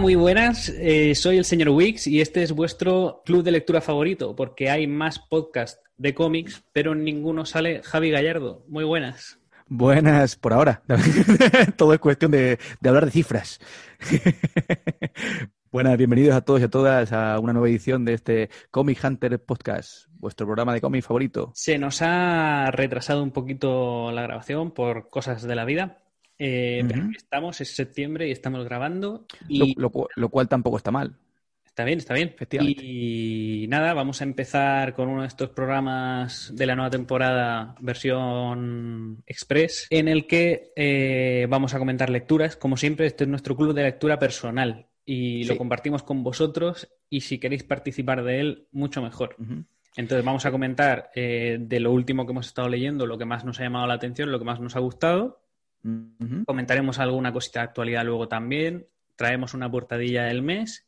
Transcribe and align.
muy 0.00 0.14
buenas. 0.14 0.70
Eh, 0.78 1.14
soy 1.14 1.36
el 1.36 1.44
señor 1.44 1.68
Wix 1.68 2.06
y 2.06 2.22
este 2.22 2.42
es 2.42 2.52
vuestro 2.52 3.22
club 3.26 3.42
de 3.42 3.50
lectura 3.50 3.82
favorito, 3.82 4.34
porque 4.34 4.70
hay 4.70 4.86
más 4.86 5.18
podcasts 5.18 5.82
de 5.98 6.14
cómics, 6.14 6.62
pero 6.72 6.92
en 6.92 7.04
ninguno 7.04 7.44
sale 7.44 7.82
Javi 7.82 8.10
Gallardo. 8.10 8.64
Muy 8.66 8.84
buenas. 8.84 9.38
Buenas 9.68 10.36
por 10.36 10.54
ahora. 10.54 10.82
Todo 11.76 11.92
es 11.92 12.00
cuestión 12.00 12.30
de, 12.30 12.58
hablar 12.82 13.04
de 13.04 13.10
cifras. 13.10 13.60
Buenas, 15.70 15.96
bienvenidos 15.96 16.34
a 16.34 16.40
todos 16.40 16.60
y 16.60 16.64
a 16.64 16.68
todas 16.68 17.12
a 17.12 17.38
una 17.38 17.52
nueva 17.52 17.68
edición 17.68 18.04
de 18.04 18.14
este 18.14 18.50
Comic 18.72 19.04
Hunter 19.04 19.40
Podcast, 19.40 20.06
vuestro 20.14 20.44
programa 20.44 20.74
de 20.74 20.80
cómic 20.80 21.04
favorito. 21.04 21.52
Se 21.54 21.78
nos 21.78 22.02
ha 22.02 22.72
retrasado 22.72 23.22
un 23.22 23.30
poquito 23.30 24.10
la 24.10 24.22
grabación 24.22 24.72
por 24.72 25.08
cosas 25.10 25.42
de 25.44 25.54
la 25.54 25.64
vida, 25.64 25.98
eh, 26.42 26.82
pero 26.88 27.10
estamos, 27.14 27.60
es 27.60 27.76
septiembre 27.76 28.26
y 28.26 28.30
estamos 28.30 28.64
grabando. 28.64 29.26
Y... 29.46 29.74
Lo, 29.78 29.90
cual 29.90 30.48
tampoco 30.48 30.78
está 30.78 30.90
mal. 30.90 31.14
Está 31.66 31.84
bien, 31.84 31.98
está 31.98 32.14
bien. 32.14 32.28
Efectivamente. 32.28 32.82
Y 32.82 33.66
nada, 33.68 33.92
vamos 33.92 34.22
a 34.22 34.24
empezar 34.24 34.94
con 34.94 35.10
uno 35.10 35.20
de 35.20 35.28
estos 35.28 35.50
programas 35.50 36.50
de 36.54 36.64
la 36.64 36.76
nueva 36.76 36.90
temporada, 36.90 37.76
versión 37.80 39.22
express, 39.26 39.86
en 39.90 40.08
el 40.08 40.26
que 40.26 40.72
eh, 40.76 41.46
vamos 41.50 41.74
a 41.74 41.78
comentar 41.78 42.08
lecturas. 42.08 42.56
Como 42.56 42.78
siempre, 42.78 43.06
este 43.06 43.24
es 43.24 43.28
nuestro 43.28 43.54
club 43.54 43.74
de 43.74 43.82
lectura 43.82 44.18
personal 44.18 44.86
y 45.04 45.44
lo 45.44 45.58
compartimos 45.58 46.02
con 46.02 46.24
vosotros. 46.24 46.88
Y 47.10 47.20
si 47.20 47.38
queréis 47.38 47.64
participar 47.64 48.24
de 48.24 48.40
él, 48.40 48.68
mucho 48.72 49.02
mejor. 49.02 49.36
Entonces 49.94 50.24
vamos 50.24 50.46
a 50.46 50.50
comentar 50.50 51.10
eh, 51.14 51.58
de 51.60 51.80
lo 51.80 51.92
último 51.92 52.24
que 52.24 52.32
hemos 52.32 52.46
estado 52.46 52.70
leyendo, 52.70 53.04
lo 53.04 53.18
que 53.18 53.26
más 53.26 53.44
nos 53.44 53.60
ha 53.60 53.64
llamado 53.64 53.86
la 53.86 53.94
atención, 53.94 54.32
lo 54.32 54.38
que 54.38 54.44
más 54.46 54.58
nos 54.58 54.74
ha 54.74 54.80
gustado 54.80 55.39
Comentaremos 56.46 56.98
alguna 56.98 57.32
cosita 57.32 57.60
de 57.60 57.64
actualidad 57.64 58.04
luego 58.04 58.28
también. 58.28 58.86
Traemos 59.16 59.54
una 59.54 59.70
portadilla 59.70 60.24
del 60.24 60.42
mes. 60.42 60.86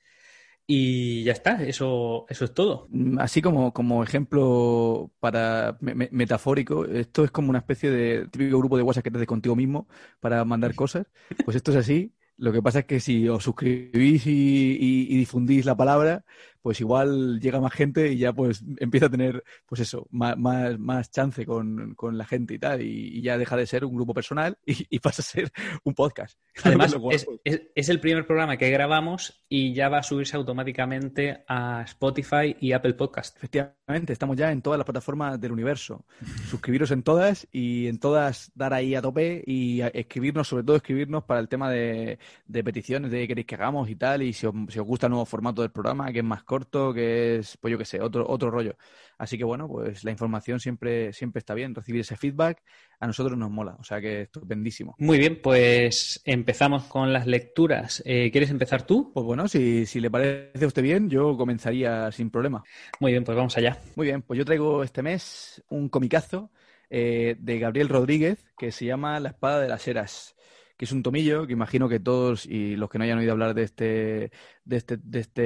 Y 0.66 1.24
ya 1.24 1.32
está, 1.32 1.62
eso, 1.64 2.24
eso 2.28 2.44
es 2.44 2.54
todo. 2.54 2.88
Así 3.18 3.42
como, 3.42 3.72
como 3.72 4.02
ejemplo 4.02 5.10
para 5.18 5.76
metafórico, 5.80 6.84
esto 6.86 7.24
es 7.24 7.30
como 7.30 7.50
una 7.50 7.58
especie 7.58 7.90
de 7.90 8.28
típico 8.28 8.58
grupo 8.58 8.76
de 8.76 8.82
WhatsApp 8.84 9.04
que 9.04 9.10
te 9.10 9.26
contigo 9.26 9.56
mismo 9.56 9.88
para 10.20 10.44
mandar 10.44 10.74
cosas. 10.74 11.06
Pues 11.44 11.56
esto 11.56 11.72
es 11.72 11.78
así. 11.78 12.12
Lo 12.38 12.52
que 12.52 12.62
pasa 12.62 12.80
es 12.80 12.84
que 12.86 13.00
si 13.00 13.28
os 13.28 13.42
suscribís 13.42 14.26
y 14.26 15.16
difundís 15.16 15.66
la 15.66 15.76
palabra, 15.76 16.24
pues 16.62 16.80
igual 16.80 17.40
llega 17.40 17.60
más 17.60 17.72
gente 17.72 18.12
y 18.12 18.18
ya 18.18 18.32
pues 18.32 18.64
empieza 18.78 19.06
a 19.06 19.10
tener, 19.10 19.42
pues 19.66 19.80
eso, 19.80 20.06
más, 20.10 20.36
más, 20.38 21.10
chance 21.10 21.44
con, 21.44 21.96
la 22.12 22.24
gente 22.24 22.54
y 22.54 22.58
tal, 22.58 22.82
y, 22.82 23.20
ya 23.20 23.36
deja 23.36 23.56
de 23.56 23.66
ser 23.66 23.84
un 23.84 23.94
grupo 23.94 24.14
personal 24.14 24.56
y, 24.64 24.98
pasa 25.00 25.22
a 25.22 25.24
ser 25.24 25.52
un 25.84 25.94
podcast. 25.94 26.38
Además, 26.64 26.96
es, 27.10 27.26
es, 27.74 27.88
el 27.88 28.00
primer 28.00 28.26
programa 28.26 28.56
que 28.56 28.70
grabamos 28.70 29.44
y 29.48 29.74
ya 29.74 29.88
va 29.88 29.98
a 29.98 30.02
subirse 30.02 30.36
automáticamente 30.36 31.44
a 31.48 31.82
Spotify 31.82 32.56
y 32.60 32.72
Apple 32.72 32.94
Podcast. 32.94 33.36
Efectivamente, 33.36 34.12
estamos 34.12 34.36
ya 34.36 34.52
en 34.52 34.62
todas 34.62 34.78
las 34.78 34.84
plataformas 34.84 35.40
del 35.40 35.52
universo. 35.52 36.04
Suscribiros 36.48 36.90
en 36.92 37.02
todas 37.02 37.48
y 37.50 37.88
en 37.88 37.98
todas 37.98 38.52
dar 38.54 38.72
ahí 38.72 38.94
a 38.94 39.02
tope 39.02 39.42
y 39.46 39.80
escribirnos, 39.80 40.48
sobre 40.48 40.62
todo 40.62 40.76
escribirnos 40.76 41.24
para 41.24 41.40
el 41.40 41.48
tema 41.48 41.70
de, 41.70 42.18
peticiones 42.64 43.10
de 43.10 43.18
qué 43.18 43.28
queréis 43.28 43.46
que 43.46 43.54
hagamos 43.56 43.90
y 43.90 43.96
tal, 43.96 44.22
y 44.22 44.32
si 44.32 44.46
os, 44.46 44.54
si 44.68 44.78
os 44.78 44.86
gusta 44.86 45.06
el 45.06 45.10
nuevo 45.10 45.26
formato 45.26 45.62
del 45.62 45.70
programa, 45.70 46.12
que 46.12 46.20
es 46.20 46.24
más 46.24 46.44
corto, 46.52 46.92
que 46.92 47.36
es, 47.36 47.56
pues 47.56 47.72
yo 47.72 47.78
qué 47.78 47.86
sé, 47.86 47.98
otro, 48.02 48.28
otro 48.28 48.50
rollo. 48.50 48.76
Así 49.16 49.38
que 49.38 49.44
bueno, 49.44 49.66
pues 49.68 50.04
la 50.04 50.10
información 50.10 50.60
siempre, 50.60 51.10
siempre 51.14 51.38
está 51.38 51.54
bien, 51.54 51.74
recibir 51.74 52.02
ese 52.02 52.14
feedback 52.14 52.62
a 53.00 53.06
nosotros 53.06 53.38
nos 53.38 53.50
mola, 53.50 53.74
o 53.80 53.84
sea 53.84 54.02
que 54.02 54.22
estupendísimo. 54.22 54.94
Muy 54.98 55.18
bien, 55.18 55.40
pues 55.42 56.20
empezamos 56.26 56.84
con 56.84 57.10
las 57.10 57.26
lecturas. 57.26 58.02
Eh, 58.04 58.30
¿Quieres 58.30 58.50
empezar 58.50 58.82
tú? 58.82 59.12
Pues 59.14 59.24
bueno, 59.24 59.48
si, 59.48 59.86
si 59.86 59.98
le 59.98 60.10
parece 60.10 60.62
a 60.62 60.68
usted 60.68 60.82
bien, 60.82 61.08
yo 61.08 61.38
comenzaría 61.38 62.12
sin 62.12 62.30
problema. 62.30 62.62
Muy 63.00 63.12
bien, 63.12 63.24
pues 63.24 63.34
vamos 63.34 63.56
allá. 63.56 63.78
Muy 63.96 64.08
bien, 64.08 64.20
pues 64.20 64.36
yo 64.36 64.44
traigo 64.44 64.82
este 64.82 65.02
mes 65.02 65.64
un 65.70 65.88
comicazo 65.88 66.50
eh, 66.90 67.34
de 67.38 67.58
Gabriel 67.58 67.88
Rodríguez 67.88 68.44
que 68.58 68.72
se 68.72 68.84
llama 68.84 69.18
La 69.20 69.30
espada 69.30 69.58
de 69.62 69.68
las 69.68 69.88
eras 69.88 70.36
que 70.76 70.84
es 70.84 70.92
un 70.92 71.02
tomillo 71.02 71.46
que 71.46 71.52
imagino 71.52 71.88
que 71.88 72.00
todos 72.00 72.46
y 72.46 72.76
los 72.76 72.88
que 72.90 72.98
no 72.98 73.04
hayan 73.04 73.18
oído 73.18 73.32
hablar 73.32 73.54
de 73.54 73.62
este, 73.62 74.30
de 74.64 74.76
este, 74.76 74.96
de 74.98 75.20
este, 75.20 75.42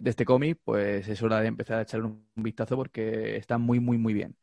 de 0.00 0.10
este 0.10 0.24
cómic, 0.24 0.58
pues 0.64 1.08
es 1.08 1.22
hora 1.22 1.40
de 1.40 1.48
empezar 1.48 1.78
a 1.78 1.82
echarle 1.82 2.06
un, 2.06 2.26
vistazo 2.36 2.76
porque 2.76 3.36
está 3.36 3.58
muy, 3.58 3.80
muy, 3.80 3.98
muy 3.98 4.14
bien. 4.14 4.36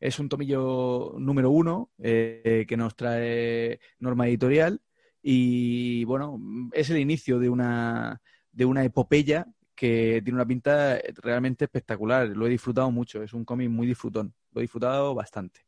Es 0.00 0.18
un 0.18 0.28
tomillo 0.28 1.14
número 1.18 1.50
uno 1.50 1.90
eh, 1.98 2.64
que 2.68 2.76
nos 2.76 2.96
trae 2.96 3.80
norma 3.98 4.28
editorial 4.28 4.80
y 5.22 6.04
bueno, 6.04 6.38
es 6.72 6.90
el 6.90 6.98
inicio 6.98 7.38
de 7.38 7.48
una, 7.48 8.20
de 8.52 8.64
una 8.64 8.84
epopeya 8.84 9.46
que 9.74 10.22
tiene 10.24 10.36
una 10.36 10.46
pinta 10.46 10.98
realmente 11.22 11.64
espectacular. 11.66 12.28
Lo 12.28 12.46
he 12.46 12.50
disfrutado 12.50 12.90
mucho, 12.90 13.22
es 13.22 13.32
un 13.32 13.44
cómic 13.44 13.68
muy 13.70 13.86
disfrutón, 13.86 14.34
lo 14.52 14.60
he 14.60 14.62
disfrutado 14.62 15.14
bastante. 15.14 15.60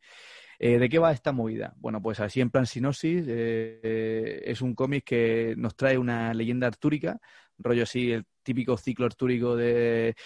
Eh, 0.60 0.78
¿De 0.78 0.88
qué 0.88 0.98
va 0.98 1.12
esta 1.12 1.32
movida? 1.32 1.74
Bueno, 1.76 2.02
pues 2.02 2.18
así 2.18 2.40
en 2.40 2.50
plan 2.50 2.66
sinosis, 2.66 3.24
eh, 3.28 4.42
es 4.44 4.60
un 4.60 4.74
cómic 4.74 5.04
que 5.04 5.54
nos 5.56 5.76
trae 5.76 5.96
una 5.96 6.34
leyenda 6.34 6.66
artúrica, 6.66 7.20
rollo 7.58 7.84
así, 7.84 8.10
el 8.12 8.24
típico 8.42 8.76
ciclo 8.76 9.06
artúrico 9.06 9.54
de, 9.56 10.16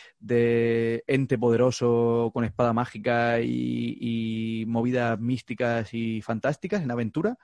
ente 1.06 1.38
poderoso 1.38 2.30
con 2.32 2.44
espada 2.44 2.72
mágica 2.72 3.40
y, 3.40 4.64
movidas 4.68 5.18
místicas 5.20 5.92
y 5.92 6.22
fantásticas 6.22 6.82
en 6.82 6.90
aventura. 6.90 7.36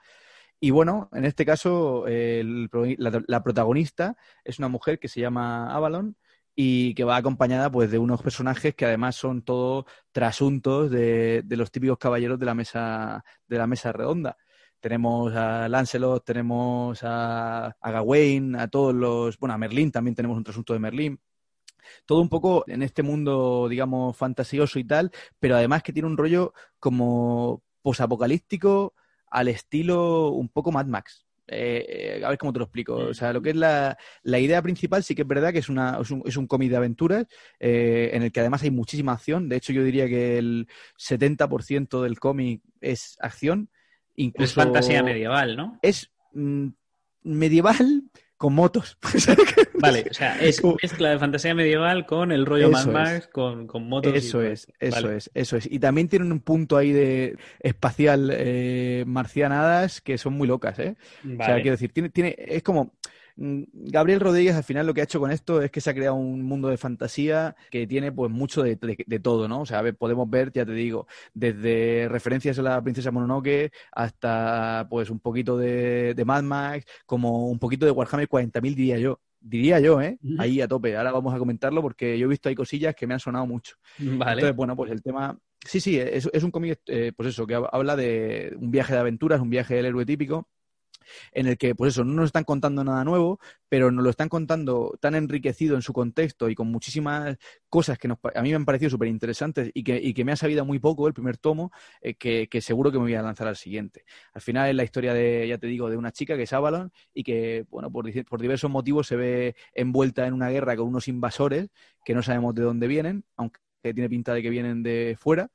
Y 0.59 0.71
bueno, 0.71 1.09
en 1.13 1.25
este 1.25 1.45
caso, 1.45 2.05
la, 2.07 3.43
protagonista 3.43 4.17
es 4.43 4.59
una 4.59 4.67
mujer 4.67 4.99
que 4.99 5.07
se 5.07 5.21
llama 5.21 5.73
Avalon 5.73 6.15
y 6.55 6.93
que 6.93 7.03
va 7.03 7.17
acompañada 7.17 7.71
pues 7.71 7.91
de 7.91 7.97
unos 7.97 8.21
personajes 8.21 8.75
que 8.75 8.85
además 8.85 9.15
son 9.15 9.41
todos 9.41 9.85
trasuntos 10.11 10.91
de, 10.91 11.43
los 11.49 11.71
típicos 11.71 11.97
caballeros 11.97 12.39
de 12.39 12.45
la 12.45 12.55
mesa 12.55 13.23
de 13.47 13.57
la 13.57 13.67
mesa 13.67 13.91
redonda. 13.91 14.37
Tenemos 14.79 15.33
a 15.35 15.67
Lancelot, 15.69 16.23
tenemos 16.25 16.99
a, 17.03 17.67
a 17.67 17.91
Gawain, 17.91 18.55
a 18.55 18.67
todos 18.67 18.93
los, 18.93 19.37
bueno, 19.37 19.53
a 19.55 19.57
Merlín 19.57 19.91
también 19.91 20.15
tenemos 20.15 20.37
un 20.37 20.43
trasunto 20.43 20.73
de 20.73 20.79
Merlín. 20.79 21.19
Todo 22.05 22.21
un 22.21 22.29
poco 22.29 22.63
en 22.67 22.83
este 22.83 23.03
mundo, 23.03 23.67
digamos, 23.69 24.15
fantasioso 24.17 24.79
y 24.79 24.85
tal, 24.85 25.11
pero 25.39 25.55
además 25.55 25.83
que 25.83 25.93
tiene 25.93 26.07
un 26.07 26.17
rollo 26.17 26.53
como 26.79 27.63
posapocalíptico 27.81 28.93
al 29.29 29.47
estilo 29.47 30.29
un 30.31 30.49
poco 30.49 30.71
Mad 30.71 30.87
Max. 30.87 31.28
Eh, 31.51 32.21
a 32.23 32.29
ver 32.29 32.37
cómo 32.37 32.53
te 32.53 32.59
lo 32.59 32.65
explico. 32.65 32.95
O 32.95 33.13
sea, 33.13 33.33
lo 33.33 33.41
que 33.41 33.51
es 33.51 33.55
la, 33.55 33.97
idea 34.23 34.61
principal 34.61 35.03
sí 35.03 35.15
que 35.15 35.23
es 35.23 35.27
verdad 35.27 35.51
que 35.51 35.59
es, 35.59 35.69
una, 35.69 35.97
es, 36.01 36.11
un, 36.11 36.23
es 36.25 36.37
un 36.37 36.47
cómic 36.47 36.69
de 36.69 36.77
aventuras 36.77 37.25
eh, 37.59 38.11
en 38.13 38.23
el 38.23 38.31
que 38.31 38.39
además 38.39 38.63
hay 38.63 38.71
muchísima 38.71 39.13
acción. 39.13 39.49
De 39.49 39.57
hecho, 39.57 39.73
yo 39.73 39.83
diría 39.83 40.07
que 40.07 40.37
el 40.37 40.67
70% 40.97 42.01
del 42.01 42.19
cómic 42.19 42.61
es 42.81 43.17
acción. 43.19 43.69
Incluso 44.15 44.51
es 44.61 44.65
fantasía 44.65 45.01
medieval, 45.01 45.55
¿no? 45.55 45.79
Es 45.81 46.11
mm, 46.33 46.67
medieval, 47.23 48.03
con 48.39 48.55
motos. 48.55 48.97
vale, 49.81 50.05
o 50.09 50.13
sea, 50.13 50.39
es 50.39 50.63
mezcla 50.81 51.09
de 51.09 51.19
fantasía 51.19 51.53
medieval 51.53 52.05
con 52.05 52.31
el 52.31 52.45
rollo 52.45 52.71
Mad 52.71 52.87
Max, 52.87 53.27
con, 53.27 53.67
con, 53.67 53.89
motos. 53.89 54.15
Eso 54.15 54.41
es, 54.41 54.71
eso 54.79 55.11
es, 55.11 55.29
eso 55.33 55.57
es. 55.57 55.69
Y 55.69 55.77
también 55.79 56.07
tienen 56.07 56.31
un 56.31 56.39
punto 56.39 56.77
ahí 56.77 56.93
de 56.93 57.37
espacial 57.59 58.31
eh, 58.33 59.03
marcianadas 59.05 59.99
que 59.99 60.17
son 60.17 60.35
muy 60.35 60.47
locas, 60.47 60.79
¿eh? 60.79 60.95
O 61.25 61.43
sea, 61.43 61.55
quiero 61.55 61.71
decir, 61.71 61.91
tiene, 61.91 62.07
tiene, 62.07 62.33
es 62.37 62.63
como 62.63 62.93
Gabriel 63.41 64.19
Rodríguez 64.19 64.53
al 64.55 64.65
final 64.65 64.85
lo 64.85 64.93
que 64.93 64.99
ha 64.99 65.05
hecho 65.05 65.21
con 65.21 65.31
esto 65.31 65.61
es 65.61 65.71
que 65.71 65.79
se 65.79 65.89
ha 65.89 65.93
creado 65.93 66.15
un 66.15 66.43
mundo 66.43 66.67
de 66.67 66.75
fantasía 66.75 67.55
que 67.71 67.87
tiene 67.87 68.11
pues 68.11 68.29
mucho 68.29 68.63
de, 68.63 68.75
todo, 69.23 69.47
¿no? 69.47 69.61
O 69.61 69.65
sea, 69.65 69.81
podemos 69.93 70.29
ver, 70.29 70.51
ya 70.51 70.65
te 70.65 70.73
digo, 70.73 71.07
desde 71.33 72.09
referencias 72.09 72.59
a 72.59 72.63
la 72.63 72.81
princesa 72.81 73.11
Mononoke 73.11 73.71
hasta 73.93 74.87
pues 74.89 75.09
un 75.09 75.21
poquito 75.21 75.57
de, 75.57 76.21
Mad 76.25 76.43
Max, 76.43 76.85
como 77.05 77.47
un 77.47 77.59
poquito 77.59 77.85
de 77.85 77.91
Warhammer 77.91 78.27
40.000 78.27 78.75
diría 78.75 78.97
yo. 78.99 79.21
Diría 79.41 79.79
yo, 79.79 80.01
¿eh? 80.01 80.19
Ahí 80.37 80.59
a 80.59 80.67
tope. 80.67 80.97
Ahora 80.97 81.13
vamos 81.13 81.33
a 81.33 81.37
comentarlo 81.37 81.81
porque 81.81 82.19
yo 82.19 82.25
he 82.25 82.29
visto 82.29 82.49
ahí 82.49 82.55
cosillas 82.55 82.93
que 82.93 83.07
me 83.07 83.13
han 83.13 83.21
sonado 83.21 83.47
mucho. 83.47 83.77
Vale. 83.97 84.33
Entonces, 84.33 84.53
bueno, 84.53 84.75
pues 84.75 84.91
el 84.91 85.01
tema... 85.01 85.39
Sí, 85.65 85.79
sí, 85.79 85.97
es, 85.97 86.29
es 86.33 86.43
un 86.43 86.51
cómic, 86.51 86.81
eh, 86.87 87.13
pues 87.15 87.29
eso, 87.29 87.47
que 87.47 87.55
habla 87.55 87.95
de 87.95 88.53
un 88.59 88.69
viaje 88.69 88.93
de 88.93 88.99
aventuras, 88.99 89.39
un 89.39 89.49
viaje 89.49 89.75
del 89.75 89.85
héroe 89.85 90.05
típico, 90.05 90.49
en 91.31 91.47
el 91.47 91.57
que, 91.57 91.75
pues 91.75 91.93
eso, 91.93 92.03
no 92.03 92.13
nos 92.13 92.27
están 92.27 92.43
contando 92.43 92.83
nada 92.83 93.03
nuevo, 93.03 93.39
pero 93.67 93.91
nos 93.91 94.03
lo 94.03 94.09
están 94.09 94.29
contando 94.29 94.97
tan 94.99 95.15
enriquecido 95.15 95.75
en 95.75 95.81
su 95.81 95.93
contexto 95.93 96.49
y 96.49 96.55
con 96.55 96.67
muchísimas 96.71 97.37
cosas 97.69 97.97
que 97.97 98.07
a 98.07 98.41
mí 98.41 98.49
me 98.49 98.55
han 98.55 98.65
parecido 98.65 98.89
súper 98.89 99.07
interesantes 99.07 99.71
y 99.73 99.83
que, 99.83 99.99
y 100.01 100.13
que 100.13 100.25
me 100.25 100.31
ha 100.31 100.35
sabido 100.35 100.65
muy 100.65 100.79
poco 100.79 101.07
el 101.07 101.13
primer 101.13 101.37
tomo, 101.37 101.71
eh, 102.01 102.15
que, 102.15 102.47
seguro 102.61 102.91
que 102.91 102.97
me 102.97 103.03
voy 103.03 103.15
a 103.15 103.21
lanzar 103.21 103.47
al 103.47 103.55
siguiente. 103.55 104.05
Al 104.33 104.41
final 104.41 104.69
es 104.69 104.75
la 104.75 104.83
historia 104.83 105.13
de, 105.13 105.47
ya 105.47 105.57
te 105.57 105.67
digo, 105.67 105.89
de 105.89 105.97
una 105.97 106.11
chica 106.11 106.35
que 106.35 106.43
es 106.43 106.53
Avalon 106.53 106.91
y 107.13 107.23
que, 107.23 107.65
bueno, 107.69 107.91
por, 107.91 108.05
por 108.25 108.41
diversos 108.41 108.69
motivos 108.69 109.07
se 109.07 109.15
ve 109.15 109.55
envuelta 109.73 110.25
en 110.27 110.33
una 110.33 110.49
guerra 110.49 110.75
con 110.75 110.87
unos 110.87 111.07
invasores 111.07 111.69
que 112.03 112.13
no 112.13 112.23
sabemos 112.23 112.55
de 112.55 112.63
dónde 112.63 112.87
vienen, 112.87 113.23
aunque 113.35 113.59
tiene 113.81 114.09
pinta 114.09 114.33
de 114.33 114.41
que 114.41 114.49
vienen 114.49 114.83
de 114.83 115.15
fuera 115.19 115.49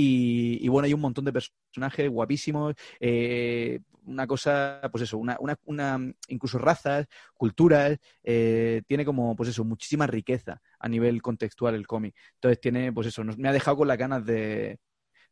Y, 0.00 0.68
bueno, 0.68 0.86
hay 0.86 0.94
un 0.94 1.00
montón 1.00 1.24
de 1.24 1.32
personajes 1.32 2.08
guapísimos, 2.08 2.76
eh, 3.00 3.80
una 4.04 4.28
cosa, 4.28 4.80
pues 4.92 5.02
eso, 5.02 5.18
una, 5.18 5.36
una, 5.40 5.58
una 5.64 6.14
incluso 6.28 6.56
razas, 6.56 7.08
culturas, 7.34 7.98
eh, 8.22 8.82
tiene 8.86 9.04
como, 9.04 9.34
pues 9.34 9.48
eso, 9.48 9.64
muchísima 9.64 10.06
riqueza 10.06 10.62
a 10.78 10.88
nivel 10.88 11.20
contextual 11.20 11.74
el 11.74 11.88
cómic. 11.88 12.14
Entonces 12.34 12.60
tiene, 12.60 12.92
pues 12.92 13.08
eso, 13.08 13.24
me 13.24 13.48
ha 13.48 13.52
dejado 13.52 13.78
con 13.78 13.88
las 13.88 13.98
ganas 13.98 14.24
de, 14.24 14.78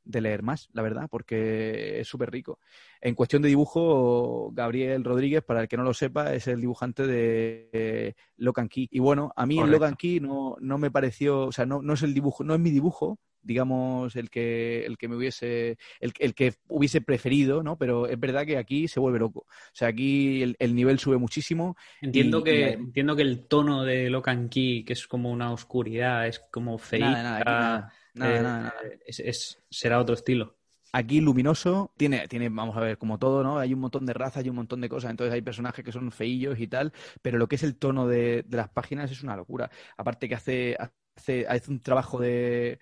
de 0.02 0.20
leer 0.20 0.42
más, 0.42 0.68
la 0.72 0.82
verdad, 0.82 1.06
porque 1.08 2.00
es 2.00 2.08
súper 2.08 2.32
rico. 2.32 2.58
En 3.00 3.14
cuestión 3.14 3.42
de 3.42 3.48
dibujo, 3.48 4.50
Gabriel 4.52 5.04
Rodríguez, 5.04 5.44
para 5.44 5.60
el 5.60 5.68
que 5.68 5.76
no 5.76 5.84
lo 5.84 5.94
sepa, 5.94 6.34
es 6.34 6.48
el 6.48 6.60
dibujante 6.60 7.06
de 7.06 7.70
eh, 7.72 8.14
Locan 8.36 8.68
Key. 8.68 8.88
Y 8.90 8.98
bueno, 8.98 9.32
a 9.36 9.46
mí 9.46 9.60
en 9.60 9.70
Locan 9.70 9.94
Key 9.94 10.18
no, 10.18 10.56
no 10.58 10.76
me 10.76 10.90
pareció, 10.90 11.46
o 11.46 11.52
sea, 11.52 11.66
no, 11.66 11.82
no 11.82 11.94
es 11.94 12.02
el 12.02 12.14
dibujo, 12.14 12.42
no 12.42 12.54
es 12.54 12.60
mi 12.60 12.72
dibujo, 12.72 13.20
digamos, 13.46 14.16
el 14.16 14.28
que, 14.30 14.84
el 14.84 14.98
que 14.98 15.08
me 15.08 15.16
hubiese, 15.16 15.78
el, 16.00 16.12
el, 16.18 16.34
que 16.34 16.54
hubiese 16.68 17.00
preferido, 17.00 17.62
¿no? 17.62 17.78
Pero 17.78 18.06
es 18.06 18.18
verdad 18.18 18.44
que 18.44 18.58
aquí 18.58 18.88
se 18.88 19.00
vuelve 19.00 19.18
loco. 19.18 19.40
O 19.40 19.72
sea, 19.72 19.88
aquí 19.88 20.42
el, 20.58 20.74
nivel 20.74 20.98
sube 20.98 21.16
muchísimo. 21.16 21.76
Entiendo, 22.02 22.42
que, 22.42 22.72
entiendo 22.72 23.16
que 23.16 23.22
el 23.22 23.46
tono 23.46 23.84
de 23.84 24.10
Locan 24.10 24.48
Key, 24.48 24.84
que 24.84 24.92
es 24.92 25.06
como 25.06 25.30
una 25.30 25.52
oscuridad, 25.52 26.26
es 26.26 26.40
como 26.50 26.78
feita. 26.78 27.10
Nada, 27.10 27.92
nada, 28.14 28.42
nada. 28.42 28.74
Es, 29.06 29.62
será 29.70 30.00
otro 30.00 30.14
estilo. 30.14 30.56
Aquí 30.92 31.20
luminoso, 31.20 31.92
tiene, 31.98 32.26
tiene, 32.26 32.48
vamos 32.48 32.74
a 32.76 32.80
ver, 32.80 32.96
como 32.96 33.18
todo, 33.18 33.42
¿no? 33.42 33.58
Hay 33.58 33.74
un 33.74 33.80
montón 33.80 34.06
de 34.06 34.14
razas 34.14 34.44
y 34.46 34.48
un 34.48 34.56
montón 34.56 34.80
de 34.80 34.88
cosas, 34.88 35.10
entonces 35.10 35.34
hay 35.34 35.42
personajes 35.42 35.84
que 35.84 35.92
son 35.92 36.10
feillos 36.10 36.58
y 36.58 36.68
tal, 36.68 36.92
pero 37.20 37.36
lo 37.36 37.48
que 37.48 37.56
es 37.56 37.62
el 37.64 37.76
tono 37.76 38.06
de, 38.06 38.46
las 38.48 38.70
páginas 38.70 39.10
es 39.10 39.22
una 39.22 39.36
locura. 39.36 39.70
Aparte 39.98 40.26
que 40.26 40.36
hace, 40.36 40.76
hace, 41.16 41.46
hace 41.48 41.70
un 41.70 41.80
trabajo 41.80 42.20
de 42.20 42.78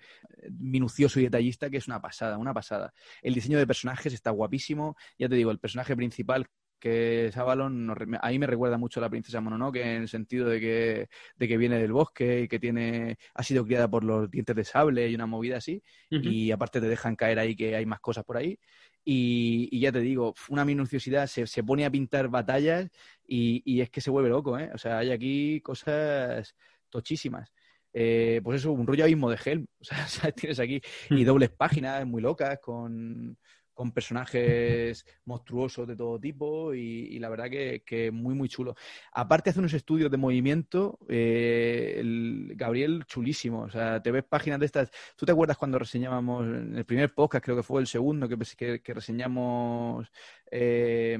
minucioso 0.51 1.19
y 1.19 1.23
detallista 1.23 1.69
que 1.69 1.77
es 1.77 1.87
una 1.87 2.01
pasada, 2.01 2.37
una 2.37 2.53
pasada. 2.53 2.93
El 3.21 3.33
diseño 3.33 3.57
de 3.57 3.67
personajes 3.67 4.13
está 4.13 4.31
guapísimo, 4.31 4.95
ya 5.17 5.29
te 5.29 5.35
digo, 5.35 5.51
el 5.51 5.59
personaje 5.59 5.95
principal 5.95 6.47
que 6.77 7.27
es 7.27 7.37
Avalon, 7.37 7.95
a 8.21 8.29
mí 8.29 8.37
me 8.37 8.45
recuerda 8.47 8.77
mucho 8.77 8.99
a 8.99 9.01
la 9.01 9.09
princesa 9.09 9.41
Mononoke 9.41 9.77
en 9.77 10.03
el 10.03 10.07
sentido 10.07 10.47
de 10.47 10.59
que, 10.59 11.09
de 11.35 11.47
que 11.47 11.57
viene 11.57 11.79
del 11.79 11.91
bosque 11.91 12.41
y 12.41 12.47
que 12.47 12.59
tiene, 12.59 13.17
ha 13.33 13.41
sido 13.41 13.65
criada 13.65 13.87
por 13.89 14.03
los 14.03 14.29
dientes 14.29 14.55
de 14.55 14.63
sable 14.65 15.09
y 15.09 15.15
una 15.15 15.25
movida 15.25 15.57
así, 15.57 15.81
y 16.09 16.51
aparte 16.51 16.81
te 16.81 16.87
dejan 16.87 17.15
caer 17.15 17.39
ahí 17.39 17.55
que 17.55 17.75
hay 17.75 17.85
más 17.87 18.01
cosas 18.01 18.23
por 18.23 18.37
ahí. 18.37 18.59
Y, 19.03 19.79
ya 19.79 19.91
te 19.91 19.99
digo, 19.99 20.35
una 20.49 20.65
minuciosidad, 20.65 21.27
se, 21.27 21.47
se 21.47 21.63
pone 21.63 21.85
a 21.85 21.91
pintar 21.91 22.27
batallas 22.27 22.89
y, 23.27 23.63
y, 23.65 23.81
es 23.81 23.89
que 23.89 24.01
se 24.01 24.11
vuelve 24.11 24.29
loco, 24.29 24.57
¿eh? 24.59 24.69
O 24.73 24.77
sea, 24.77 24.99
hay 24.99 25.11
aquí 25.11 25.61
cosas 25.61 26.55
tochísimas. 26.89 27.51
Eh, 27.97 28.41
pues 28.43 28.59
eso, 28.59 28.73
un 28.73 28.85
rollo 28.85 29.05
abismo 29.05 29.29
de 29.29 29.39
Helm. 29.43 29.65
O 29.79 30.07
sea, 30.07 30.31
tienes 30.31 30.59
aquí 30.59 30.81
y 31.09 31.23
dobles 31.23 31.49
páginas 31.49 32.05
muy 32.05 32.21
locas 32.21 32.59
con, 32.59 33.37
con 33.73 33.91
personajes 33.91 35.05
monstruosos 35.23 35.87
de 35.87 35.95
todo 35.95 36.19
tipo 36.19 36.73
y, 36.73 37.17
la 37.19 37.29
verdad 37.29 37.49
que, 37.49 38.09
muy, 38.11 38.35
muy 38.35 38.49
chulo. 38.49 38.75
Aparte 39.13 39.49
hace 39.49 39.59
unos 39.59 39.73
estudios 39.73 40.11
de 40.11 40.17
movimiento, 40.17 40.99
eh, 41.07 41.95
el 41.97 42.53
Gabriel 42.55 43.05
chulísimo, 43.05 43.61
o 43.61 43.69
sea, 43.69 44.01
te 44.01 44.11
ves 44.11 44.25
páginas 44.25 44.59
de 44.59 44.65
estas. 44.65 44.91
¿Tú 45.15 45.25
te 45.25 45.31
acuerdas 45.31 45.57
cuando 45.57 45.79
reseñábamos, 45.79 46.45
en 46.47 46.77
el 46.77 46.85
primer 46.85 47.13
podcast, 47.13 47.45
creo 47.45 47.55
que 47.55 47.63
fue 47.63 47.79
el 47.79 47.87
segundo, 47.87 48.27
que, 48.27 48.81
que, 48.81 48.93
reseñamos 48.93 50.11
eh, 50.51 51.17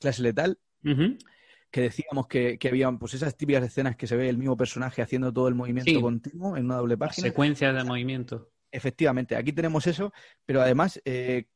Clase 0.00 0.22
Letal? 0.22 0.58
Que 1.70 1.82
decíamos 1.82 2.26
que, 2.26 2.58
que 2.58 2.68
había 2.68 2.90
pues 2.92 3.14
esas 3.14 3.36
típicas 3.36 3.64
escenas 3.64 3.96
que 3.96 4.06
se 4.06 4.16
ve 4.16 4.28
el 4.28 4.38
mismo 4.38 4.56
personaje 4.56 5.02
haciendo 5.02 5.32
todo 5.32 5.48
el 5.48 5.54
movimiento 5.54 6.00
continuo 6.00 6.56
en 6.56 6.66
una 6.66 6.76
doble 6.76 6.96
página. 6.96 7.28
Secuencias 7.28 7.74
de 7.74 7.84
movimiento. 7.84 8.50
Efectivamente, 8.70 9.36
aquí 9.36 9.52
tenemos 9.52 9.86
eso, 9.86 10.12
pero 10.44 10.60
además, 10.60 11.00
eh, 11.04 11.46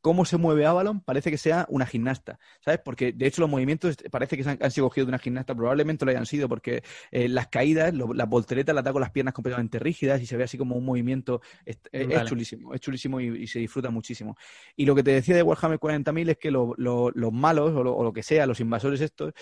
cómo 0.00 0.24
se 0.24 0.36
mueve 0.36 0.66
Avalon 0.66 1.00
parece 1.00 1.30
que 1.30 1.38
sea 1.38 1.66
una 1.68 1.86
gimnasta, 1.86 2.38
¿sabes? 2.60 2.80
Porque 2.84 3.12
de 3.12 3.26
hecho 3.26 3.42
los 3.42 3.50
movimientos 3.50 3.96
parece 4.10 4.36
que 4.36 4.48
han, 4.48 4.58
han 4.60 4.70
sido 4.70 4.88
cogidos 4.88 5.08
de 5.08 5.10
una 5.10 5.18
gimnasta, 5.18 5.54
probablemente 5.54 6.04
lo 6.04 6.10
hayan 6.10 6.26
sido, 6.26 6.48
porque 6.48 6.82
eh, 7.10 7.28
las 7.28 7.48
caídas, 7.48 7.92
las 7.94 8.28
volteretas 8.28 8.74
la 8.74 8.82
da 8.82 8.92
con 8.92 9.00
las 9.00 9.10
piernas 9.10 9.34
completamente 9.34 9.78
rígidas 9.78 10.20
y 10.22 10.26
se 10.26 10.36
ve 10.36 10.44
así 10.44 10.56
como 10.56 10.76
un 10.76 10.84
movimiento, 10.84 11.42
es, 11.64 11.78
chulísimo, 12.24 12.74
es 12.74 12.80
chulísimo 12.80 13.20
y, 13.20 13.46
se 13.46 13.58
disfruta 13.58 13.90
muchísimo. 13.90 14.36
Y 14.76 14.86
lo 14.86 14.94
que 14.94 15.02
te 15.02 15.10
decía 15.10 15.34
de 15.34 15.42
Warhammer 15.42 15.78
40.000 15.78 16.30
es 16.30 16.38
que 16.38 16.50
los 16.50 17.32
malos, 17.32 17.72
o 17.74 18.02
lo, 18.02 18.12
que 18.12 18.22
sea, 18.22 18.46
los 18.46 18.60
invasores 18.60 19.00
estos, 19.00 19.32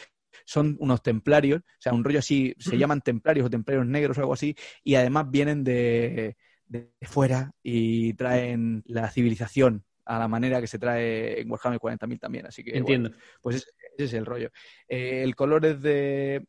son 0.44 0.76
unos 0.80 1.02
templarios, 1.02 1.60
o 1.60 1.80
sea, 1.80 1.92
un 1.92 2.04
rollo 2.04 2.19
así, 2.19 2.54
se 2.58 2.78
llaman 2.78 3.00
templarios 3.00 3.46
o 3.46 3.50
templarios 3.50 3.86
negros 3.86 4.19
o 4.19 4.20
algo 4.20 4.34
así, 4.34 4.54
y 4.82 4.94
además 4.94 5.30
vienen 5.30 5.64
de, 5.64 6.36
de 6.66 6.90
fuera 7.02 7.52
y 7.62 8.14
traen 8.14 8.82
la 8.86 9.10
civilización 9.10 9.84
a 10.08 10.19
la 10.19 10.28
manera 10.28 10.60
que 10.60 10.66
se 10.66 10.78
trae 10.78 11.40
en 11.40 11.50
Warhammer 11.50 11.78
40.000 11.78 12.19
también. 12.19 12.46
Así 12.46 12.64
que, 12.64 12.76
Entiendo. 12.76 13.12
pues 13.42 13.56
ese, 13.56 13.70
es 13.98 14.12
el 14.14 14.25
rollo. 14.25 14.50
Eh, 14.88 15.22
el 15.22 15.36
color 15.36 15.66
es 15.66 15.82
de 15.82 16.46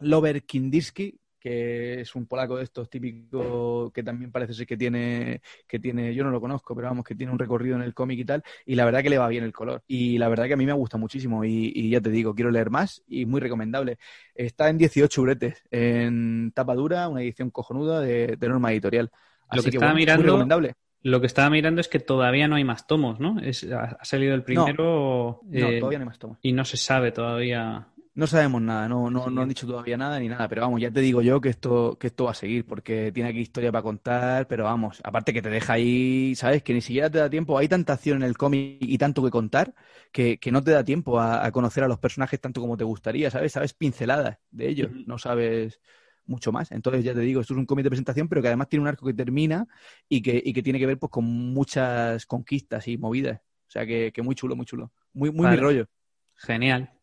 Lover 0.00 0.44
Kindiski, 0.44 1.20
que 1.46 2.00
es 2.00 2.16
un 2.16 2.26
polaco 2.26 2.56
de 2.56 2.64
estos 2.64 2.90
típicos 2.90 3.92
que 3.92 4.02
también 4.02 4.32
parece 4.32 4.52
ser 4.52 4.66
que 4.66 4.76
tiene, 4.76 5.40
que 5.68 5.78
tiene, 5.78 6.12
yo 6.12 6.24
no 6.24 6.32
lo 6.32 6.40
conozco, 6.40 6.74
pero 6.74 6.88
vamos, 6.88 7.04
que 7.04 7.14
tiene 7.14 7.32
un 7.32 7.38
recorrido 7.38 7.76
en 7.76 7.82
el 7.82 7.94
cómic 7.94 8.18
y 8.18 8.24
tal, 8.24 8.42
y 8.64 8.74
la 8.74 8.84
verdad 8.84 9.00
que 9.00 9.10
le 9.10 9.18
va 9.18 9.28
bien 9.28 9.44
el 9.44 9.52
color. 9.52 9.84
Y 9.86 10.18
la 10.18 10.28
verdad 10.28 10.46
que 10.46 10.54
a 10.54 10.56
mí 10.56 10.66
me 10.66 10.72
gusta 10.72 10.98
muchísimo, 10.98 11.44
y, 11.44 11.88
ya 11.88 12.00
te 12.00 12.10
digo, 12.10 12.34
quiero 12.34 12.50
leer 12.50 12.70
más 12.70 13.04
y 13.06 13.26
muy 13.26 13.40
recomendable. 13.40 13.96
Está 14.34 14.68
en 14.70 14.78
18 14.78 15.22
bretes, 15.22 15.62
en 15.70 16.50
tapa 16.52 16.74
dura, 16.74 17.08
una 17.08 17.22
edición 17.22 17.50
cojonuda 17.50 18.00
de, 18.00 18.36
norma 18.40 18.72
editorial. 18.72 19.12
Así 19.46 19.58
lo 19.58 19.62
que, 19.62 19.76
estaba 19.76 19.94
mirando, 19.94 20.60
Lo 21.02 21.20
que 21.20 21.26
estaba 21.28 21.48
mirando 21.48 21.80
es 21.80 21.86
que 21.86 22.00
todavía 22.00 22.48
no 22.48 22.56
hay 22.56 22.64
más 22.64 22.88
tomos, 22.88 23.20
¿no? 23.20 23.36
ha, 23.38 24.04
salido 24.04 24.34
el 24.34 24.42
primero. 24.42 25.42
No, 25.44 25.56
eh, 25.56 25.78
todavía 25.78 25.98
no 26.00 26.02
hay 26.02 26.08
más 26.08 26.18
tomos. 26.18 26.38
Y 26.42 26.50
no 26.50 26.64
se 26.64 26.76
sabe 26.76 27.12
todavía. 27.12 27.86
No 28.16 28.26
sabemos 28.26 28.62
nada, 28.62 28.88
no, 28.88 29.10
no, 29.10 29.28
no 29.28 29.42
han 29.42 29.48
dicho 29.48 29.66
todavía 29.66 29.98
nada 29.98 30.18
ni 30.18 30.26
nada, 30.26 30.48
pero 30.48 30.62
vamos, 30.62 30.80
ya 30.80 30.90
te 30.90 31.00
digo 31.00 31.20
yo 31.20 31.38
que 31.38 31.50
esto, 31.50 31.98
que 32.00 32.06
esto 32.06 32.24
va 32.24 32.30
a 32.30 32.34
seguir, 32.34 32.64
porque 32.64 33.12
tiene 33.12 33.28
aquí 33.28 33.40
historia 33.40 33.70
para 33.70 33.82
contar, 33.82 34.48
pero 34.48 34.64
vamos, 34.64 35.02
aparte 35.04 35.34
que 35.34 35.42
te 35.42 35.50
deja 35.50 35.74
ahí, 35.74 36.34
¿sabes? 36.34 36.62
Que 36.62 36.72
ni 36.72 36.80
siquiera 36.80 37.10
te 37.10 37.18
da 37.18 37.28
tiempo, 37.28 37.58
hay 37.58 37.68
tanta 37.68 37.92
acción 37.92 38.22
en 38.22 38.28
el 38.28 38.38
cómic 38.38 38.78
y 38.80 38.96
tanto 38.96 39.22
que 39.22 39.30
contar, 39.30 39.74
que, 40.12 40.38
que 40.38 40.50
no 40.50 40.64
te 40.64 40.70
da 40.70 40.82
tiempo 40.82 41.20
a, 41.20 41.44
a, 41.44 41.52
conocer 41.52 41.84
a 41.84 41.88
los 41.88 41.98
personajes 41.98 42.40
tanto 42.40 42.62
como 42.62 42.78
te 42.78 42.84
gustaría, 42.84 43.30
¿sabes? 43.30 43.52
Sabes 43.52 43.74
pinceladas 43.74 44.38
de 44.50 44.66
ellos, 44.66 44.90
no 45.06 45.18
sabes 45.18 45.78
mucho 46.26 46.52
más. 46.52 46.72
Entonces, 46.72 47.04
ya 47.04 47.14
te 47.14 47.20
digo, 47.20 47.40
esto 47.42 47.54
es 47.54 47.58
un 47.58 47.66
cómic 47.66 47.84
de 47.84 47.90
presentación, 47.90 48.28
pero 48.28 48.42
que 48.42 48.48
además 48.48 48.68
tiene 48.68 48.82
un 48.82 48.88
arco 48.88 49.06
que 49.06 49.14
termina 49.14 49.66
y 50.08 50.22
que, 50.22 50.42
y 50.44 50.52
que 50.52 50.62
tiene 50.62 50.78
que 50.78 50.86
ver 50.86 50.98
pues, 50.98 51.10
con 51.10 51.24
muchas 51.24 52.26
conquistas 52.26 52.88
y 52.88 52.98
movidas. 52.98 53.40
O 53.68 53.70
sea, 53.70 53.84
que, 53.86 54.12
muy 54.22 54.34
chulo, 54.34 54.56
muy 54.56 54.66
chulo. 54.66 54.92
Muy, 55.12 55.30
muy 55.30 55.48
mi 55.48 55.56
rollo. 55.56 55.86
Genial. 56.34 56.95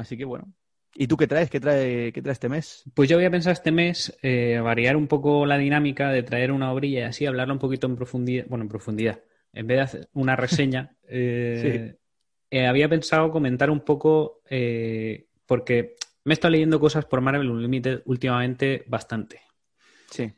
Así 0.00 0.16
que 0.16 0.24
bueno. 0.24 0.52
¿Y 0.94 1.06
tú 1.06 1.16
qué 1.16 1.26
traes? 1.26 1.50
¿Qué 1.50 1.60
trae, 1.60 2.12
qué 2.12 2.20
trae 2.20 2.32
este 2.32 2.48
mes? 2.48 2.82
Pues 2.94 3.08
yo 3.08 3.16
voy 3.16 3.24
a 3.24 3.30
pensar 3.30 3.52
este 3.52 3.70
mes 3.70 4.16
eh, 4.22 4.58
variar 4.62 4.96
un 4.96 5.06
poco 5.06 5.46
la 5.46 5.56
dinámica 5.56 6.10
de 6.10 6.22
traer 6.22 6.50
una 6.50 6.72
obrilla 6.72 7.00
y 7.00 7.02
así 7.02 7.26
hablarlo 7.26 7.54
un 7.54 7.60
poquito 7.60 7.86
en 7.86 7.96
profundidad. 7.96 8.46
Bueno, 8.48 8.64
en 8.64 8.68
profundidad. 8.68 9.20
En 9.52 9.66
vez 9.66 9.76
de 9.76 9.82
hacer 9.82 10.08
una 10.14 10.36
reseña, 10.36 10.96
eh, 11.08 11.96
eh, 12.50 12.66
había 12.66 12.88
pensado 12.88 13.30
comentar 13.30 13.70
un 13.70 13.80
poco, 13.80 14.42
porque 15.46 15.94
me 16.24 16.32
he 16.32 16.34
estado 16.34 16.52
leyendo 16.52 16.80
cosas 16.80 17.04
por 17.04 17.20
Marvel 17.20 17.50
Unlimited 17.50 18.02
últimamente 18.06 18.84
bastante. 18.88 19.42
Sí. 20.10 20.32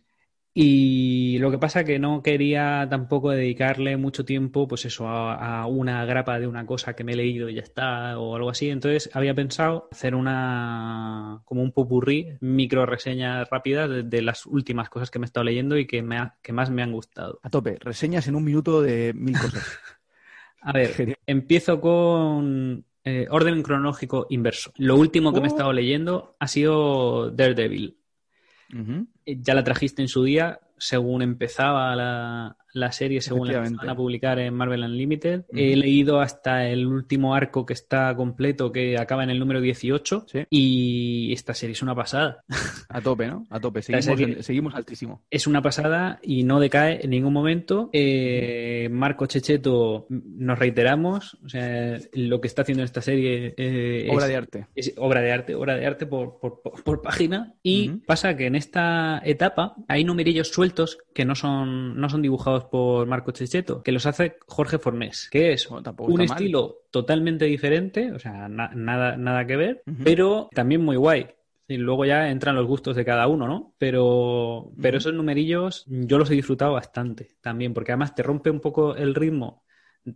Y 0.54 1.38
lo 1.38 1.50
que 1.50 1.56
pasa 1.56 1.82
que 1.82 1.98
no 1.98 2.22
quería 2.22 2.86
tampoco 2.90 3.30
dedicarle 3.30 3.96
mucho 3.96 4.26
tiempo, 4.26 4.68
pues 4.68 4.84
eso, 4.84 5.08
a, 5.08 5.66
una 5.66 6.04
grapa 6.04 6.38
de 6.38 6.46
una 6.46 6.66
cosa 6.66 6.94
que 6.94 7.04
me 7.04 7.12
he 7.12 7.16
leído 7.16 7.48
y 7.48 7.54
ya 7.54 7.62
está, 7.62 8.18
o 8.18 8.36
algo 8.36 8.50
así. 8.50 8.68
Entonces 8.68 9.08
había 9.14 9.34
pensado 9.34 9.88
hacer 9.90 10.14
una, 10.14 11.40
como 11.46 11.62
un 11.62 11.72
popurrí, 11.72 12.36
micro 12.40 12.84
reseñas 12.84 13.48
rápidas 13.48 14.10
de, 14.10 14.22
las 14.22 14.44
últimas 14.44 14.90
cosas 14.90 15.10
que 15.10 15.18
me 15.18 15.24
he 15.24 15.28
estado 15.28 15.44
leyendo 15.44 15.78
y 15.78 15.86
que, 15.86 16.02
me 16.02 16.32
que 16.42 16.52
más 16.52 16.70
me 16.70 16.82
han 16.82 16.92
gustado. 16.92 17.40
A 17.42 17.48
tope, 17.48 17.78
reseñas 17.80 18.28
en 18.28 18.36
un 18.36 18.44
minuto 18.44 18.82
de 18.82 19.14
mil 19.14 19.38
cosas. 19.38 19.64
a 20.60 20.72
ver, 20.72 21.18
empiezo 21.26 21.80
con 21.80 22.84
eh, 23.04 23.26
orden 23.30 23.62
cronológico 23.62 24.26
inverso. 24.28 24.70
Lo 24.76 24.96
último 24.96 25.32
que 25.32 25.40
me 25.40 25.46
he 25.46 25.50
oh. 25.50 25.54
estado 25.54 25.72
leyendo 25.72 26.36
ha 26.38 26.46
sido 26.46 27.30
Daredevil. 27.30 27.96
Eh, 28.72 29.21
ya 29.26 29.54
la 29.54 29.64
trajiste 29.64 30.02
en 30.02 30.08
su 30.08 30.24
día, 30.24 30.60
según 30.78 31.22
empezaba 31.22 31.94
la, 31.94 32.56
la 32.72 32.90
serie 32.90 33.20
según 33.20 33.48
la 33.48 33.60
van 33.60 33.88
a 33.88 33.94
publicar 33.94 34.38
en 34.38 34.54
Marvel 34.54 34.82
Unlimited. 34.82 35.44
He 35.52 35.76
leído 35.76 36.20
hasta 36.20 36.68
el 36.68 36.86
último 36.86 37.34
arco 37.34 37.66
que 37.66 37.74
está 37.74 38.14
completo, 38.16 38.72
que 38.72 38.98
acaba 38.98 39.22
en 39.24 39.30
el 39.30 39.38
número 39.38 39.60
18. 39.60 40.26
Y 40.48 41.32
esta 41.32 41.54
serie 41.54 41.72
es 41.72 41.82
una 41.82 41.94
pasada. 41.94 42.42
A 42.88 43.00
tope, 43.00 43.26
¿no? 43.26 43.46
A 43.50 43.60
tope. 43.60 43.82
Seguimos, 44.02 44.44
seguimos 44.44 44.74
altísimo. 44.74 45.22
Es 45.30 45.46
una 45.46 45.60
pasada 45.60 46.18
y 46.22 46.44
no 46.44 46.60
decae 46.60 47.00
en 47.04 47.10
ningún 47.10 47.32
momento. 47.32 47.90
Eh, 47.92 48.88
Marco 48.90 49.26
Checheto, 49.26 50.06
nos 50.08 50.58
reiteramos. 50.58 51.38
O 51.44 51.48
sea, 51.48 51.98
lo 52.14 52.40
que 52.40 52.48
está 52.48 52.62
haciendo 52.62 52.82
en 52.82 52.86
esta 52.86 53.02
serie 53.02 53.54
eh, 53.56 54.08
obra 54.10 54.26
de 54.26 54.36
arte. 54.36 54.66
Es 54.74 54.94
obra 54.96 55.20
de 55.20 55.32
arte, 55.32 55.54
obra 55.54 55.76
de 55.76 55.86
arte 55.86 56.06
por, 56.06 56.38
por, 56.40 57.02
página. 57.02 57.54
Y 57.62 57.88
pasa 58.06 58.36
que 58.36 58.46
en 58.46 58.54
esta 58.54 59.11
etapa 59.24 59.74
hay 59.88 60.04
numerillos 60.04 60.48
sueltos 60.48 60.98
que 61.14 61.24
no 61.24 61.34
son, 61.34 62.00
no 62.00 62.08
son 62.08 62.22
dibujados 62.22 62.64
por 62.64 63.06
Marco 63.06 63.32
Checheto, 63.32 63.82
que 63.82 63.92
los 63.92 64.06
hace 64.06 64.36
Jorge 64.46 64.78
Fornés, 64.78 65.28
que 65.30 65.52
es 65.52 65.68
un 65.68 66.20
estilo 66.20 66.78
totalmente 66.90 67.44
diferente, 67.46 68.12
o 68.12 68.18
sea, 68.18 68.48
nada, 68.48 69.16
nada 69.16 69.46
que 69.46 69.56
ver, 69.56 69.82
pero 70.04 70.48
también 70.54 70.84
muy 70.84 70.96
guay. 70.96 71.28
Y 71.68 71.76
luego 71.78 72.04
ya 72.04 72.28
entran 72.28 72.56
los 72.56 72.66
gustos 72.66 72.96
de 72.96 73.04
cada 73.04 73.28
uno, 73.28 73.46
¿no? 73.46 73.74
Pero, 73.78 74.72
pero 74.80 74.98
esos 74.98 75.14
numerillos 75.14 75.86
yo 75.86 76.18
los 76.18 76.30
he 76.30 76.34
disfrutado 76.34 76.72
bastante 76.72 77.36
también, 77.40 77.72
porque 77.72 77.92
además 77.92 78.14
te 78.14 78.22
rompe 78.22 78.50
un 78.50 78.60
poco 78.60 78.94
el 78.94 79.14
ritmo 79.14 79.62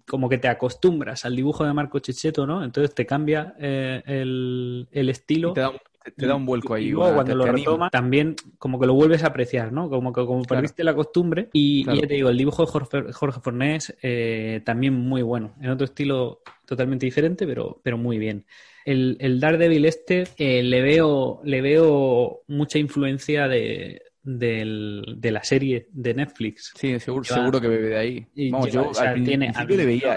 como 0.06 0.28
que 0.28 0.38
te 0.38 0.48
acostumbras 0.48 1.24
al 1.24 1.36
dibujo 1.36 1.64
de 1.64 1.72
Marco 1.72 1.98
Checheto, 1.98 2.46
¿no? 2.46 2.64
Entonces 2.64 2.94
te 2.94 3.06
cambia 3.06 3.54
eh, 3.58 4.02
el, 4.06 5.08
estilo. 5.08 5.52
te, 5.52 5.60
da 5.60 5.70
un, 5.70 5.78
vuelco 6.40 6.74
ahí. 6.74 6.86
Y 6.86 6.90
luego 6.90 7.14
cuando 7.14 7.34
lo 7.34 7.46
retoma, 7.46 7.90
también 7.90 8.36
como 8.58 8.78
que 8.78 8.86
lo 8.86 8.94
vuelves 8.94 9.24
a 9.24 9.28
apreciar, 9.28 9.72
¿no? 9.72 9.88
Como 9.88 10.12
que 10.12 10.24
como 10.24 10.42
perdiste 10.42 10.84
la 10.84 10.94
costumbre. 10.94 11.48
Y, 11.52 11.84
ya 11.84 12.06
te 12.06 12.14
digo, 12.14 12.28
el 12.28 12.38
dibujo 12.38 12.64
de 12.64 12.70
Jorge, 12.70 13.12
Jorge 13.12 13.40
Fornés 13.40 13.96
eh, 14.02 14.60
también 14.64 14.94
muy 14.94 15.22
bueno. 15.22 15.54
En 15.60 15.70
otro 15.70 15.84
estilo 15.84 16.42
totalmente 16.64 17.06
diferente, 17.06 17.46
pero, 17.46 17.80
pero 17.82 17.98
muy 17.98 18.18
bien. 18.18 18.44
El, 18.84 19.16
el 19.20 19.40
Daredevil 19.40 19.84
este 19.84 20.24
eh, 20.36 20.62
le, 20.62 20.80
veo, 20.80 21.40
le 21.44 21.60
veo 21.60 22.42
mucha 22.46 22.78
influencia 22.78 23.48
de, 23.48 24.00
de 24.26 25.30
la 25.30 25.44
serie 25.44 25.88
de 25.92 26.14
Netflix. 26.14 26.72
Sí, 26.74 26.98
seguro, 26.98 27.24
seguro 27.24 27.60
que 27.60 27.68
bebe 27.68 27.88
de 27.88 27.96
ahí. 27.96 28.26
yo 28.34 28.90
tiene, 29.24 29.52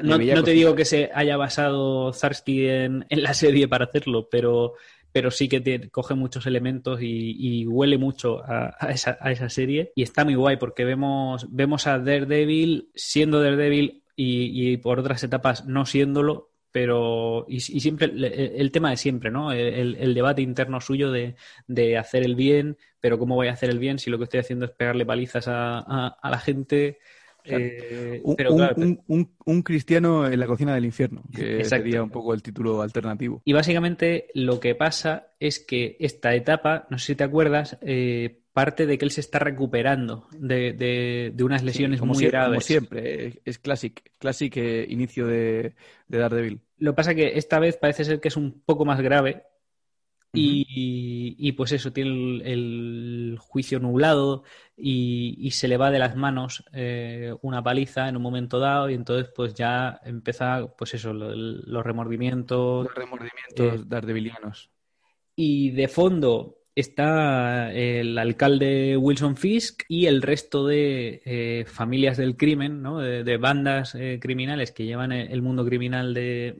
no, 0.01 0.43
te 0.43 0.51
digo 0.51 0.75
que 0.75 0.85
se 0.85 1.11
haya 1.13 1.37
basado 1.37 2.11
Zarsky 2.11 2.67
en, 2.67 3.05
la 3.09 3.33
serie 3.33 3.67
para 3.67 3.85
hacerlo, 3.85 4.27
pero, 4.29 4.73
pero 5.11 5.31
sí 5.31 5.49
que 5.49 5.89
coge 5.91 6.13
muchos 6.15 6.45
elementos 6.45 6.99
y, 7.01 7.65
huele 7.67 7.97
mucho 7.97 8.41
a, 8.45 8.75
esa, 8.91 9.17
a, 9.19 9.31
esa, 9.31 9.49
serie. 9.49 9.91
Y 9.95 10.03
está 10.03 10.25
muy 10.25 10.35
guay 10.35 10.57
porque 10.57 10.85
vemos, 10.85 11.47
vemos 11.49 11.87
a 11.87 11.99
Daredevil 11.99 12.89
siendo 12.95 13.41
Daredevil 13.41 14.03
y, 14.15 14.71
y 14.71 14.77
por 14.77 14.99
otras 14.99 15.23
etapas 15.23 15.65
no 15.65 15.85
siéndolo, 15.85 16.49
pero 16.71 17.45
y, 17.47 17.59
siempre 17.61 18.07
el, 18.07 18.71
tema 18.71 18.91
de 18.91 18.97
siempre, 18.97 19.31
¿no? 19.31 19.51
El, 19.51 20.13
debate 20.13 20.41
interno 20.41 20.79
suyo 20.81 21.11
de, 21.11 21.35
hacer 21.97 22.23
el 22.23 22.35
bien, 22.35 22.77
pero 22.99 23.17
¿cómo 23.17 23.35
voy 23.35 23.47
a 23.47 23.53
hacer 23.53 23.69
el 23.69 23.79
bien 23.79 23.99
si 23.99 24.09
lo 24.09 24.17
que 24.17 24.25
estoy 24.25 24.39
haciendo 24.41 24.65
es 24.65 24.71
pegarle 24.71 25.05
palizas 25.05 25.45
a, 25.47 26.17
la 26.21 26.39
gente? 26.39 26.99
Eh, 27.57 28.21
un, 28.23 29.61
cristiano 29.63 30.27
en 30.27 30.39
la 30.39 30.47
cocina 30.47 30.73
del 30.73 30.85
infierno, 30.85 31.23
que 31.35 31.63
sería 31.63 32.03
un 32.03 32.09
poco 32.09 32.33
el 32.33 32.41
título 32.41 32.81
alternativo. 32.81 33.41
Y 33.45 33.53
básicamente 33.53 34.27
lo 34.33 34.59
que 34.59 34.75
pasa 34.75 35.27
es 35.39 35.59
que 35.59 35.97
esta 35.99 36.33
etapa, 36.35 36.87
no 36.89 36.97
sé 36.97 37.07
si 37.07 37.15
te 37.15 37.23
acuerdas, 37.23 37.77
eh, 37.81 38.41
parte 38.53 38.85
de 38.85 38.97
que 38.97 39.05
él 39.05 39.11
se 39.11 39.21
está 39.21 39.39
recuperando 39.39 40.27
de, 40.37 41.33
unas 41.39 41.63
lesiones 41.63 42.01
muy 42.01 42.25
graves. 42.25 42.49
Como 42.49 42.61
siempre, 42.61 43.41
es 43.45 43.59
clásico 43.59 44.01
classic 44.17 44.57
eh, 44.57 44.85
inicio 44.89 45.27
de, 45.27 45.73
de, 46.07 46.17
Daredevil. 46.17 46.59
Lo 46.77 46.91
que 46.91 46.95
pasa 46.95 47.15
que 47.15 47.37
esta 47.37 47.59
vez 47.59 47.77
parece 47.77 48.03
ser 48.03 48.19
que 48.19 48.27
es 48.27 48.37
un 48.37 48.61
poco 48.65 48.85
más 48.85 49.01
grave 49.01 49.43
y, 50.31 51.51
pues 51.53 51.71
eso, 51.71 51.91
tiene 51.91 52.41
el, 52.43 53.37
juicio 53.39 53.79
nublado 53.79 54.43
y, 54.77 55.49
se 55.51 55.67
le 55.67 55.77
va 55.77 55.91
de 55.91 55.99
las 55.99 56.15
manos 56.15 56.63
eh, 56.73 57.33
una 57.41 57.63
paliza 57.63 58.07
en 58.07 58.17
un 58.17 58.21
momento 58.21 58.59
dado 58.59 58.89
y 58.89 58.93
entonces 58.93 59.31
pues 59.35 59.53
ya 59.53 59.99
empieza 60.03 60.67
pues 60.77 60.93
eso, 60.93 61.13
los 61.13 61.83
remordimientos. 61.83 62.85
Los 62.85 62.95
remordimientos 62.95 63.81
eh, 63.81 63.83
daredevilianos. 63.85 64.69
Y 65.35 65.71
de 65.71 65.87
fondo 65.87 66.58
está 66.79 67.71
el 67.73 68.17
alcalde 68.17 68.97
Wilson 68.97 69.37
Fisk 69.37 69.83
y 69.87 70.05
el 70.05 70.21
resto 70.21 70.67
de 70.67 71.21
eh, 71.25 71.65
familias 71.67 72.17
del 72.17 72.37
crimen, 72.37 72.81
¿no? 72.81 72.99
de, 72.99 73.37
bandas 73.37 73.95
eh, 73.95 74.19
criminales 74.21 74.71
que 74.71 74.85
llevan 74.85 75.11
el 75.11 75.41
mundo 75.41 75.65
criminal 75.65 76.13
de, 76.13 76.55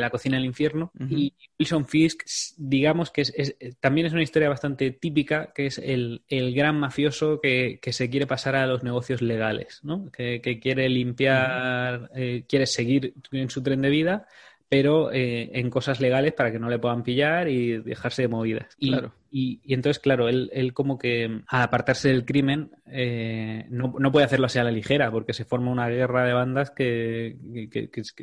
la 0.00 0.10
cocina 0.10 0.36
del 0.36 0.46
infierno. 0.46 0.92
Y 1.08 1.34
Wilson 1.58 1.86
Fisk, 1.86 2.22
digamos 2.56 3.10
que 3.10 3.22
es, 3.22 3.56
también 3.80 4.06
es 4.06 4.12
una 4.12 4.22
historia 4.22 4.48
bastante 4.48 4.90
típica, 4.90 5.52
que 5.54 5.66
es 5.66 5.78
el, 5.78 6.22
gran 6.28 6.78
mafioso 6.78 7.40
que, 7.40 7.78
se 7.92 8.10
quiere 8.10 8.26
pasar 8.26 8.56
a 8.56 8.66
los 8.66 8.82
negocios 8.82 9.22
legales, 9.22 9.80
¿no? 9.82 10.10
que, 10.10 10.40
quiere 10.60 10.88
limpiar, 10.88 12.10
eh, 12.14 12.44
quiere 12.48 12.66
seguir 12.66 13.14
en 13.32 13.50
su 13.50 13.62
tren 13.62 13.82
de 13.82 13.90
vida 13.90 14.26
pero 14.68 15.12
eh, 15.12 15.50
en 15.54 15.70
cosas 15.70 16.00
legales 16.00 16.32
para 16.32 16.50
que 16.50 16.58
no 16.58 16.68
le 16.68 16.78
puedan 16.78 17.02
pillar 17.02 17.48
y 17.48 17.78
dejarse 17.78 18.22
de 18.22 18.28
movidas. 18.28 18.74
Y, 18.78 18.90
claro. 18.90 19.14
y, 19.30 19.60
entonces, 19.72 20.00
claro, 20.00 20.28
él, 20.28 20.50
él, 20.52 20.72
como 20.72 20.98
que 20.98 21.42
al 21.46 21.62
apartarse 21.62 22.08
del 22.08 22.24
crimen 22.24 22.70
eh, 22.86 23.66
no, 23.70 23.94
no, 23.98 24.10
puede 24.10 24.26
hacerlo 24.26 24.46
así 24.46 24.58
a 24.58 24.64
la 24.64 24.70
ligera 24.70 25.10
porque 25.10 25.32
se 25.32 25.44
forma 25.44 25.70
una 25.70 25.88
guerra 25.88 26.24
de 26.24 26.32
bandas 26.32 26.70
que, 26.70 27.36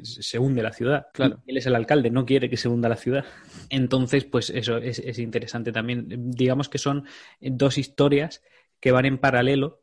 se 0.04 0.40
hunde 0.40 0.64
la 0.64 0.74
ciudad. 0.74 1.08
Claro. 1.14 1.42
él 1.46 1.58
es 1.58 1.66
el 1.66 1.76
alcalde, 1.76 2.10
no 2.10 2.26
quiere 2.26 2.50
que 2.50 2.58
se 2.58 2.68
hunda 2.68 2.90
la 2.90 2.98
ciudad. 2.98 3.26
Entonces, 3.70 4.26
pues 4.26 4.50
eso 4.50 4.78
es, 4.78 5.00
es 5.00 5.20
interesante 5.20 5.72
también. 5.72 6.32
Digamos 6.32 6.70
que 6.70 6.80
son 6.80 7.06
dos 7.40 7.78
historias 7.78 8.44
que 8.80 8.92
van 8.92 9.06
en 9.06 9.20
paralelo 9.20 9.82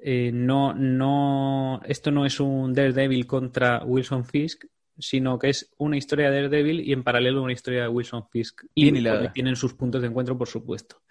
eh, 0.00 0.30
no, 0.32 0.74
no, 0.74 1.80
esto 1.84 2.10
no 2.10 2.24
es 2.24 2.38
un 2.38 2.72
Daredevil 2.72 3.26
contra 3.26 3.82
Wilson 3.84 4.24
Fisk, 4.24 4.64
sino 4.98 5.38
que 5.38 5.50
es 5.50 5.70
una 5.78 5.96
historia 5.96 6.30
de 6.30 6.42
Daredevil 6.42 6.80
y 6.80 6.92
en 6.92 7.02
paralelo 7.02 7.42
una 7.42 7.52
historia 7.52 7.82
de 7.82 7.88
Wilson 7.88 8.28
Fisk. 8.30 8.64
Y 8.74 8.92
tienen 9.32 9.56
sus 9.56 9.74
puntos 9.74 10.02
de 10.02 10.08
encuentro, 10.08 10.36
por 10.36 10.48
supuesto. 10.48 11.02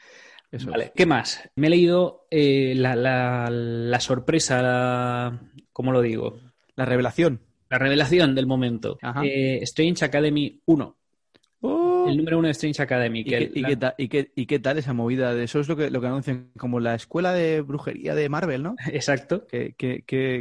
vale. 0.65 0.91
¿Qué 0.95 1.05
más? 1.05 1.49
Me 1.55 1.67
he 1.67 1.69
leído 1.69 2.27
eh, 2.29 2.73
la, 2.75 2.95
la, 2.95 3.99
sorpresa, 3.99 4.61
la, 4.61 5.41
¿cómo 5.71 5.91
lo 5.91 6.01
digo? 6.01 6.39
La 6.75 6.85
revelación. 6.85 7.41
La 7.69 7.77
revelación 7.77 8.35
del 8.35 8.47
momento. 8.47 8.97
Eh, 9.23 9.59
Strange 9.61 10.05
Academy 10.05 10.61
1. 10.65 10.97
El 12.07 12.15
número 12.15 12.37
uno 12.37 12.47
de 12.47 12.51
Strange 12.51 12.81
Academy. 12.81 13.25
¿Y, 13.25 14.45
qué, 14.45 14.59
tal 14.59 14.77
esa 14.77 14.93
movida? 14.93 15.33
De 15.33 15.43
eso 15.43 15.59
es 15.59 15.67
lo 15.67 15.75
que, 15.75 15.89
lo 15.89 15.99
que 15.99 16.07
anuncian 16.07 16.51
como 16.57 16.79
la 16.79 16.95
escuela 16.95 17.33
de 17.33 17.61
brujería 17.61 18.15
de 18.15 18.29
Marvel, 18.29 18.63
¿no? 18.63 18.75
Exacto. 18.91 19.45
¿Qué, 19.47 19.75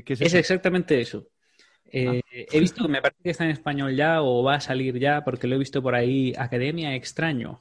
es, 0.06 0.20
es 0.20 0.34
exactamente 0.34 1.00
eso. 1.00 1.26
Eh, 1.90 2.20
ah. 2.24 2.30
He 2.52 2.60
visto 2.60 2.82
que 2.82 2.90
me 2.90 3.00
parece 3.00 3.22
que 3.22 3.30
está 3.30 3.44
en 3.44 3.50
español 3.50 3.94
ya 3.94 4.22
o 4.22 4.42
va 4.42 4.56
a 4.56 4.60
salir 4.60 4.98
ya 4.98 5.24
porque 5.24 5.46
lo 5.46 5.56
he 5.56 5.58
visto 5.58 5.82
por 5.82 5.94
ahí, 5.94 6.34
Academia 6.36 6.94
Extraño. 6.94 7.60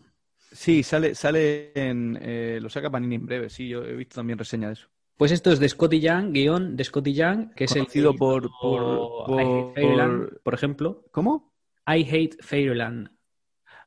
Sí, 0.51 0.83
sale, 0.83 1.15
sale 1.15 1.71
en. 1.75 2.17
Eh, 2.21 2.59
lo 2.61 2.69
saca 2.69 2.89
Panini 2.89 3.15
en 3.15 3.25
breve, 3.25 3.49
sí, 3.49 3.67
yo 3.67 3.83
he 3.83 3.95
visto 3.95 4.15
también 4.15 4.39
reseña 4.39 4.67
de 4.67 4.73
eso. 4.73 4.87
Pues 5.17 5.31
esto 5.31 5.51
es 5.51 5.59
de 5.59 5.69
Scotty 5.69 5.99
Young, 5.99 6.31
guion 6.31 6.75
de 6.75 6.83
Scotty 6.83 7.13
Young, 7.13 7.53
que 7.53 7.65
es 7.65 7.71
el. 7.75 7.83
Conocido 7.83 8.15
por, 8.15 8.49
por, 8.61 9.25
por, 9.25 10.41
por 10.41 10.53
ejemplo. 10.53 11.05
¿Cómo? 11.11 11.53
I 11.87 12.03
Hate 12.03 12.37
Fairyland. 12.41 13.14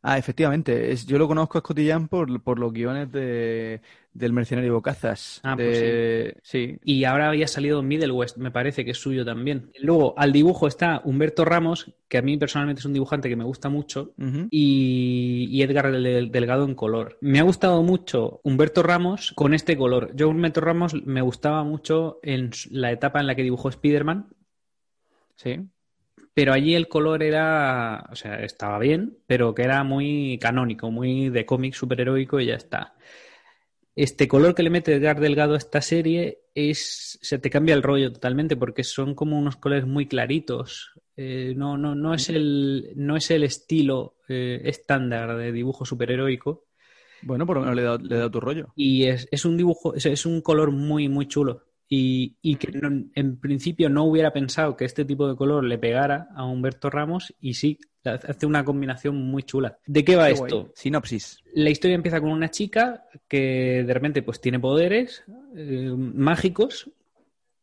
Ah, 0.02 0.16
efectivamente. 0.16 0.92
Es, 0.92 1.06
yo 1.06 1.18
lo 1.18 1.26
conozco 1.26 1.58
a 1.58 1.60
Scotty 1.60 1.84
Young 1.84 2.08
por, 2.08 2.42
por 2.42 2.58
los 2.58 2.72
guiones 2.72 3.10
de, 3.10 3.80
del 4.12 4.32
mercenario 4.32 4.74
Bocazas. 4.74 5.40
Ah, 5.42 5.56
pues 5.56 6.34
sí. 6.42 6.78
Y 6.84 7.04
ahora 7.04 7.28
había 7.28 7.48
salido 7.48 7.82
Middle 7.82 8.12
West, 8.12 8.36
me 8.36 8.50
parece 8.50 8.84
que 8.84 8.92
es 8.92 8.98
suyo 8.98 9.24
también. 9.24 9.72
Luego, 9.80 10.14
al 10.16 10.32
dibujo 10.32 10.68
está 10.68 11.00
Humberto 11.04 11.44
Ramos, 11.44 11.92
que 12.08 12.18
a 12.18 12.22
mí 12.22 12.36
personalmente 12.36 12.80
es 12.80 12.86
un 12.86 12.92
dibujante 12.92 13.28
que 13.28 13.36
me 13.36 13.44
gusta 13.44 13.68
mucho, 13.68 14.14
y, 14.50 15.60
Edgar 15.62 15.90
Delgado 15.90 16.64
en 16.64 16.74
color. 16.74 17.18
Me 17.20 17.40
ha 17.40 17.42
gustado 17.42 17.82
mucho 17.82 18.40
Humberto 18.44 18.82
Ramos 18.82 19.32
con 19.34 19.52
este 19.52 19.76
color. 19.76 20.12
Yo, 20.14 20.28
Humberto 20.28 20.60
Ramos, 20.60 20.94
me 20.94 21.22
gustaba 21.22 21.64
mucho 21.64 22.20
en 22.22 22.50
la 22.70 22.92
etapa 22.92 23.20
en 23.20 23.26
la 23.26 23.34
que 23.34 23.42
dibujó 23.42 23.68
Spider-Man. 23.68 24.28
Sí 25.34 25.68
pero 26.38 26.52
allí 26.52 26.76
el 26.76 26.86
color 26.86 27.24
era, 27.24 28.06
o 28.12 28.14
sea, 28.14 28.44
estaba 28.44 28.78
bien, 28.78 29.18
pero 29.26 29.56
que 29.56 29.62
era 29.62 29.82
muy 29.82 30.38
canónico, 30.40 30.88
muy 30.88 31.30
de 31.30 31.44
cómic 31.44 31.74
superheroico 31.74 32.38
y 32.38 32.46
ya 32.46 32.54
está. 32.54 32.94
Este 33.96 34.28
color 34.28 34.54
que 34.54 34.62
le 34.62 34.70
mete 34.70 34.94
Edgar 34.94 35.18
Delgado 35.18 35.54
a 35.54 35.58
esta 35.58 35.82
serie 35.82 36.42
es 36.54 37.18
se 37.20 37.40
te 37.40 37.50
cambia 37.50 37.74
el 37.74 37.82
rollo 37.82 38.12
totalmente 38.12 38.54
porque 38.54 38.84
son 38.84 39.16
como 39.16 39.36
unos 39.36 39.56
colores 39.56 39.84
muy 39.84 40.06
claritos. 40.06 40.92
Eh, 41.16 41.54
no, 41.56 41.76
no, 41.76 41.96
no, 41.96 42.14
es 42.14 42.28
el, 42.28 42.92
no 42.94 43.16
es 43.16 43.32
el 43.32 43.42
estilo 43.42 44.18
eh, 44.28 44.60
estándar 44.62 45.36
de 45.36 45.50
dibujo 45.50 45.84
superheroico. 45.84 46.68
Bueno 47.22 47.46
por 47.46 47.56
lo 47.56 47.62
menos 47.62 47.74
le 47.74 47.82
da, 47.82 47.98
le 47.98 48.16
da 48.16 48.30
tu 48.30 48.38
rollo. 48.38 48.68
Y 48.76 49.06
es, 49.06 49.26
es 49.32 49.44
un 49.44 49.56
dibujo 49.56 49.92
es, 49.96 50.06
es, 50.06 50.24
un 50.24 50.40
color 50.40 50.70
muy 50.70 51.08
muy 51.08 51.26
chulo 51.26 51.64
y, 51.88 52.36
y 52.42 52.56
que 52.56 52.70
en 53.14 53.36
principio 53.38 53.88
no 53.88 54.04
hubiera 54.04 54.32
pensado 54.32 54.76
que 54.76 54.84
este 54.84 55.04
tipo 55.04 55.26
de 55.28 55.36
color 55.36 55.64
le 55.64 55.78
pegara 55.78 56.28
a 56.34 56.44
Humberto 56.44 56.90
Ramos 56.90 57.34
y 57.40 57.54
sí, 57.54 57.78
hace 58.04 58.46
una 58.46 58.64
combinación 58.64 59.16
muy 59.16 59.42
chula. 59.42 59.78
¿De 59.86 60.04
qué 60.04 60.16
va 60.16 60.30
esto? 60.30 60.70
Sinopsis. 60.74 61.42
La 61.54 61.70
historia 61.70 61.94
empieza 61.94 62.20
con 62.20 62.30
una 62.30 62.50
chica 62.50 63.04
que 63.26 63.84
de 63.86 63.94
repente 63.94 64.22
pues 64.22 64.40
tiene 64.40 64.60
poderes 64.60 65.24
eh, 65.56 65.92
mágicos 65.96 66.90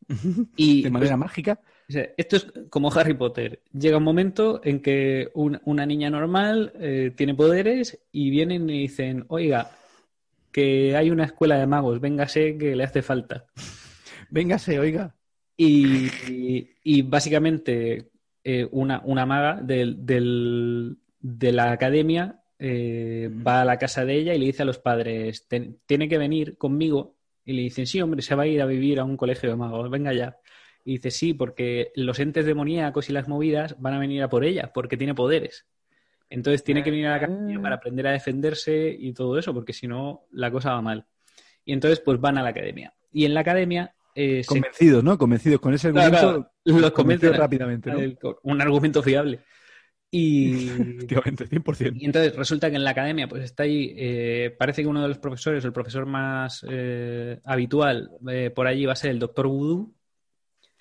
y 0.56 0.84
de 0.84 0.90
manera 0.90 1.18
pues, 1.18 1.20
mágica. 1.20 1.60
Esto 1.88 2.36
es 2.38 2.48
como 2.70 2.92
Harry 2.92 3.14
Potter. 3.14 3.62
Llega 3.72 3.98
un 3.98 4.04
momento 4.04 4.60
en 4.64 4.82
que 4.82 5.30
una 5.34 5.86
niña 5.86 6.10
normal 6.10 6.74
eh, 6.80 7.14
tiene 7.16 7.36
poderes 7.36 8.00
y 8.12 8.32
vienen 8.32 8.68
y 8.70 8.80
dicen, 8.82 9.26
oiga, 9.28 9.70
que 10.52 10.96
hay 10.96 11.12
una 11.12 11.26
escuela 11.26 11.58
de 11.58 11.68
magos, 11.68 12.00
véngase 12.00 12.58
que 12.58 12.76
le 12.76 12.84
hace 12.84 13.02
falta. 13.04 13.46
Véngase, 14.36 14.80
oiga. 14.80 15.16
Y, 15.56 16.10
y 16.84 17.02
básicamente 17.04 18.10
eh, 18.44 18.68
una, 18.72 19.02
una 19.06 19.26
maga 19.26 19.62
del, 19.62 20.06
del- 20.06 20.98
de 21.22 21.52
la 21.54 21.72
academia 21.72 22.42
eh, 22.60 23.30
va 23.46 23.62
a 23.62 23.66
la 23.66 23.78
casa 23.80 24.04
de 24.06 24.16
ella 24.16 24.34
y 24.34 24.40
le 24.40 24.46
dice 24.48 24.64
a 24.64 24.66
los 24.66 24.78
padres, 24.80 25.48
"Ten- 25.48 25.80
tiene 25.86 26.10
que 26.10 26.18
venir 26.18 26.58
conmigo. 26.58 27.16
Y 27.46 27.54
le 27.54 27.62
dicen, 27.62 27.88
sí, 27.88 28.02
hombre, 28.02 28.22
se 28.22 28.36
va 28.36 28.44
a 28.44 28.48
ir 28.48 28.62
a 28.62 28.66
vivir 28.66 29.00
a 29.00 29.06
un 29.06 29.16
colegio 29.18 29.50
de 29.50 29.56
magos, 29.56 29.90
venga 29.90 30.12
ya. 30.14 30.38
Y 30.84 30.94
dice, 30.94 31.12
sí, 31.12 31.34
porque 31.34 31.92
los 31.96 32.20
entes 32.20 32.46
demoníacos 32.46 33.10
y 33.10 33.14
las 33.14 33.28
movidas 33.30 33.76
van 33.80 33.94
a 33.94 34.00
venir 34.00 34.22
a 34.24 34.30
por 34.30 34.44
ella, 34.44 34.72
porque 34.74 34.98
tiene 34.98 35.16
poderes. 35.16 35.66
Entonces 36.30 36.64
tiene 36.64 36.84
que 36.84 36.92
venir 36.92 37.08
a 37.08 37.12
la 37.12 37.16
academia 37.18 37.62
para 37.62 37.76
aprender 37.76 38.08
a 38.08 38.12
defenderse 38.12 38.96
y 39.00 39.14
todo 39.14 39.38
eso, 39.40 39.54
porque 39.54 39.74
si 39.74 39.88
no, 39.88 40.24
la 40.32 40.52
cosa 40.52 40.72
va 40.74 40.82
mal. 40.82 41.06
Y 41.64 41.72
entonces, 41.74 42.00
pues 42.02 42.20
van 42.20 42.38
a 42.38 42.44
la 42.44 42.50
academia. 42.50 42.94
Y 43.14 43.26
en 43.26 43.34
la 43.34 43.42
academia 43.42 43.96
eh, 44.16 44.42
se 44.44 44.48
Convencidos, 44.48 45.04
¿no? 45.04 45.18
Convencidos 45.18 45.60
con 45.60 45.74
ese 45.74 45.88
argumento. 45.90 46.18
claro, 46.18 46.52
los 46.64 46.92
convencidos 46.92 47.38
rápidamente, 47.38 47.92
¿no? 47.92 48.00
el- 48.00 48.18
un 48.44 48.62
argumento 48.62 49.04
fiable. 49.04 49.42
Y, 50.10 50.68
Efectivamente, 51.00 51.46
100%. 51.50 51.94
y 52.00 52.06
entonces 52.06 52.36
resulta 52.36 52.70
que 52.70 52.78
en 52.78 52.84
la 52.86 52.92
academia, 52.92 53.28
pues 53.28 53.44
está 53.44 53.64
ahí, 53.64 53.94
eh, 53.98 54.56
parece 54.58 54.82
que 54.84 54.88
uno 54.88 55.02
de 55.02 55.10
los 55.10 55.18
profesores, 55.18 55.66
el 55.66 55.74
profesor 55.74 56.06
más 56.06 56.66
eh, 56.70 57.40
habitual 57.44 58.12
eh, 58.30 58.50
por 58.56 58.68
allí 58.68 58.86
va 58.86 58.94
a 58.94 58.96
ser 58.96 59.12
el 59.12 59.20
doctor 59.20 59.48
Voodoo. 59.48 59.94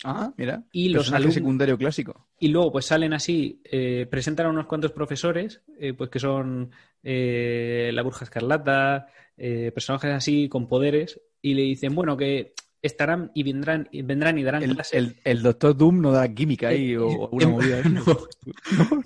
Ah, 0.05 0.33
mira. 0.37 0.63
Y 0.73 0.91
los 0.91 1.13
alumnos- 1.13 1.35
secundario 1.35 1.77
clásico. 1.79 2.29
Y 2.39 2.49
luego, 2.49 2.71
pues 2.73 2.85
salen 2.87 3.13
así, 3.15 3.61
presentan 4.11 4.47
a 4.47 4.51
unos 4.51 4.67
cuantos 4.67 4.93
profesores, 4.93 5.63
pues 5.97 6.11
que 6.11 6.19
son 6.19 6.71
la 7.03 8.03
Burja 8.03 8.25
Escarlata, 8.25 9.07
personajes 9.37 10.11
así 10.13 10.49
con 10.49 10.69
poderes, 10.69 11.21
y 11.41 11.55
le 11.55 11.63
dicen, 11.63 11.95
bueno, 11.95 12.17
que 12.17 12.53
estarán 12.87 13.31
y 13.35 13.43
vendrán 13.43 13.89
y, 13.91 14.03
vendrán 14.03 14.39
y 14.39 14.43
darán 14.43 14.63
El, 14.63 14.75
clases. 14.75 14.95
el, 14.95 15.17
el 15.25 15.43
doctor 15.43 15.77
Doom 15.77 16.01
no 16.01 16.13
da 16.13 16.29
química 16.33 16.69
ahí 16.69 16.95
o, 16.97 17.07
o 17.09 17.25
alguna 17.25 17.45
En- 17.45 17.51
movida. 17.51 17.79
¿eh? 17.81 17.83
no, 17.89 18.05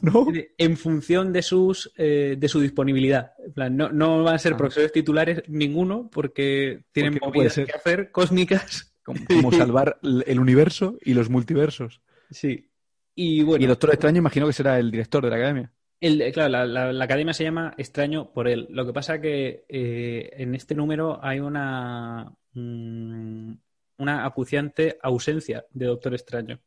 No, 0.02 0.25
no. 0.26 0.26
en 0.58 0.76
función 0.76 1.32
de 1.32 1.42
sus 1.42 1.92
eh, 1.97 2.37
de 2.38 2.49
su 2.49 2.61
disponibilidad. 2.61 3.32
En 3.44 3.52
plan, 3.52 3.76
no, 3.76 3.90
no 3.90 4.23
van 4.25 4.35
a 4.35 4.38
ser 4.38 4.52
Ah. 4.54 4.56
profesores 4.56 4.92
titulares 4.92 5.42
ninguno 5.49 6.11
porque 6.12 6.82
tienen 6.92 7.14
Porque 7.18 7.38
movidas 7.38 7.54
que 7.54 7.73
hacer 7.73 8.11
cósmicas. 8.12 8.94
Como, 9.04 9.20
como 9.26 9.52
salvar 9.52 9.99
el 10.02 10.38
universo 10.38 10.99
y 11.02 11.14
los 11.14 11.30
multiversos. 11.30 12.02
Sí. 12.30 12.70
Y 13.14 13.42
bueno, 13.42 13.62
Y 13.62 13.64
el 13.64 13.70
Doctor 13.70 13.90
Extraño 13.90 14.18
imagino 14.18 14.47
que 14.47 14.52
será 14.52 14.78
el 14.78 14.90
director 14.90 15.25
de 15.25 15.30
la 15.30 15.37
academia. 15.37 15.73
el- 16.00 16.20
eh, 16.20 16.30
claro, 16.30 16.50
la, 16.50 16.66
la- 16.66 16.92
la 16.92 17.04
academia 17.04 17.32
se 17.32 17.42
llama 17.44 17.73
Extraño 17.78 18.30
por 18.35 18.49
él. 18.49 18.66
Lo 18.70 18.85
que 18.87 18.92
pasa 18.92 19.18
que 19.20 19.64
eh, 19.68 20.28
en 20.37 20.54
este 20.54 20.75
número 20.75 21.18
hay 21.25 21.40
una 21.40 22.30
mm, 22.52 23.52
una 23.99 24.25
acuciante 24.25 24.99
ausencia 25.02 25.64
de 25.71 25.87
Doctor 25.87 26.14
Extraño. 26.14 26.61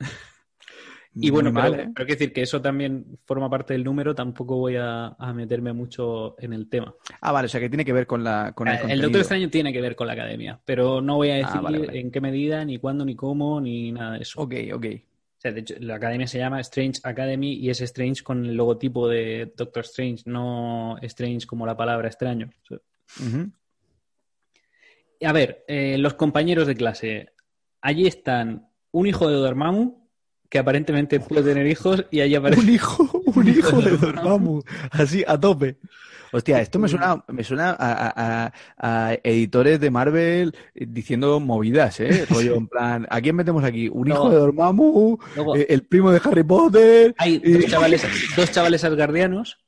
Y 1.16 1.30
bueno, 1.30 1.52
mal, 1.52 1.70
pero, 1.70 1.82
¿eh? 1.84 1.92
pero 1.94 2.06
quiero 2.06 2.18
decir 2.18 2.32
que 2.32 2.42
eso 2.42 2.60
también 2.60 3.20
forma 3.24 3.48
parte 3.48 3.72
del 3.72 3.84
número, 3.84 4.16
tampoco 4.16 4.56
voy 4.56 4.74
a, 4.74 5.14
a 5.16 5.32
meterme 5.32 5.72
mucho 5.72 6.34
en 6.40 6.52
el 6.52 6.68
tema. 6.68 6.92
Ah, 7.20 7.30
vale, 7.30 7.46
o 7.46 7.48
sea 7.48 7.60
que 7.60 7.68
tiene 7.68 7.84
que 7.84 7.92
ver 7.92 8.04
con, 8.04 8.24
la, 8.24 8.52
con 8.52 8.66
el 8.66 8.74
Eh, 8.74 8.80
el. 8.88 9.00
Doctor 9.00 9.20
Extraño 9.20 9.48
tiene 9.48 9.72
que 9.72 9.80
ver 9.80 9.94
con 9.94 10.08
la 10.08 10.14
academia, 10.14 10.60
pero 10.64 11.00
no 11.00 11.14
voy 11.14 11.30
a 11.30 11.34
decir 11.34 11.52
Ah, 11.54 11.60
vale, 11.60 11.78
vale. 11.86 12.00
en 12.00 12.10
qué 12.10 12.20
medida, 12.20 12.64
ni 12.64 12.78
cuándo, 12.78 13.04
ni 13.04 13.14
cómo, 13.14 13.60
ni 13.60 13.92
nada 13.92 14.14
de 14.16 14.22
eso. 14.22 14.40
Ok, 14.40 14.54
ok. 14.74 14.86
O 14.86 15.40
sea, 15.40 15.52
de 15.52 15.60
hecho, 15.60 15.74
la 15.78 15.94
academia 15.94 16.26
se 16.26 16.38
llama 16.38 16.58
Strange 16.62 16.98
Academy 17.04 17.52
y 17.52 17.70
es 17.70 17.80
Strange 17.80 18.24
con 18.24 18.44
el 18.46 18.56
logotipo 18.56 19.08
de 19.08 19.52
Doctor 19.56 19.84
Strange, 19.84 20.24
no 20.26 20.96
Strange 21.02 21.46
como 21.46 21.64
la 21.64 21.76
palabra 21.76 22.08
extraño. 22.08 22.50
Ujú. 23.20 23.52
A 25.24 25.32
ver, 25.32 25.64
eh, 25.68 25.96
los 25.98 26.14
compañeros 26.14 26.66
de 26.66 26.74
clase. 26.74 27.28
Allí 27.80 28.06
están 28.06 28.68
un 28.92 29.06
hijo 29.06 29.28
de 29.28 29.36
Dormammu, 29.36 30.04
que 30.48 30.58
aparentemente 30.58 31.20
puede 31.20 31.42
tener 31.42 31.66
hijos, 31.66 32.04
y 32.10 32.20
allí 32.20 32.34
aparece 32.34 32.60
Un 32.62 32.70
hijo, 32.70 33.22
un 33.26 33.48
hijo 33.48 33.80
de 33.80 33.90
Dormammu, 33.96 34.62
así 34.90 35.24
a 35.26 35.38
tope. 35.38 35.78
Hostia, 36.32 36.60
esto 36.60 36.80
me 36.80 36.88
suena, 36.88 37.24
me 37.28 37.44
suena 37.44 37.70
a, 37.70 37.92
a- 37.92 38.52
a- 38.76 39.08
a 39.10 39.14
editores 39.22 39.78
de 39.78 39.90
Marvel 39.90 40.52
diciendo 40.74 41.38
movidas, 41.38 42.00
¿eh? 42.00 42.26
Rollo, 42.30 42.56
en 42.56 42.66
plan, 42.66 43.06
¿a 43.08 43.20
quién 43.20 43.36
metemos 43.36 43.62
aquí? 43.62 43.88
Un 43.88 44.08
hijo 44.08 44.30
de 44.30 44.36
Dormammu, 44.36 45.18
Luego- 45.36 45.54
eh, 45.56 45.66
el 45.68 45.82
primo 45.84 46.10
de 46.10 46.20
Harry 46.24 46.42
Potter. 46.42 47.14
Hay 47.18 47.40
y- 47.44 47.52
dos 47.52 47.66
chavales, 47.66 48.04
dos 48.36 48.50
chavales 48.50 48.82
asgardianos 48.82 49.58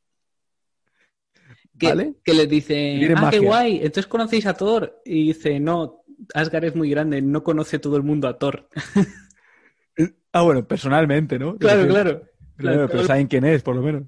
que, 1.78 1.88
¿Vale? 1.88 2.14
que 2.24 2.34
les 2.34 2.48
dicen, 2.48 2.98
Tienen 2.98 3.18
ah, 3.18 3.30
qué 3.30 3.40
magia". 3.40 3.48
guay, 3.48 3.76
entonces 3.76 4.06
conocéis 4.06 4.46
a 4.46 4.54
Thor. 4.54 5.00
Y 5.04 5.28
dice, 5.28 5.60
no, 5.60 6.02
Asgard 6.34 6.64
es 6.64 6.74
muy 6.74 6.90
grande, 6.90 7.20
no 7.22 7.42
conoce 7.42 7.78
todo 7.78 7.96
el 7.96 8.02
mundo 8.02 8.28
a 8.28 8.38
Thor. 8.38 8.68
Ah, 10.32 10.42
bueno, 10.42 10.68
personalmente, 10.68 11.38
¿no? 11.38 11.56
claro, 11.56 11.88
claro. 11.88 12.22
Claro, 12.56 12.88
pero 12.90 13.04
saben 13.04 13.26
quién 13.26 13.44
es, 13.46 13.62
por 13.62 13.74
lo 13.74 13.80
menos. 13.80 14.02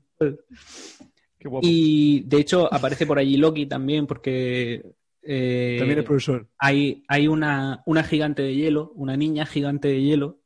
Qué 1.38 1.48
guapo. 1.48 1.66
Y 1.66 2.24
de 2.26 2.36
hecho 2.38 2.72
aparece 2.72 3.06
por 3.06 3.18
allí 3.18 3.38
Loki 3.38 3.64
también, 3.64 4.06
porque 4.06 4.84
eh, 5.22 5.76
También 5.78 5.98
el 5.98 6.04
profesor. 6.04 6.46
hay, 6.58 7.02
hay 7.08 7.28
una, 7.28 7.82
una 7.86 8.02
gigante 8.02 8.42
de 8.42 8.54
hielo, 8.54 8.92
una 8.94 9.16
niña 9.16 9.46
gigante 9.46 9.88
de 9.88 10.02
hielo, 10.02 10.38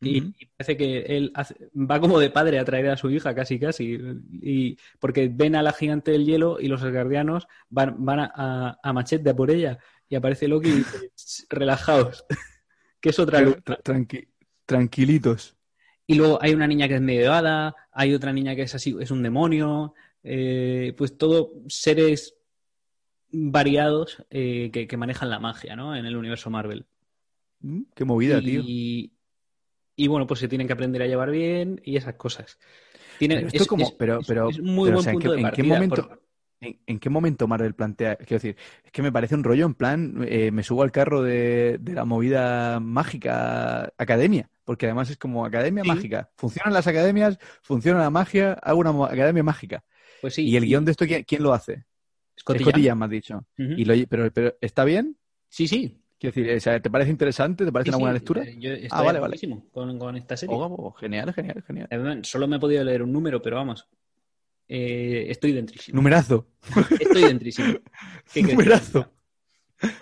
y, 0.00 0.18
y 0.38 0.46
parece 0.56 0.76
que 0.76 0.98
él 1.00 1.30
hace- 1.34 1.56
va 1.74 1.98
como 2.00 2.18
de 2.18 2.30
padre 2.30 2.58
a 2.58 2.64
traer 2.64 2.88
a 2.90 2.96
su 2.96 3.10
hija, 3.10 3.34
casi, 3.34 3.58
casi. 3.58 3.98
Y, 4.42 4.76
porque 4.98 5.28
ven 5.32 5.56
a 5.56 5.62
la 5.62 5.72
gigante 5.72 6.10
del 6.12 6.26
hielo 6.26 6.58
y 6.60 6.68
los 6.68 6.82
asgardianos 6.82 7.46
van, 7.70 8.04
van 8.04 8.20
a, 8.20 8.32
a, 8.34 8.78
a 8.82 8.92
machete 8.92 9.30
a 9.30 9.34
por 9.36 9.50
ella. 9.50 9.78
Y 10.08 10.14
aparece 10.14 10.48
Loki 10.48 10.68
y 10.68 10.72
dice, 10.72 11.10
"Ch, 11.16 11.46
relajaos, 11.48 12.24
que 13.00 13.08
es 13.08 13.18
otra 13.18 13.40
luz. 13.40 13.56
Tra- 13.64 13.82
tranqui- 13.82 14.28
tranquilitos. 14.66 15.56
Y 16.06 16.14
luego 16.14 16.38
hay 16.40 16.54
una 16.54 16.66
niña 16.66 16.86
que 16.88 16.94
es 16.96 17.00
medio 17.00 17.32
hada, 17.32 17.74
hay 17.90 18.14
otra 18.14 18.32
niña 18.32 18.54
que 18.54 18.62
es 18.62 18.74
así, 18.74 18.94
es 19.00 19.10
un 19.10 19.22
demonio, 19.22 19.94
eh, 20.22 20.94
pues 20.96 21.16
todo 21.18 21.52
seres 21.68 22.36
variados 23.32 24.22
eh, 24.30 24.70
que, 24.72 24.86
que 24.86 24.96
manejan 24.96 25.30
la 25.30 25.40
magia, 25.40 25.74
¿no? 25.76 25.96
En 25.96 26.06
el 26.06 26.16
universo 26.16 26.48
Marvel. 26.50 26.86
Mm, 27.60 27.82
Qué 27.94 28.04
movida, 28.04 28.40
tío. 28.40 28.62
Y, 29.96 30.06
bueno, 30.08 30.26
pues 30.26 30.40
se 30.40 30.48
tienen 30.48 30.66
que 30.66 30.72
aprender 30.74 31.02
a 31.02 31.06
llevar 31.06 31.30
bien 31.30 31.80
y 31.84 31.96
esas 31.96 32.14
cosas. 32.14 32.58
Pero 33.18 33.34
esto 33.46 33.62
es, 33.62 33.66
como- 33.68 33.84
es- 33.84 33.92
pero- 33.92 34.20
pero- 34.26 34.50
es 34.50 34.60
muy 34.60 34.88
pero, 34.90 34.98
o 34.98 35.02
buen 35.02 35.02
sea, 35.04 35.12
¿en 35.12 35.18
punto 35.18 35.30
qué- 35.30 35.36
de 35.36 35.40
en 35.40 35.46
qué 35.46 35.56
partida, 35.62 35.74
momento- 35.74 36.08
por- 36.08 36.26
¿En, 36.58 36.78
en 36.86 36.98
qué 36.98 37.10
momento 37.10 37.46
Marvel 37.46 37.74
plantea? 37.74 38.16
Quiero 38.16 38.36
decir, 38.36 38.56
es 38.82 38.90
que 38.90 39.02
me 39.02 39.12
parece 39.12 39.34
un 39.34 39.44
rollo 39.44 39.66
en 39.66 39.74
plan, 39.74 40.24
eh, 40.26 40.50
me 40.50 40.62
subo 40.62 40.82
al 40.82 40.90
carro 40.90 41.22
de, 41.22 41.76
de 41.78 41.92
la 41.92 42.06
movida 42.06 42.80
mágica 42.80 43.92
academia, 43.98 44.48
porque 44.64 44.86
además 44.86 45.10
es 45.10 45.18
como 45.18 45.44
academia 45.44 45.82
Sí. 45.82 45.88
mágica. 45.90 46.30
Funcionan 46.36 46.72
las 46.72 46.86
academias, 46.86 47.38
funciona 47.62 48.00
la 48.00 48.08
magia, 48.10 48.54
hago 48.54 48.80
una 48.80 48.90
academia 49.06 49.42
mágica. 49.42 49.84
pues 50.22 50.34
sí, 50.34 50.48
y 50.48 50.56
el 50.56 50.64
guion 50.64 50.84
de 50.86 50.92
esto, 50.92 51.04
¿quién, 51.06 51.24
quién 51.24 51.42
lo 51.42 51.52
hace? 51.52 51.84
Scotty 52.40 52.64
Scotty 52.64 52.90
me 52.94 53.04
has 53.04 53.10
dicho. 53.10 53.44
Y 53.58 53.84
lo- 53.84 53.94
pero, 54.08 54.30
pero, 54.32 54.54
¿está 54.62 54.84
bien? 54.84 55.16
Sí, 55.50 55.68
sí. 55.68 56.00
Quiero 56.18 56.34
decir, 56.34 56.56
o 56.56 56.60
sea, 56.60 56.80
¿te 56.80 56.90
parece 56.90 57.10
interesante? 57.10 57.64
¿Te 57.64 57.72
parece 57.72 57.90
sí, 57.90 57.96
una 57.96 57.98
buena 57.98 58.14
sí, 58.14 58.18
lectura? 58.20 58.42
eh, 58.44 58.56
Yo 58.58 58.70
estoy 58.72 58.88
Ah, 58.90 59.02
vale, 59.02 59.20
vale. 59.20 59.36
con, 59.72 59.98
con 59.98 60.16
esta 60.16 60.36
serie. 60.36 60.56
Oh, 60.56 60.64
oh, 60.64 60.92
genial, 60.92 61.32
genial, 61.34 61.62
genial. 61.66 61.88
Eh, 61.90 62.20
Solo 62.22 62.48
me 62.48 62.56
he 62.56 62.60
podido 62.60 62.82
leer 62.84 63.02
un 63.02 63.12
número, 63.12 63.42
pero 63.42 63.56
vamos. 63.56 63.86
eh, 64.68 65.26
estoy 65.28 65.52
dentrísimo. 65.52 65.96
Numerazo. 65.96 66.46
Estoy 66.98 67.24
dentrísimo. 67.24 67.68
¿Qué 68.32 68.42
quieres 68.42 68.46
que 68.48 68.52
Numerazo. 68.54 69.12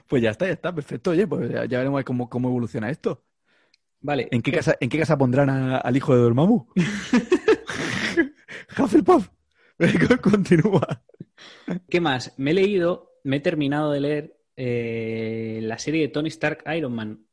Pues 0.06 0.22
ya 0.22 0.30
está, 0.30 0.46
ya 0.46 0.52
está, 0.52 0.72
perfecto. 0.74 1.10
Oye, 1.10 1.26
pues 1.26 1.50
ya, 1.50 1.64
ya 1.64 1.78
veremos 1.78 2.04
cómo, 2.04 2.28
cómo 2.30 2.48
evoluciona 2.48 2.90
esto. 2.90 3.24
Vale. 4.00 4.28
¿En 4.30 4.40
qué 4.42 4.52
casa, 4.52 4.76
¿en 4.80 4.88
qué 4.88 4.98
casa 4.98 5.18
pondrán 5.18 5.50
a- 5.50 5.78
al 5.78 5.96
hijo 5.96 6.14
de 6.14 6.22
Dormammu? 6.22 6.66
Hufflepuff. 8.78 9.28
Continúa. 10.22 11.02
¿Qué 11.88 12.00
más? 12.00 12.32
Me 12.36 12.52
he 12.52 12.54
leído, 12.54 13.10
me 13.24 13.36
he 13.36 13.40
terminado 13.40 13.90
de 13.90 14.00
leer 14.00 14.33
eh, 14.56 15.60
la 15.62 15.78
serie 15.78 16.02
de 16.02 16.08
Tony 16.08 16.28
Stark 16.28 16.64
Iron 16.76 16.92
Man. 16.94 17.26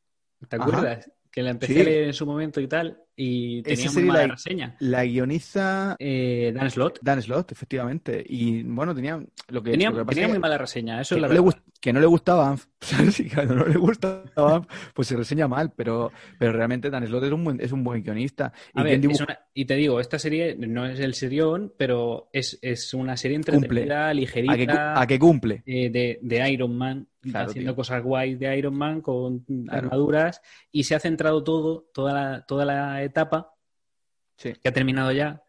¿Te 0.48 0.56
Ajá. 0.56 0.64
acuerdas? 0.64 1.10
Que 1.30 1.42
la 1.42 1.50
empecé 1.50 1.74
Sí. 1.74 1.80
a 1.80 1.84
leer 1.84 2.04
en 2.04 2.14
su 2.14 2.26
momento 2.26 2.60
y 2.60 2.68
tal, 2.68 3.02
y 3.16 3.62
tenía 3.62 3.90
muy 3.92 4.02
mala 4.04 4.26
la- 4.26 4.34
reseña. 4.34 4.76
La 4.80 5.04
guioniza 5.04 5.96
Eh, 5.98 6.52
Dan 6.54 6.70
Slott. 6.70 6.98
Dan 7.02 7.20
Slott, 7.22 7.52
efectivamente. 7.52 8.24
Y 8.26 8.62
bueno, 8.62 8.94
tenía 8.94 9.22
lo 9.48 9.62
que, 9.62 9.72
Tenía, 9.72 9.90
lo 9.90 10.04
que 10.06 10.14
tenía 10.14 10.28
muy 10.28 10.38
mala 10.38 10.58
reseña, 10.58 11.00
eso 11.00 11.14
que, 11.14 11.18
es 11.18 11.22
la 11.22 11.28
no 11.28 11.34
le 11.34 11.40
verdad. 11.40 11.56
gust- 11.58 11.72
que 11.80 11.92
no 11.92 12.00
le 12.00 12.06
gustaba 12.06 12.48
Banff. 12.48 12.66
Sí, 13.12 13.28
cuando 13.28 13.54
no 13.54 13.66
le 13.66 13.76
gustaba 13.78 14.24
Banff, 14.36 14.66
pues 14.94 15.08
se 15.08 15.16
reseña 15.16 15.46
mal, 15.48 15.72
pero, 15.76 16.10
pero 16.38 16.52
realmente 16.52 16.90
Dan 16.90 17.06
Slott 17.06 17.24
es 17.24 17.32
un 17.32 17.44
buen, 17.44 17.60
es 17.60 17.72
un 17.72 17.84
buen 17.84 18.02
guionista. 18.02 18.52
Y 18.74 18.82
ver, 18.82 19.00
una- 19.06 19.38
y 19.54 19.64
te 19.66 19.74
digo, 19.76 20.00
esta 20.00 20.18
serie 20.18 20.56
no 20.58 20.86
es 20.86 20.98
el 21.00 21.14
serión, 21.14 21.72
pero 21.76 22.28
es, 22.32 22.58
es 22.62 22.94
una 22.94 23.16
serie 23.16 23.36
entretenida, 23.36 24.08
a, 24.08 24.12
que, 24.12 24.14
cu- 24.14 24.20
ligerita, 24.20 25.00
a 25.00 25.06
que 25.06 25.18
cumple. 25.18 25.62
eh, 25.66 25.90
de, 25.90 26.18
de 26.22 26.50
Iron 26.50 26.76
Man, 26.76 27.06
Claro, 27.20 27.50
haciendo 27.50 27.70
tío. 27.70 27.76
cosas 27.76 28.02
guays 28.02 28.36
de 28.40 28.56
Iron 28.58 28.74
Man 28.74 29.00
con 29.00 29.40
Claro. 29.40 29.86
armaduras, 29.86 30.40
y 30.72 30.82
se 30.84 30.94
ha 30.96 30.98
centrado 31.00 31.44
todo, 31.44 31.84
toda 31.94 32.12
la, 32.12 32.42
toda 32.46 32.64
la 32.64 33.01
etapa, 33.04 33.54
Sí. 34.36 34.54
que 34.54 34.68
ha 34.68 34.72
terminado 34.72 35.12
ya, 35.12 35.42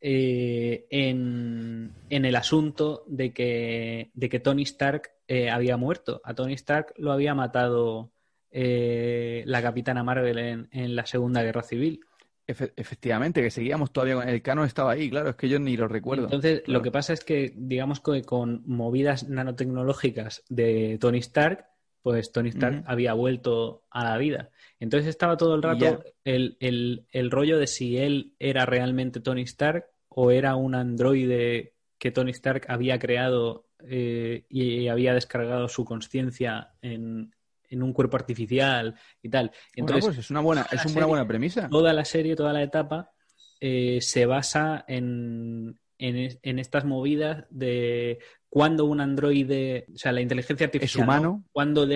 eh, 0.00 0.86
en, 0.90 1.92
en 2.10 2.24
el 2.24 2.36
asunto 2.36 3.04
de 3.08 3.32
que, 3.32 4.10
de 4.14 4.28
que 4.28 4.40
Tony 4.40 4.62
Stark 4.62 5.10
eh, 5.26 5.50
había 5.50 5.76
muerto. 5.76 6.20
A 6.22 6.34
Tony 6.34 6.52
Stark 6.54 6.92
lo 6.96 7.12
había 7.12 7.34
matado 7.34 8.12
eh, 8.50 9.42
la 9.46 9.62
Capitana 9.62 10.04
Marvel 10.04 10.38
en, 10.38 10.68
en, 10.70 10.94
la 10.94 11.06
Segunda 11.06 11.42
Guerra 11.42 11.62
Civil. 11.62 12.00
efectivamente, 12.46 13.42
que 13.42 13.50
seguíamos 13.50 13.92
todavía 13.92 14.14
con 14.14 14.28
el 14.28 14.42
canon 14.42 14.66
estaba 14.66 14.92
ahí, 14.92 15.10
claro, 15.10 15.30
es 15.30 15.36
que 15.36 15.48
yo 15.48 15.58
ni 15.58 15.76
lo 15.76 15.88
recuerdo. 15.88 16.24
Entonces, 16.24 16.62
lo 16.66 16.82
que 16.82 16.92
pasa 16.92 17.12
es 17.12 17.24
que, 17.24 17.52
digamos 17.56 18.00
que 18.00 18.22
con 18.22 18.62
movidas 18.66 19.28
nanotecnológicas 19.28 20.44
de 20.48 20.98
Tony 21.00 21.18
Stark, 21.18 21.66
pues 22.02 22.30
Tony 22.30 22.50
Stark 22.50 22.84
había 22.86 23.14
vuelto 23.14 23.82
a 23.90 24.04
la 24.04 24.16
vida. 24.18 24.50
Entonces 24.78 25.08
estaba 25.08 25.36
todo 25.36 25.54
el 25.54 25.62
rato 25.62 26.04
el, 26.24 26.56
el, 26.60 27.06
el, 27.10 27.30
rollo 27.30 27.58
de 27.58 27.66
si 27.66 27.96
él 27.96 28.34
era 28.38 28.66
realmente 28.66 29.20
Tony 29.20 29.42
Stark 29.42 29.86
o 30.08 30.30
era 30.30 30.54
un 30.54 30.74
androide 30.74 31.74
que 31.98 32.10
Tony 32.10 32.32
Stark 32.32 32.66
había 32.68 32.98
creado 32.98 33.66
eh, 33.88 34.44
y 34.48 34.88
había 34.88 35.14
descargado 35.14 35.68
su 35.68 35.84
conciencia 35.84 36.74
en, 36.82 37.32
en, 37.68 37.82
un 37.82 37.92
cuerpo 37.92 38.16
artificial 38.16 38.94
y 39.22 39.28
tal. 39.28 39.52
Entonces, 39.74 40.04
pues 40.04 40.18
es 40.18 40.30
una 40.30 40.40
buena, 40.40 40.66
es 40.70 40.84
una 40.86 41.06
buena 41.06 41.26
premisa. 41.26 41.68
Toda 41.68 41.92
la 41.92 42.04
serie, 42.04 42.36
toda 42.36 42.52
la 42.52 42.62
etapa 42.62 43.12
eh, 43.60 43.98
se 44.00 44.26
basa 44.26 44.84
en, 44.88 45.78
en, 45.98 46.38
en, 46.42 46.58
estas 46.58 46.84
movidas 46.84 47.44
de 47.50 48.18
cuando 48.48 48.84
un 48.84 49.00
androide, 49.00 49.86
o 49.94 49.98
sea, 49.98 50.12
la 50.12 50.20
inteligencia 50.20 50.66
artificial. 50.66 51.02
¿Es 51.02 51.04
humano? 51.04 51.44
Cuando 51.52 51.86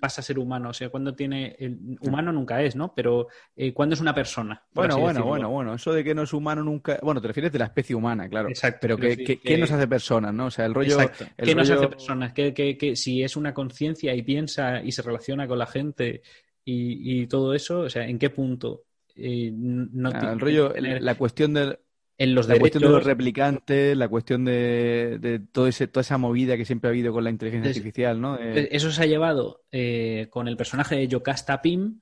pasa 0.00 0.20
a 0.20 0.24
ser 0.24 0.38
humano? 0.38 0.70
O 0.70 0.72
sea, 0.72 0.88
cuando 0.88 1.14
tiene. 1.14 1.56
humano 2.00 2.32
nunca 2.32 2.62
es, 2.62 2.74
¿no? 2.74 2.94
Pero 2.94 3.28
eh, 3.54 3.72
cuando 3.72 3.94
es 3.94 4.00
una 4.00 4.14
persona. 4.14 4.62
Bueno, 4.72 4.98
bueno, 4.98 5.24
bueno, 5.24 5.50
bueno. 5.50 5.74
Eso 5.74 5.92
de 5.92 6.02
que 6.02 6.14
no 6.14 6.22
es 6.22 6.32
humano 6.32 6.64
nunca. 6.64 6.98
Bueno, 7.02 7.20
te 7.20 7.28
refieres 7.28 7.52
de 7.52 7.58
la 7.58 7.66
especie 7.66 7.94
humana, 7.94 8.28
claro. 8.28 8.48
Exacto. 8.48 8.78
Pero 8.80 8.96
que, 8.96 9.38
¿qué 9.38 9.58
nos 9.58 9.70
hace 9.70 9.86
personas, 9.86 10.32
no? 10.34 10.46
O 10.46 10.50
sea, 10.50 10.66
el 10.66 10.74
rollo. 10.74 11.00
Exacto. 11.00 11.26
¿Qué 11.36 11.54
nos 11.54 11.70
hace 11.70 11.88
personas? 11.88 12.32
Que, 12.32 12.94
si 12.96 13.22
es 13.22 13.36
una 13.36 13.52
conciencia 13.54 14.14
y 14.14 14.22
piensa 14.22 14.82
y 14.82 14.90
se 14.90 15.02
relaciona 15.02 15.46
con 15.46 15.58
la 15.58 15.66
gente 15.66 16.22
y, 16.64 17.26
todo 17.26 17.54
eso, 17.54 17.80
o 17.80 17.90
sea, 17.90 18.06
¿en 18.06 18.18
qué 18.18 18.30
punto? 18.30 18.84
Eh, 19.16 19.52
no 19.52 20.10
ah, 20.12 20.32
el 20.32 20.40
rollo, 20.40 20.72
la 20.76 21.14
cuestión 21.14 21.54
del 21.54 21.78
en 22.16 22.34
los 22.34 22.48
la 22.48 22.58
cuestión 22.58 22.82
de 22.84 22.88
los 22.90 23.04
replicantes, 23.04 23.96
la 23.96 24.08
cuestión 24.08 24.44
de, 24.44 25.40
todo 25.52 25.66
ese, 25.66 25.88
toda 25.88 26.02
esa 26.02 26.18
movida 26.18 26.56
que 26.56 26.64
siempre 26.64 26.88
ha 26.88 26.92
habido 26.92 27.12
con 27.12 27.24
la 27.24 27.30
inteligencia 27.30 27.70
artificial, 27.70 28.20
¿no? 28.20 28.38
Eso 28.38 28.90
se 28.90 29.02
ha 29.02 29.06
llevado 29.06 29.62
eh, 29.72 30.28
con 30.30 30.46
el 30.46 30.56
personaje 30.56 30.96
de 30.96 31.08
Yocasta 31.08 31.60
Pym, 31.60 32.00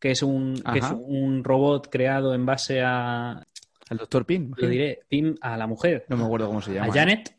que 0.00 0.10
es, 0.10 0.22
un, 0.22 0.60
que 0.72 0.80
es 0.80 0.90
un 0.90 1.44
robot 1.44 1.88
creado 1.90 2.34
en 2.34 2.44
base 2.44 2.82
a... 2.82 3.44
Al 3.88 3.98
doctor 3.98 4.26
Pym. 4.26 4.52
Lo 4.56 4.68
diré, 4.68 5.00
Pym 5.08 5.36
a 5.40 5.56
la 5.56 5.66
mujer. 5.66 6.06
No 6.08 6.16
me 6.16 6.24
acuerdo 6.24 6.48
cómo 6.48 6.60
se 6.60 6.74
llama. 6.74 6.86
A 6.86 6.92
Janet. 6.92 7.36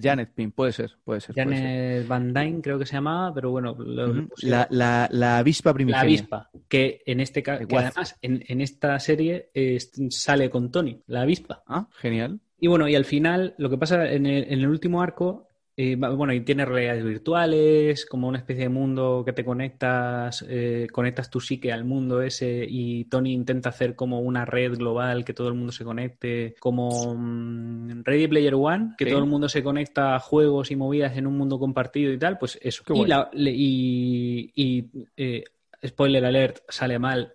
Janet 0.00 0.32
Pym, 0.34 0.52
puede 0.52 0.72
ser, 0.72 0.92
puede 1.04 1.20
ser. 1.20 1.34
Janet 1.34 2.06
Van 2.06 2.32
Dyne 2.32 2.60
creo 2.62 2.78
que 2.78 2.86
se 2.86 2.94
llamaba, 2.94 3.34
pero 3.34 3.50
bueno. 3.50 3.76
la, 4.42 4.66
la, 4.70 5.08
la, 5.10 5.38
avispa 5.38 5.72
primigenia. 5.74 6.02
La 6.02 6.08
avispa, 6.08 6.50
que 6.68 7.02
en 7.06 7.20
este 7.20 7.42
caso, 7.42 7.66
además 7.70 8.16
en, 8.22 8.44
en, 8.46 8.60
esta 8.60 8.98
serie 8.98 9.50
sale 10.10 10.50
con 10.50 10.70
Tony, 10.70 11.02
la 11.06 11.22
avispa. 11.22 11.62
Ah, 11.66 11.88
genial. 11.98 12.40
Y 12.58 12.68
bueno, 12.68 12.88
y 12.88 12.94
al 12.94 13.04
final, 13.04 13.54
lo 13.58 13.70
que 13.70 13.78
pasa 13.78 14.10
en 14.10 14.26
el, 14.26 14.44
en 14.44 14.60
el 14.60 14.68
último 14.68 15.02
arco 15.02 15.49
bueno, 15.96 16.32
y 16.32 16.40
tiene 16.40 16.64
realidades 16.64 17.04
virtuales, 17.04 18.04
como 18.04 18.28
una 18.28 18.38
especie 18.38 18.64
de 18.64 18.68
mundo 18.68 19.22
que 19.24 19.32
te 19.32 19.44
conectas, 19.44 20.44
eh, 20.48 20.88
conectas 20.92 21.30
tu 21.30 21.40
psique 21.40 21.72
al 21.72 21.84
mundo 21.84 22.22
ese 22.22 22.66
y 22.68 23.04
Tony 23.04 23.32
intenta 23.32 23.70
hacer 23.70 23.94
como 23.94 24.20
una 24.20 24.44
red 24.44 24.76
global 24.76 25.24
que 25.24 25.32
todo 25.32 25.48
el 25.48 25.54
mundo 25.54 25.72
se 25.72 25.84
conecte, 25.84 26.54
como 26.60 27.14
mm, 27.16 28.02
Ready 28.04 28.28
Player 28.28 28.54
One, 28.54 28.94
que 28.98 29.06
todo 29.06 29.20
el 29.20 29.26
mundo 29.26 29.48
se 29.48 29.62
conecta 29.62 30.16
a 30.16 30.20
juegos 30.20 30.70
y 30.70 30.76
movidas 30.76 31.16
en 31.16 31.26
un 31.26 31.38
mundo 31.38 31.58
compartido 31.58 32.12
y 32.12 32.18
tal, 32.18 32.38
pues 32.38 32.58
eso. 32.60 32.82
y, 33.34 34.52
y, 34.54 34.90
eh, 35.16 35.44
spoiler 35.86 36.24
alert, 36.24 36.58
sale 36.68 36.98
mal 36.98 37.32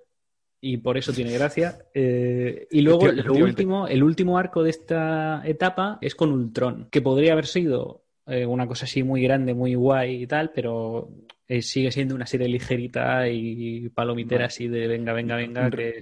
y 0.62 0.78
por 0.78 0.98
eso 0.98 1.14
tiene 1.14 1.32
gracia. 1.32 1.78
Eh, 1.94 2.68
y 2.72 2.82
luego, 2.82 3.08
lo 3.08 3.34
último, 3.34 3.88
el 3.88 4.04
último 4.04 4.38
arco 4.38 4.64
de 4.64 4.72
esta 4.72 5.44
etapa 5.46 6.00
es 6.02 6.16
con 6.16 6.32
Ultron, 6.32 6.88
que 6.90 7.02
podría 7.02 7.34
haber 7.34 7.46
sido 7.46 8.05
eh, 8.28 8.46
una 8.46 8.68
cosa 8.68 8.86
así 8.86 9.04
muy 9.04 9.22
grande, 9.22 9.54
muy 9.54 9.76
guay 9.76 10.24
y 10.24 10.28
tal, 10.28 10.52
pero 10.54 11.10
eh, 11.48 11.62
sigue 11.62 11.92
siendo 11.92 12.16
una 12.16 12.26
serie 12.26 12.48
ligerita 12.48 13.30
y 13.30 13.90
palomitera 13.90 14.48
así 14.48 14.68
de 14.68 14.88
venga, 14.88 15.14
venga, 15.14 15.36
venga. 15.36 15.70
Que 15.70 16.00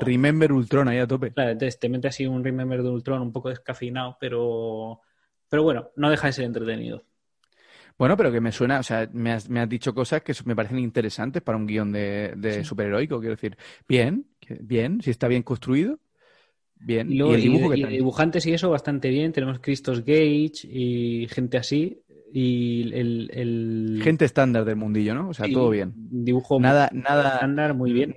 Remember 0.00 0.52
Ultron 0.52 0.88
ahí 0.88 0.98
a 0.98 1.06
tope. 1.06 1.32
Claro, 1.32 1.50
entonces 1.50 1.78
te 1.78 1.88
mete 1.88 2.08
así 2.08 2.26
un 2.26 2.42
Remember 2.42 2.82
de 2.82 2.88
Ultron 2.88 3.20
un 3.20 3.32
poco 3.32 3.50
descafeinado, 3.50 4.16
pero, 4.18 5.00
pero 5.48 5.62
bueno, 5.62 5.90
no 5.96 6.10
deja 6.10 6.28
de 6.28 6.32
ser 6.32 6.44
entretenido. 6.46 7.04
Bueno, 7.98 8.16
pero 8.16 8.32
que 8.32 8.40
me 8.40 8.50
suena, 8.50 8.80
o 8.80 8.82
sea, 8.82 9.08
me 9.12 9.32
has, 9.32 9.50
me 9.50 9.60
has 9.60 9.68
dicho 9.68 9.94
cosas 9.94 10.22
que 10.22 10.32
me 10.46 10.56
parecen 10.56 10.78
interesantes 10.78 11.42
para 11.42 11.58
un 11.58 11.66
guion 11.66 11.92
de, 11.92 12.32
de 12.36 12.64
superheroico, 12.64 13.20
quiero 13.20 13.34
decir, 13.34 13.58
bien, 13.86 14.26
bien, 14.60 15.02
si 15.02 15.10
está 15.10 15.28
bien 15.28 15.42
construido, 15.42 16.00
Bien, 16.84 17.12
y, 17.12 17.16
y, 17.16 17.86
dibujantes 17.86 18.44
y 18.46 18.52
eso 18.52 18.70
bastante 18.70 19.08
bien. 19.08 19.32
Tenemos 19.32 19.60
Christos 19.60 20.00
Gage 20.04 20.66
y 20.68 21.28
gente 21.28 21.58
así. 21.58 22.02
Y 22.32 22.92
el, 22.94 24.00
Gente 24.02 24.24
estándar 24.24 24.64
del 24.64 24.76
mundillo, 24.76 25.14
¿no? 25.14 25.28
O 25.28 25.34
sea, 25.34 25.46
todo 25.52 25.68
bien. 25.70 25.92
Dibujo 25.94 26.58
nada, 26.58 26.88
nada 26.92 27.34
estándar, 27.34 27.74
muy 27.74 27.92
bien. 27.92 28.16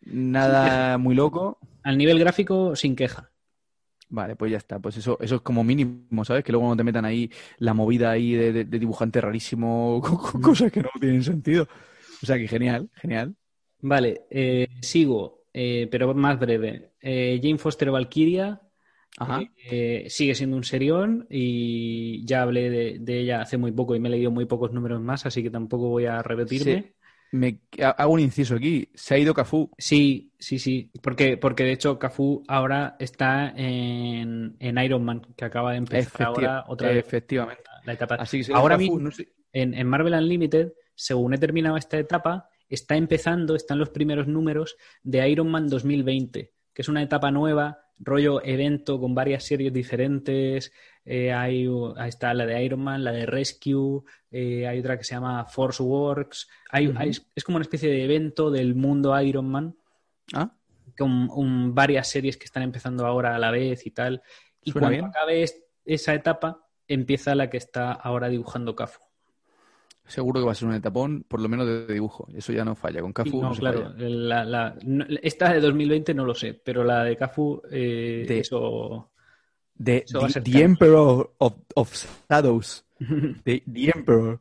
Nada 0.00 0.96
muy 0.98 1.14
loco. 1.14 1.58
Al 1.82 1.98
nivel 1.98 2.18
gráfico, 2.18 2.74
sin 2.74 2.96
queja. 2.96 3.30
Vale, 4.08 4.36
pues 4.36 4.50
ya 4.50 4.56
está. 4.56 4.78
Pues 4.78 4.96
eso, 4.96 5.18
eso 5.20 5.36
es 5.36 5.40
como 5.42 5.62
mínimo, 5.62 6.24
¿sabes? 6.24 6.42
Que 6.42 6.52
luego 6.52 6.66
no 6.66 6.76
te 6.76 6.84
metan 6.84 7.04
ahí 7.04 7.30
la 7.58 7.74
movida 7.74 8.10
ahí 8.10 8.32
de, 8.32 8.64
dibujante 8.64 9.20
rarísimo, 9.20 10.00
con, 10.32 10.40
cosas 10.40 10.72
que 10.72 10.80
no 10.80 10.88
tienen 10.98 11.22
sentido. 11.22 11.68
O 12.22 12.26
sea 12.26 12.36
que 12.36 12.48
genial, 12.48 12.88
genial. 12.94 13.34
Vale, 13.80 14.22
eh, 14.30 14.66
sigo. 14.80 15.42
Eh, 15.52 15.88
pero 15.90 16.14
más 16.14 16.38
breve. 16.38 16.92
Eh, 17.00 17.40
Jane 17.42 17.58
Foster 17.58 17.90
Valkyria 17.90 18.60
eh, 19.70 20.06
sigue 20.08 20.34
siendo 20.34 20.56
un 20.56 20.64
serión 20.64 21.26
y 21.30 22.24
ya 22.24 22.42
hablé 22.42 22.98
de, 22.98 23.20
ella 23.20 23.40
hace 23.40 23.56
muy 23.56 23.72
poco 23.72 23.94
y 23.94 24.00
me 24.00 24.08
he 24.08 24.12
leído 24.12 24.30
muy 24.30 24.46
pocos 24.46 24.72
números 24.72 25.00
más, 25.00 25.26
así 25.26 25.42
que 25.42 25.50
tampoco 25.50 25.88
voy 25.88 26.06
a 26.06 26.22
repetirme. 26.22 26.94
Me 27.30 27.60
hago 27.82 28.14
un 28.14 28.20
inciso 28.20 28.54
aquí. 28.54 28.90
Se 28.94 29.14
ha 29.14 29.18
ido 29.18 29.34
Cafú. 29.34 29.70
Sí, 29.76 30.32
sí, 30.38 30.58
sí. 30.58 30.90
Porque, 31.02 31.36
porque 31.36 31.64
de 31.64 31.72
hecho 31.72 31.98
Cafú 31.98 32.42
ahora 32.48 32.96
está 32.98 33.52
en, 33.54 34.56
Iron 34.60 35.04
Man, 35.04 35.20
que 35.36 35.44
acaba 35.44 35.72
de 35.72 35.78
empezar 35.78 36.28
ahora 36.28 36.64
otra 36.68 36.88
vez. 36.88 37.04
Efectivamente. 37.06 37.62
La 37.84 37.92
etapa. 37.92 38.14
Así 38.14 38.40
ahora 38.52 38.78
mismo, 38.78 39.10
en, 39.52 39.74
en 39.74 39.86
Marvel 39.86 40.14
Unlimited, 40.14 40.72
según 40.94 41.34
he 41.34 41.38
terminado 41.38 41.76
esta 41.76 41.98
etapa, 41.98 42.48
está 42.68 42.96
empezando, 42.96 43.54
están 43.54 43.78
los 43.78 43.90
primeros 43.90 44.26
números 44.26 44.76
de 45.02 45.28
Iron 45.28 45.50
Man 45.50 45.68
2020, 45.68 46.52
que 46.78 46.82
es 46.82 46.88
una 46.88 47.02
etapa 47.02 47.32
nueva, 47.32 47.80
rollo 47.98 48.40
evento 48.44 49.00
con 49.00 49.12
varias 49.12 49.42
series 49.42 49.72
diferentes. 49.72 50.72
Eh, 51.04 51.32
hay, 51.32 51.68
ahí 51.96 52.08
está 52.08 52.32
la 52.34 52.46
de 52.46 52.62
Iron 52.62 52.78
Man, 52.78 53.02
la 53.02 53.10
de 53.10 53.26
Rescue, 53.26 54.04
eh, 54.30 54.64
hay 54.64 54.78
otra 54.78 54.96
que 54.96 55.02
se 55.02 55.16
llama 55.16 55.44
Force 55.46 55.82
Works. 55.82 56.48
Hay, 56.70 56.94
es 57.34 57.42
como 57.42 57.56
una 57.56 57.64
especie 57.64 57.90
de 57.90 58.04
evento 58.04 58.52
del 58.52 58.76
mundo 58.76 59.20
Iron 59.20 59.50
Man. 59.50 59.76
¿Ah? 60.32 60.52
Con 60.96 61.74
varias 61.74 62.06
series 62.06 62.36
que 62.36 62.44
están 62.44 62.62
empezando 62.62 63.04
ahora 63.04 63.34
a 63.34 63.40
la 63.40 63.50
vez 63.50 63.84
y 63.84 63.90
tal. 63.90 64.22
Y 64.62 64.70
cuando 64.70 65.06
acabe 65.06 65.46
esa 65.84 66.14
etapa, 66.14 66.64
empieza 66.86 67.34
la 67.34 67.50
que 67.50 67.56
está 67.56 67.90
ahora 67.90 68.28
dibujando 68.28 68.76
Cafu 68.76 69.00
seguro 70.08 70.40
que 70.40 70.46
va 70.46 70.52
a 70.52 70.54
ser 70.54 70.68
un 70.68 70.74
etapón, 70.74 71.24
por 71.28 71.40
lo 71.40 71.48
menos 71.48 71.66
de 71.66 71.86
dibujo. 71.86 72.26
Eso 72.34 72.52
ya 72.52 72.64
no 72.64 72.74
falla. 72.74 73.00
Con 73.00 73.12
Cafu. 73.12 73.40
No, 73.40 73.52
claro. 73.52 73.94
esta 75.22 75.52
de 75.52 75.60
2020 75.60 76.14
no 76.14 76.24
lo 76.24 76.34
sé, 76.34 76.54
pero 76.54 76.82
la 76.82 77.04
de 77.04 77.16
Cafu, 77.16 77.62
eh, 77.70 78.24
de, 78.26 78.40
eso. 78.40 79.10
De, 79.74 80.04
the, 80.42 80.62
Emperor 80.62 81.32
of, 81.38 82.06
Shadows. 82.28 82.84
the, 83.44 83.62
Emperor. 83.94 84.40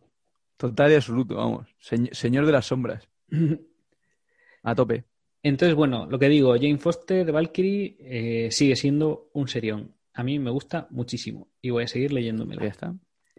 Total 0.56 0.92
y 0.92 0.96
absoluto, 0.96 1.36
vamos. 1.36 1.68
señor 1.80 2.46
de 2.46 2.52
las 2.52 2.66
sombras. 2.66 3.08
A 4.64 4.74
tope. 4.74 5.04
Entonces, 5.44 5.76
bueno, 5.76 6.08
lo 6.08 6.18
que 6.18 6.30
digo, 6.30 6.54
Jane 6.56 6.78
Foster 6.80 7.26
de 7.26 7.32
Valkyrie 7.32 7.96
eh, 8.00 8.52
sigue 8.52 8.76
siendo 8.76 9.30
un 9.34 9.48
serión. 9.48 9.94
A 10.14 10.24
mí 10.24 10.40
me 10.40 10.50
gusta 10.50 10.88
muchísimo 10.90 11.48
y 11.62 11.70
voy 11.70 11.84
a 11.84 11.88
seguir 11.88 12.12
leyéndomela. 12.12 12.64
Ya 12.64 12.70
está. 12.70 12.96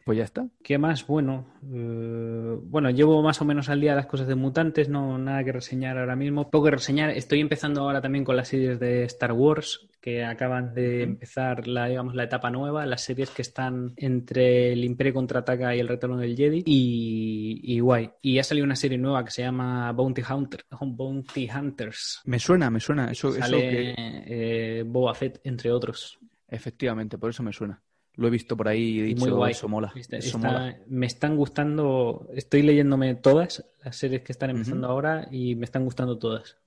Pues 0.09 0.17
ya 0.17 0.25
está. 0.25 0.49
¿Qué 0.63 0.79
más? 0.79 1.07
Bueno, 1.07 1.45
eh, 1.71 2.59
bueno, 2.63 2.89
llevo 2.89 3.23
más 3.23 3.43
o 3.43 3.45
menos 3.45 3.69
al 3.69 3.83
día 3.83 3.95
las 3.95 4.07
cosas 4.07 4.27
de 4.27 4.37
mutantes, 4.37 4.89
no 4.89 5.19
nada 5.19 5.45
que 5.45 5.53
reseñar 5.53 5.99
ahora 5.99 6.17
mismo. 6.17 6.49
Poco 6.51 6.65
que 6.65 6.71
reseñar. 6.71 7.11
Estoy 7.11 7.41
empezando 7.41 7.83
ahora 7.83 8.01
también 8.01 8.25
con 8.25 8.35
las 8.35 8.49
series 8.49 8.81
de 8.81 9.05
Star 9.05 9.33
Wars, 9.33 9.87
que 10.01 10.25
acaban 10.25 10.73
de 10.73 11.03
empezar 11.03 11.69
la, 11.69 11.89
digamos, 11.89 12.15
la 12.15 12.25
etapa 12.25 12.51
nueva, 12.51 12.87
las 12.87 13.03
series 13.03 13.29
que 13.29 13.43
están 13.43 13.93
entre 13.99 14.73
el 14.73 14.83
Imperio 14.83 15.13
contraataca 15.13 15.77
y 15.77 15.81
el 15.81 15.89
retorno 15.89 16.17
del 16.17 16.35
Jedi. 16.35 16.63
Y, 16.65 17.79
guay. 17.81 18.11
Y 18.23 18.39
ha 18.39 18.45
salido 18.45 18.65
una 18.65 18.77
serie 18.77 18.97
nueva 18.97 19.23
que 19.27 19.31
se 19.31 19.43
llama 19.43 19.93
Bounty, 19.93 20.23
Hunter, 20.23 20.65
Bounty 20.81 21.51
Hunters. 21.55 22.23
Me 22.25 22.39
suena, 22.39 22.71
me 22.71 22.81
suena. 22.81 23.11
Eso, 23.11 23.31
Sale, 23.33 23.95
eh, 23.99 24.85
Boba 24.87 25.15
Fett, 25.15 25.43
entre 25.45 25.71
otros. 25.71 26.19
Efectivamente, 26.49 27.19
por 27.19 27.29
eso 27.29 27.43
me 27.43 27.53
suena. 27.53 27.79
Lo 28.19 28.27
he 28.27 28.31
visto 28.31 28.57
por 28.57 28.69
ahí 28.69 28.83
y 28.97 29.01
he 29.01 29.03
dicho, 29.05 29.21
Muy 29.21 29.31
guay. 29.31 29.53
eso 29.53 29.69
mola. 29.69 29.93
Está- 29.95 30.17
eso 30.19 30.37
está- 30.39 30.49
mola. 30.53 30.77
me 30.89 31.07
están 31.07 31.37
gustando, 31.37 32.29
estoy 32.35 32.63
leyéndome 32.63 33.15
todas 33.15 33.65
las 33.85 33.97
series 33.97 34.23
que 34.23 34.33
están 34.33 34.51
empezando 34.51 34.87
ahora 34.89 35.29
y 35.31 35.55
me 35.55 35.65
están 35.65 35.85
gustando 35.85 36.19
todas. 36.19 36.59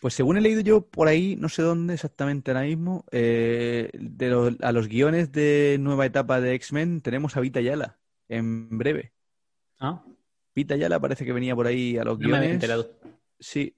Pues 0.00 0.14
según 0.14 0.36
he 0.36 0.40
leído 0.40 0.62
yo 0.62 0.80
por 0.80 1.06
ahí, 1.06 1.36
no 1.36 1.48
sé 1.48 1.62
dónde 1.62 1.94
exactamente 1.94 2.50
ahora 2.50 2.64
mismo, 2.64 3.04
eh, 3.12 3.88
de 3.94 4.28
los- 4.30 4.56
a 4.60 4.72
los 4.72 4.88
guiones 4.88 5.30
de 5.30 5.76
nueva 5.80 6.06
etapa 6.06 6.40
de 6.40 6.54
X-Men 6.54 7.02
tenemos 7.02 7.36
a 7.36 7.40
Vita 7.40 7.60
Yala 7.60 7.98
en 8.28 8.76
breve. 8.76 9.12
Ah, 9.78 10.04
Vita 10.56 10.74
Yala 10.74 10.98
parece 10.98 11.24
que 11.24 11.32
venía 11.32 11.54
por 11.54 11.68
ahí 11.68 11.96
a 11.98 12.04
los 12.04 12.18
no 12.18 12.28
me 12.30 12.36
había 12.36 12.48
guiones. 12.48 12.54
enterado. 12.54 12.90
Sí, 13.38 13.76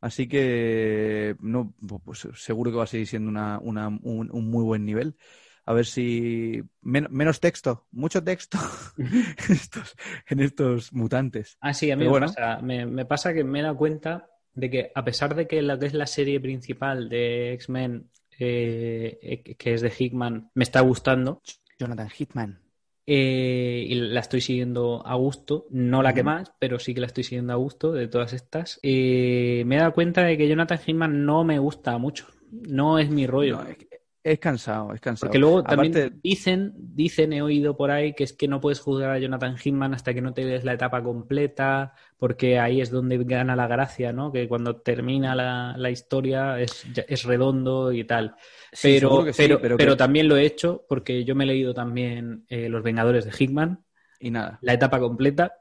así 0.00 0.28
que 0.28 1.34
no, 1.40 1.74
pues 2.04 2.28
seguro 2.36 2.70
que 2.70 2.76
va 2.76 2.84
a 2.84 2.86
seguir 2.86 3.08
siendo 3.08 3.28
una, 3.28 3.58
una- 3.58 3.88
un, 3.88 4.30
un 4.32 4.48
muy 4.50 4.62
buen 4.62 4.84
nivel. 4.84 5.16
A 5.64 5.72
ver 5.74 5.86
si 5.86 6.62
men- 6.82 7.08
menos 7.10 7.40
texto, 7.40 7.86
mucho 7.92 8.22
texto 8.24 8.58
en 8.98 9.52
estos, 9.54 9.94
en 10.28 10.40
estos 10.40 10.92
mutantes. 10.92 11.58
Ah, 11.60 11.74
sí, 11.74 11.90
a 11.90 11.96
mí 11.96 12.04
me, 12.04 12.08
bueno. 12.08 12.26
pasa, 12.26 12.58
me, 12.60 12.86
me 12.86 13.04
pasa 13.06 13.32
que 13.32 13.44
me 13.44 13.60
he 13.60 13.62
dado 13.62 13.76
cuenta 13.76 14.28
de 14.54 14.68
que 14.70 14.90
a 14.94 15.04
pesar 15.04 15.34
de 15.34 15.46
que 15.46 15.62
la 15.62 15.78
que 15.78 15.86
es 15.86 15.94
la 15.94 16.06
serie 16.06 16.40
principal 16.40 17.08
de 17.08 17.52
X-Men, 17.54 18.10
eh, 18.38 19.18
eh, 19.22 19.56
que 19.56 19.74
es 19.74 19.80
de 19.80 19.92
Hickman, 19.96 20.50
me 20.54 20.64
está 20.64 20.80
gustando 20.80 21.42
Jonathan 21.78 22.08
Hitman. 22.08 22.58
eh, 23.06 23.84
y 23.88 23.94
la 23.94 24.20
estoy 24.20 24.40
siguiendo 24.40 25.02
a 25.06 25.14
gusto, 25.16 25.66
no 25.70 26.02
la 26.02 26.14
que 26.14 26.22
más, 26.22 26.52
pero 26.58 26.78
sí 26.78 26.94
que 26.94 27.00
la 27.00 27.06
estoy 27.08 27.24
siguiendo 27.24 27.52
a 27.52 27.56
gusto 27.56 27.92
de 27.92 28.06
todas 28.08 28.32
estas, 28.32 28.78
eh, 28.82 29.64
me 29.66 29.76
he 29.76 29.78
dado 29.80 29.92
cuenta 29.92 30.22
de 30.22 30.36
que 30.38 30.48
Jonathan 30.48 30.78
Hickman 30.86 31.24
no 31.26 31.44
me 31.44 31.58
gusta 31.58 31.98
mucho, 31.98 32.26
no 32.50 32.98
es 32.98 33.10
mi 33.10 33.26
rollo. 33.26 33.58
No, 33.58 33.62
es, 33.64 33.76
es 34.24 34.38
cansado, 34.38 34.92
es 34.94 35.00
cansado. 35.00 35.30
Porque 35.30 35.38
luego 35.38 35.66
también 35.66 35.92
Aparte, 35.92 36.12
dicen, 36.22 36.72
dicen, 36.76 37.32
he 37.32 37.42
oído 37.42 37.76
por 37.76 37.90
ahí, 37.92 38.12
que 38.14 38.24
es 38.24 38.32
que 38.32 38.48
no 38.48 38.60
puedes 38.60 38.80
juzgar 38.80 39.10
a 39.10 39.18
Jonathan 39.18 39.56
Hickman 39.62 39.94
hasta 39.94 40.12
que 40.14 40.20
no 40.20 40.34
te 40.34 40.44
des 40.44 40.64
la 40.64 40.72
etapa 40.74 41.02
completa, 41.02 41.94
porque 42.18 42.58
ahí 42.58 42.80
es 42.80 42.90
donde 42.90 43.18
gana 43.24 43.54
la 43.54 43.68
gracia, 43.68 44.12
¿no? 44.12 44.32
Que 44.32 44.48
cuando 44.48 44.76
termina 44.80 45.34
la, 45.36 45.74
la 45.78 45.90
historia 45.90 46.58
es, 46.60 46.84
es 47.08 47.22
redondo 47.24 47.92
y 47.92 48.04
tal. 48.04 48.34
sí, 48.72 48.94
Pero, 48.94 49.24
sí, 49.32 49.42
pero, 49.46 49.60
pero 49.60 49.76
pero 49.76 49.92
que- 49.92 49.96
también 49.96 50.28
lo 50.28 50.36
he 50.36 50.44
hecho 50.44 50.84
porque 50.88 51.24
yo 51.24 51.34
me 51.36 51.44
he 51.44 51.46
leído 51.48 51.72
también 51.74 52.44
eh, 52.48 52.68
Los 52.68 52.82
Vengadores 52.82 53.24
de 53.24 53.32
Hickman, 53.38 53.84
Y 54.20 54.30
nada. 54.30 54.58
la 54.62 54.72
etapa 54.74 54.98
completa, 54.98 55.52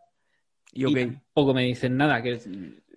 Y 0.73 0.85
ok. 0.85 0.97
y 0.97 1.05
tampoco 1.07 1.53
me 1.53 1.63
dicen 1.63 1.97
nada, 1.97 2.21
que 2.23 2.39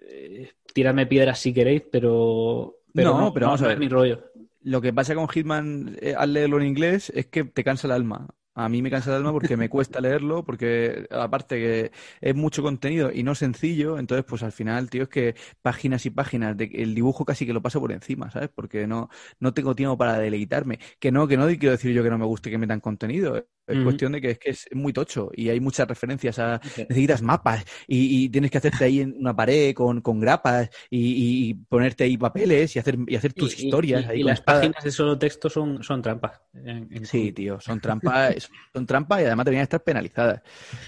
eh, 0.09 0.53
tiradme 0.73 1.07
piedras 1.07 1.39
si 1.41 1.53
queréis, 1.53 1.83
pero, 1.91 2.79
pero 2.95 3.15
No, 3.19 3.33
pero 3.35 3.47
vamos 3.47 3.63
a 3.63 3.65
no 3.65 3.69
ver. 3.69 3.75
es 3.75 3.81
mi 3.81 3.89
rollo. 3.89 4.25
Lo 4.65 4.81
que 4.81 4.93
pasa 4.95 5.15
con 5.15 5.29
Hitman 5.29 5.97
eh, 6.01 6.15
al 6.17 6.33
leerlo 6.33 6.59
en 6.61 6.67
inglés 6.67 7.11
es 7.15 7.27
que 7.27 7.45
te 7.45 7.63
cansa 7.65 7.87
el 7.87 7.93
alma. 7.93 8.29
A 8.55 8.69
mí 8.69 8.81
me 8.83 8.91
cansa 8.91 9.11
el 9.11 9.17
alma 9.17 9.33
porque 9.33 9.57
me 9.59 9.69
cuesta 9.69 10.01
leerlo, 10.01 10.45
porque 10.45 11.07
aparte 11.11 11.57
que 11.57 11.93
es 12.21 12.35
mucho 12.37 12.63
contenido 12.63 13.11
y 13.13 13.23
no 13.25 13.35
sencillo, 13.35 13.99
entonces 13.99 14.25
pues 14.25 14.43
al 14.43 14.53
final, 14.53 14.89
tío, 14.91 15.03
es 15.05 15.09
que 15.11 15.35
páginas 15.61 16.07
y 16.07 16.11
páginas, 16.11 16.57
de, 16.57 16.71
el 16.73 16.95
dibujo 16.95 17.25
casi 17.27 17.47
que 17.47 17.53
lo 17.53 17.61
paso 17.63 17.81
por 17.81 17.93
encima, 17.93 18.31
¿sabes? 18.31 18.49
Porque 18.55 18.87
no, 18.87 19.11
no 19.41 19.53
tengo 19.55 19.75
tiempo 19.75 19.99
para 19.99 20.19
deleitarme. 20.19 20.79
Que 20.99 21.13
no, 21.13 21.27
que 21.29 21.37
no 21.37 21.47
quiero 21.49 21.73
decir 21.73 21.93
yo 21.95 22.03
que 22.03 22.11
no 22.11 22.19
me 22.19 22.25
guste 22.27 22.51
que 22.51 22.59
metan 22.59 22.81
contenido. 22.81 23.45
Es 23.67 23.79
cuestión 23.81 24.13
de 24.13 24.21
que 24.21 24.31
es 24.33 24.39
que 24.39 24.51
es 24.51 24.69
muy 24.73 24.93
tocho 24.93 25.31
y 25.35 25.49
hay 25.49 25.61
muchas 25.61 25.89
referencias 25.89 26.39
a, 26.39 26.61
necesitas 26.89 27.23
mapas 27.23 27.65
y, 27.87 28.25
y 28.25 28.29
tienes 28.29 28.51
que 28.51 28.59
hacerte 28.59 28.85
ahí 28.85 29.01
en 29.01 29.15
una 29.19 29.35
pared 29.35 29.75
con, 29.75 30.01
con 30.03 30.21
grapas 30.21 30.69
y, 30.91 31.49
y 31.51 31.55
ponerte 31.55 32.05
ahí 32.05 32.17
papeles 32.19 32.77
y 32.77 32.79
hacer, 32.79 32.99
y 33.07 33.17
hacer 33.17 33.33
tus 33.35 33.57
historias 33.59 34.07
y- 34.07 34.09
ahí 34.09 34.21
y 34.21 34.23
las 34.23 34.35
espadas. 34.35 34.63
páginas 34.63 34.83
de 34.85 34.91
solo 34.91 35.19
texto 35.19 35.49
son, 35.49 35.83
son 35.83 36.03
trampas. 36.03 36.41
en- 36.55 36.89
en- 36.93 37.05
Sí, 37.07 37.33
tío, 37.33 37.61
son 37.61 37.81
trampas, 37.81 38.49
son 38.73 38.87
trampas 38.87 39.21
y 39.21 39.25
además 39.25 39.45
deberían 39.45 39.65
estar 39.65 39.83
penalizadas. 39.83 40.41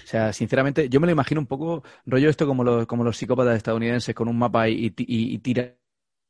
O 0.03 0.07
sea, 0.07 0.33
sinceramente, 0.33 0.89
yo 0.89 0.99
me 0.99 1.05
lo 1.07 1.11
imagino 1.11 1.39
un 1.41 1.47
poco 1.47 1.83
rollo 2.05 2.29
esto 2.29 2.47
como 2.47 2.63
los, 2.63 2.87
como 2.87 3.03
los 3.03 3.17
psicópatas 3.17 3.55
estadounidenses 3.57 4.15
con 4.15 4.27
un 4.27 4.37
mapa 4.37 4.67
y, 4.69 4.87
y, 4.97 5.33
y 5.35 5.37
tiras 5.39 5.71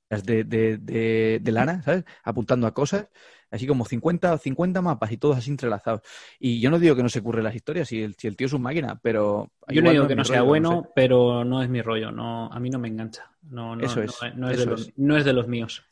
de, 0.10 0.44
de, 0.44 0.78
de, 0.78 1.40
de 1.42 1.52
lana, 1.52 1.82
¿sabes? 1.84 2.04
Apuntando 2.24 2.68
a 2.68 2.74
cosas, 2.74 3.08
así 3.52 3.68
como 3.68 3.86
50 3.86 4.34
o 4.34 4.38
50 4.38 4.82
mapas 4.82 5.12
y 5.12 5.18
todos 5.18 5.38
así 5.38 5.50
entrelazados. 5.52 6.02
Y 6.40 6.60
yo 6.60 6.70
no 6.70 6.80
digo 6.80 6.96
que 6.96 7.04
no 7.04 7.10
se 7.10 7.22
curre 7.22 7.44
las 7.44 7.56
historias, 7.56 7.88
si 7.90 8.02
el, 8.04 8.16
si 8.16 8.28
el 8.28 8.36
tío 8.36 8.48
es 8.48 8.54
un 8.54 8.62
máquina, 8.62 9.00
pero... 9.02 9.52
Yo 9.68 9.82
no 9.82 9.92
digo 9.92 10.08
que 10.08 10.16
no 10.16 10.24
sea 10.26 10.40
no 10.40 10.46
bueno, 10.46 10.82
sé. 10.84 10.90
pero 10.96 11.44
no 11.44 11.62
es 11.62 11.70
mi 11.70 11.82
rollo. 11.82 12.12
No, 12.12 12.52
a 12.52 12.60
mí 12.60 12.70
no 12.70 12.80
me 12.80 12.88
engancha. 12.88 13.32
No, 13.50 13.76
no, 13.76 13.86
Eso 13.86 13.98
no- 13.98 14.04
es, 14.04 14.16
no 14.36 14.50
es, 14.50 14.58
de 14.60 14.66
los, 14.66 14.82
es. 14.88 14.94
no 14.98 15.18
es 15.18 15.26
de 15.26 15.34
los 15.34 15.48
míos. 15.48 15.84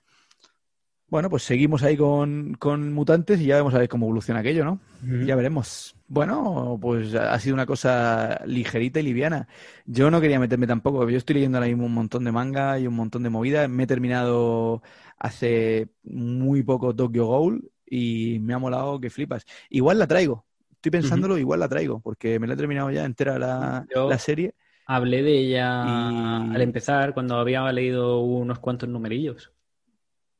Bueno, 1.15 1.29
pues 1.29 1.43
seguimos 1.43 1.81
ahí 1.81 1.95
con, 1.95 2.55
con 2.55 2.91
mutantes 2.91 3.39
y 3.39 3.45
ya 3.45 3.55
vamos 3.55 3.73
a 3.73 3.79
ver 3.79 3.87
cómo 3.87 4.05
evoluciona 4.05 4.41
aquello, 4.41 4.65
¿no? 4.65 4.79
Ya 5.25 5.37
veremos. 5.37 5.95
Bueno, 6.09 6.77
pues 6.81 7.15
ha 7.15 7.39
sido 7.39 7.53
una 7.53 7.65
cosa 7.65 8.41
ligerita 8.45 8.99
y 8.99 9.03
liviana. 9.03 9.47
Yo 9.85 10.11
no 10.11 10.19
quería 10.19 10.41
meterme 10.41 10.67
tampoco. 10.67 11.09
Yo 11.09 11.17
estoy 11.17 11.35
leyendo 11.35 11.57
ahora 11.57 11.69
mismo 11.69 11.85
un 11.85 11.93
montón 11.93 12.25
de 12.25 12.33
manga 12.33 12.77
y 12.79 12.85
un 12.85 12.95
montón 12.95 13.23
de 13.23 13.29
movidas. 13.29 13.69
Me 13.69 13.83
he 13.83 13.87
terminado 13.87 14.83
hace 15.17 15.87
muy 16.03 16.63
poco 16.63 16.93
Tokyo 16.93 17.27
Ghoul 17.27 17.71
y 17.85 18.39
me 18.41 18.53
ha 18.53 18.59
molado 18.59 18.99
que 18.99 19.09
flipas. 19.09 19.45
Igual 19.69 19.99
la 19.99 20.07
traigo. 20.07 20.45
Estoy 20.73 20.91
pensándolo, 20.91 21.37
igual 21.37 21.61
la 21.61 21.69
traigo, 21.69 22.01
porque 22.01 22.39
me 22.39 22.47
la 22.47 22.55
he 22.55 22.57
terminado 22.57 22.91
ya 22.91 23.05
entera 23.05 23.39
la, 23.39 23.85
Yo- 23.95 24.09
la 24.09 24.19
serie. 24.19 24.53
Hablé 24.85 25.23
de 25.23 25.39
ella 25.39 25.83
Y- 25.85 26.55
al 26.55 26.61
empezar 26.61 27.13
cuando 27.13 27.37
había 27.37 27.71
leído 27.71 28.19
unos 28.19 28.59
cuantos 28.59 28.89
numerillos. 28.89 29.53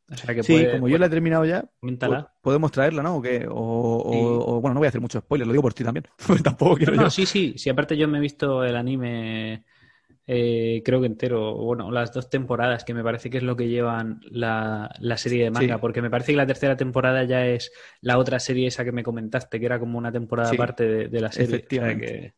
O 0.08 0.16
sea 0.18 0.36
que 0.36 0.44
Sí, 0.44 0.54
puede- 0.54 0.72
como 0.72 0.88
yo 0.88 0.98
la 1.00 1.08
he 1.08 1.10
terminado 1.10 1.46
ya, 1.46 1.66
coméntala. 1.80 2.32
podemos 2.42 2.72
traerla, 2.72 3.02
¿no? 3.02 3.18
¿O 3.18 3.22
qué? 3.22 3.48
O, 3.50 3.54
o- 3.56 4.12
Sí. 4.12 4.20
o- 4.58 4.62
bueno, 4.62 4.76
no 4.76 4.80
voy 4.82 4.86
a 4.86 4.90
hacer 4.90 5.02
mucho 5.02 5.20
spoiler, 5.20 5.48
lo 5.48 5.54
digo 5.54 5.64
por 5.64 5.74
ti 5.74 5.84
también. 5.84 6.06
Porque 6.28 6.44
tampoco 6.44 6.76
quiero 6.78 6.94
No, 6.96 7.04
yo. 7.04 7.10
sí, 7.10 7.26
sí, 7.26 7.56
sí. 7.58 7.70
Aparte 7.70 7.98
yo 7.98 8.08
me 8.08 8.20
he 8.20 8.22
visto 8.22 8.64
el 8.64 8.76
anime, 8.76 9.66
eh, 10.28 10.82
creo 10.86 11.02
que 11.02 11.08
entero, 11.08 11.56
bueno, 11.56 11.92
las 11.92 12.14
dos 12.14 12.30
temporadas, 12.30 12.84
que 12.84 12.94
me 12.94 13.04
parece 13.04 13.30
que 13.32 13.38
es 13.38 13.44
lo 13.44 13.56
que 13.56 13.68
llevan 13.68 14.22
la, 14.30 14.94
la 15.00 15.18
serie 15.18 15.44
de 15.46 15.52
manga, 15.52 15.76
Sí. 15.76 15.82
porque 15.82 16.02
me 16.04 16.10
parece 16.12 16.34
que 16.34 16.38
la 16.38 16.48
tercera 16.48 16.78
temporada 16.78 17.24
ya 17.24 17.46
es 17.48 17.72
la 18.02 18.18
otra 18.20 18.40
serie 18.40 18.68
esa 18.68 18.84
que 18.86 18.92
me 18.92 19.04
comentaste, 19.04 19.60
que 19.60 19.66
era 19.66 19.80
como 19.80 19.98
una 19.98 20.12
temporada 20.12 20.50
Sí, 20.50 20.56
aparte 20.56 20.86
de, 20.88 21.08
de 21.10 21.22
la 21.22 21.32
serie. 21.32 21.46
O 21.48 21.50
sea 21.50 21.58
efectivamente. 21.58 22.36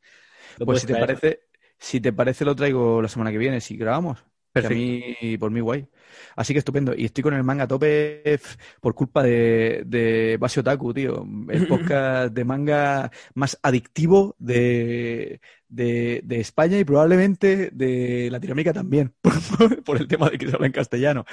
que 0.57 0.65
Pues 0.65 0.81
si 0.81 0.87
te 0.87 0.93
traer. 0.93 1.07
parece, 1.07 1.39
si 1.77 2.01
te 2.01 2.13
parece 2.13 2.45
lo 2.45 2.55
traigo 2.55 3.01
la 3.01 3.07
semana 3.09 3.31
que 3.31 3.37
viene, 3.37 3.61
si 3.61 3.77
grabamos. 3.77 4.23
Que 4.53 4.65
a 4.65 4.69
mí, 4.69 5.37
por 5.37 5.51
mí, 5.51 5.59
guay. 5.59 5.87
Así 6.35 6.53
que 6.53 6.59
estupendo. 6.59 6.93
Y 6.95 7.05
estoy 7.05 7.23
con 7.23 7.33
el 7.33 7.43
manga 7.43 7.65
a 7.65 7.67
tope 7.67 8.39
por 8.81 8.95
culpa 8.95 9.23
de, 9.23 9.83
de 9.85 10.37
Base 10.39 10.59
Otaku, 10.59 10.93
tío. 10.93 11.25
El 11.49 11.67
podcast 11.67 12.33
de 12.33 12.43
manga 12.43 13.11
más 13.35 13.59
adictivo 13.61 14.35
de, 14.39 15.41
de, 15.67 16.21
de 16.23 16.39
España 16.39 16.77
y 16.79 16.83
probablemente 16.83 17.69
de 17.71 18.29
Latinoamérica 18.31 18.73
también, 18.73 19.13
por, 19.21 19.83
por 19.83 19.97
el 19.97 20.07
tema 20.07 20.29
de 20.29 20.37
que 20.37 20.47
se 20.47 20.55
habla 20.55 20.67
en 20.67 20.73
castellano. 20.73 21.25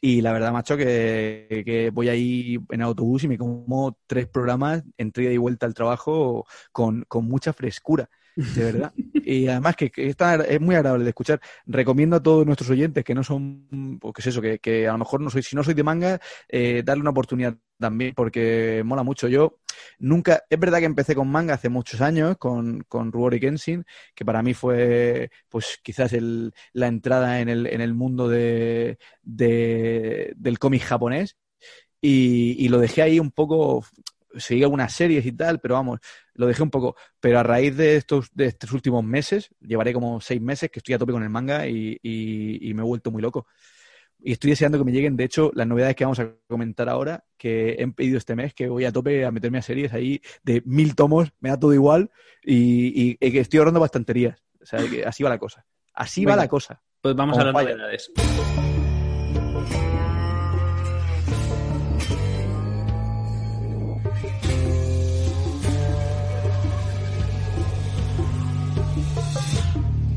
Y 0.00 0.20
la 0.20 0.32
verdad, 0.32 0.52
macho, 0.52 0.76
que, 0.76 1.62
que 1.66 1.90
voy 1.90 2.08
ahí 2.08 2.58
en 2.70 2.82
autobús 2.82 3.24
y 3.24 3.28
me 3.28 3.38
como 3.38 3.98
tres 4.06 4.28
programas 4.28 4.84
entre 4.96 5.24
ida 5.24 5.32
y 5.32 5.38
vuelta 5.38 5.66
al 5.66 5.74
trabajo 5.74 6.46
con, 6.72 7.04
con 7.08 7.24
mucha 7.26 7.52
frescura, 7.52 8.08
de 8.44 8.64
verdad. 8.64 8.94
Y 9.22 9.46
además 9.48 9.76
que, 9.76 9.90
está- 9.96 10.36
es 10.36 10.60
muy 10.60 10.74
agradable 10.74 11.04
de 11.04 11.10
escuchar. 11.10 11.40
Recomiendo 11.66 12.16
a 12.16 12.22
todos 12.22 12.46
nuestros 12.46 12.70
oyentes 12.70 13.04
que 13.04 13.14
no 13.14 13.22
son, 13.22 13.98
pues 14.00 14.14
es 14.18 14.26
eso, 14.28 14.40
que, 14.40 14.88
a 14.88 14.92
lo 14.92 14.98
mejor 14.98 15.20
no 15.20 15.28
soy, 15.30 15.42
si 15.42 15.54
no 15.56 15.62
soy 15.64 15.74
de 15.74 15.82
manga, 15.82 16.18
eh, 16.48 16.82
darle 16.84 17.02
una 17.02 17.10
oportunidad 17.10 17.56
también, 17.78 18.14
porque 18.14 18.82
mola 18.86 19.02
mucho. 19.02 19.28
Yo 19.28 19.58
nunca, 19.98 20.42
es 20.48 20.58
verdad 20.58 20.78
que 20.78 20.84
empecé 20.86 21.14
con 21.14 21.28
manga 21.28 21.54
hace 21.54 21.68
muchos 21.68 22.00
años, 22.00 22.36
con, 22.38 22.80
con 22.88 23.12
Rurouni 23.12 23.38
Kenshin, 23.40 23.84
que 24.14 24.24
para 24.24 24.42
mí 24.42 24.54
fue, 24.54 25.30
pues 25.48 25.78
quizás 25.82 26.12
el, 26.14 26.52
la 26.72 26.86
entrada 26.88 27.40
en 27.40 27.48
el, 27.50 27.66
en 27.66 27.80
el 27.82 27.94
mundo 27.94 28.28
de- 29.22 30.34
del 30.36 30.58
cómic 30.58 30.82
japonés. 30.82 31.36
Y, 32.00 32.56
y 32.64 32.68
lo 32.68 32.78
dejé 32.78 33.02
ahí 33.02 33.20
un 33.20 33.30
poco, 33.32 33.84
seguí 34.36 34.62
algunas 34.62 34.92
series 34.94 35.26
y 35.26 35.32
tal, 35.32 35.60
pero 35.60 35.74
vamos, 35.74 36.00
lo 36.38 36.46
dejé 36.46 36.62
un 36.62 36.70
poco. 36.70 36.96
Pero 37.20 37.38
a 37.38 37.42
raíz 37.42 37.76
de 37.76 37.96
estos, 37.96 38.30
de 38.32 38.46
estos 38.46 38.72
últimos 38.72 39.04
meses, 39.04 39.50
llevaré 39.60 39.92
como 39.92 40.20
seis 40.22 40.40
meses 40.40 40.70
que 40.70 40.78
estoy 40.78 40.94
a 40.94 40.98
tope 40.98 41.12
con 41.12 41.22
el 41.22 41.28
manga 41.28 41.66
y, 41.66 41.98
y- 42.02 42.70
y 42.70 42.72
me 42.72 42.80
he 42.80 42.84
vuelto 42.86 43.10
muy 43.10 43.20
loco. 43.20 43.46
Y 44.20 44.32
estoy 44.32 44.50
deseando 44.50 44.78
que 44.78 44.84
me 44.84 44.90
lleguen, 44.92 45.16
de 45.16 45.24
hecho, 45.24 45.52
las 45.54 45.66
novedades 45.66 45.94
que 45.94 46.04
vamos 46.04 46.18
a 46.18 46.32
comentar 46.48 46.88
ahora, 46.88 47.24
que 47.36 47.76
he 47.78 47.86
pedido 47.88 48.18
este 48.18 48.34
mes, 48.34 48.52
que 48.54 48.68
voy 48.68 48.84
a 48.84 48.90
tope 48.92 49.24
a 49.24 49.30
meterme 49.30 49.58
a 49.58 49.62
series 49.62 49.92
ahí 49.92 50.20
de 50.42 50.62
mil 50.64 50.94
tomos, 50.96 51.28
me 51.40 51.50
da 51.50 51.58
todo 51.60 51.72
igual, 51.74 52.10
y, 52.42 53.16
y- 53.20 53.38
estoy 53.38 53.58
ahorrando 53.58 53.78
bastanterías. 53.80 54.42
O 54.60 54.66
sea, 54.66 54.80
que 54.88 55.04
así 55.04 55.22
va 55.22 55.28
la 55.28 55.38
cosa. 55.38 55.66
Así 55.92 56.24
va 56.24 56.34
la 56.36 56.48
cosa. 56.48 56.82
Pues 57.00 57.14
vamos 57.14 57.36
a 57.38 57.44
las 57.44 57.54
novedades. 57.68 58.10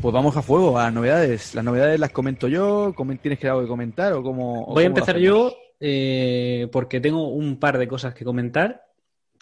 Pues 0.02 0.14
vamos 0.14 0.36
a 0.36 0.42
fuego, 0.42 0.80
a 0.80 0.86
las 0.86 0.94
novedades. 0.94 1.54
Las 1.54 1.64
novedades 1.64 2.00
las 2.00 2.12
comento 2.12 2.48
yo, 2.48 2.94
¿Comen- 2.96 3.20
¿tienes 3.22 3.38
que 3.40 3.48
algo 3.48 3.62
que 3.62 3.68
comentar 3.68 4.14
o 4.14 4.24
cómo? 4.24 4.66
Voy 4.66 4.84
a 4.84 4.88
cómo 4.88 4.98
empezar 4.98 5.18
yo 5.18 5.56
eh, 5.80 6.68
porque 6.72 7.00
tengo 7.00 7.28
un 7.30 7.60
par 7.60 7.78
de 7.78 7.88
cosas 7.88 8.14
que 8.14 8.26
comentar. 8.26 8.84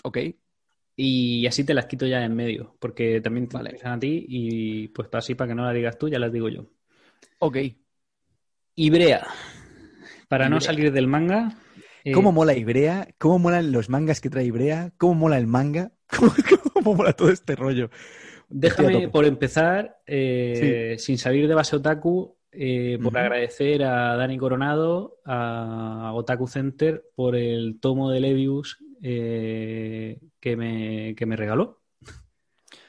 Ok. 0.04 0.17
y 0.95 1.45
así 1.48 1.63
te 1.63 1.74
las 1.74 1.86
quito 1.86 2.06
ya 2.06 2.24
en 2.26 2.36
medio, 2.36 2.76
porque 2.80 3.22
también 3.22 3.48
te 3.48 3.56
vale. 3.56 3.78
a 3.82 4.00
ti 4.00 4.26
y 4.28 4.88
pues 4.89 5.08
así 5.13 5.34
para 5.34 5.50
que 5.50 5.56
no 5.56 5.63
las 5.63 5.74
digas 5.74 5.98
tú, 5.98 6.10
ya 6.10 6.19
las 6.19 6.32
digo 6.32 6.50
yo. 6.50 6.65
Ok. 7.39 7.58
Ibrea. 8.76 9.26
Para 10.28 10.50
no 10.50 10.60
salir 10.60 10.91
del 10.91 11.08
manga. 11.08 11.58
Eh, 12.04 12.12
¿Cómo 12.12 12.32
mola 12.32 12.54
Ibrea? 12.54 13.08
¿Cómo 13.17 13.39
molan 13.39 13.72
los 13.72 13.89
mangas 13.89 14.22
que 14.22 14.30
trae 14.30 14.45
Ibrea? 14.45 14.91
¿Cómo 14.98 15.15
mola 15.15 15.38
el 15.38 15.48
manga? 15.48 15.91
¿Cómo, 16.74 16.95
mola 16.95 17.13
todo 17.13 17.30
este 17.30 17.56
rollo? 17.56 17.89
Déjame, 18.50 19.10
por 19.10 19.26
empezar, 19.26 20.00
eh, 20.08 20.96
sin 20.98 21.18
salir 21.18 21.48
de 21.48 21.54
base 21.54 21.76
otaku, 21.76 22.36
eh, 22.52 22.98
por 23.02 23.16
agradecer 23.18 23.84
a 23.84 24.16
Dani 24.16 24.38
Coronado, 24.38 25.20
a 25.24 26.12
Otaku 26.16 26.48
Center, 26.48 27.04
por 27.16 27.36
el 27.36 27.80
tomo 27.80 28.10
de 28.10 28.20
Levius 28.20 28.80
eh, 29.04 30.20
que, 30.40 30.58
me, 30.58 31.14
que 31.16 31.26
me 31.28 31.36
regaló. 31.36 31.80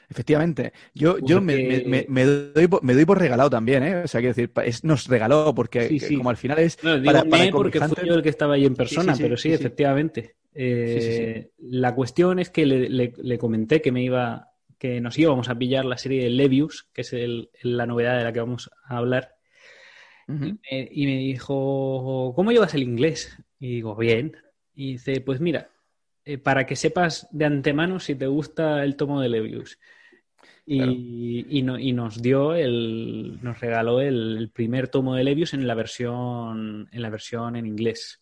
Efectivamente. 0.09 0.73
Yo, 0.93 1.19
yo 1.19 1.39
me, 1.39 1.85
me, 2.09 2.25
doy, 2.25 2.67
me 2.81 2.93
doy 2.93 3.05
por 3.05 3.17
regalado 3.17 3.49
también, 3.49 3.83
¿eh? 3.83 4.03
O 4.03 4.07
sea, 4.07 4.19
quiero 4.19 4.35
decir, 4.35 4.51
es, 4.65 4.83
nos 4.83 5.07
regaló 5.07 5.53
porque 5.55 6.01
como 6.17 6.29
al 6.29 6.35
final 6.35 6.59
es... 6.59 6.83
No, 6.83 6.99
digo 6.99 7.13
para, 7.29 7.51
porque 7.51 7.79
fui 7.79 8.07
yo 8.07 8.15
el 8.15 8.21
que 8.21 8.27
estaba 8.27 8.55
ahí 8.55 8.65
en 8.65 8.75
persona, 8.75 9.15
pero 9.17 9.37
sí, 9.37 9.53
efectivamente. 9.53 10.35
Eh, 10.53 11.51
la 11.59 11.95
cuestión 11.95 12.39
es 12.39 12.49
que 12.49 12.65
le, 12.65 13.13
le, 13.15 13.37
comenté 13.37 13.81
que 13.81 13.93
me 13.93 14.03
iba 14.03 14.50
que 14.81 14.99
nos 14.99 15.15
íbamos 15.19 15.47
a 15.47 15.53
pillar 15.53 15.85
la 15.85 15.99
serie 15.99 16.23
de 16.23 16.31
Levius, 16.31 16.89
que 16.91 17.01
es 17.01 17.13
la 17.61 17.85
novedad 17.85 18.17
de 18.17 18.23
la 18.23 18.33
que 18.33 18.39
vamos 18.39 18.71
a 18.87 18.97
hablar. 18.97 19.35
y, 20.27 21.05
me, 21.05 21.17
dijo, 21.17 22.33
¿cómo 22.35 22.51
llevas 22.51 22.73
el 22.73 22.81
inglés? 22.81 23.37
Y 23.59 23.75
digo, 23.75 23.95
bien. 23.95 24.35
Y 24.73 24.93
dice, 24.93 25.21
pues 25.21 25.39
mira, 25.39 25.69
eh, 26.25 26.39
para 26.39 26.65
que 26.65 26.75
sepas 26.75 27.27
de 27.29 27.45
antemano 27.45 27.99
si 27.99 28.15
te 28.15 28.25
gusta 28.25 28.83
el 28.83 28.95
tomo 28.95 29.21
de 29.21 29.29
Levius. 29.29 29.77
Y, 30.65 31.45
y, 31.47 31.61
nos 31.61 32.19
dio 32.19 32.55
el, 32.55 33.37
nos 33.43 33.59
regaló 33.59 34.01
el, 34.01 34.49
primer 34.51 34.87
tomo 34.87 35.13
de 35.13 35.23
Levius 35.23 35.53
en 35.53 35.67
la 35.67 35.75
versión, 35.75 36.89
en 36.91 37.01
la 37.03 37.11
versión 37.11 37.55
en 37.55 37.67
inglés. 37.67 38.20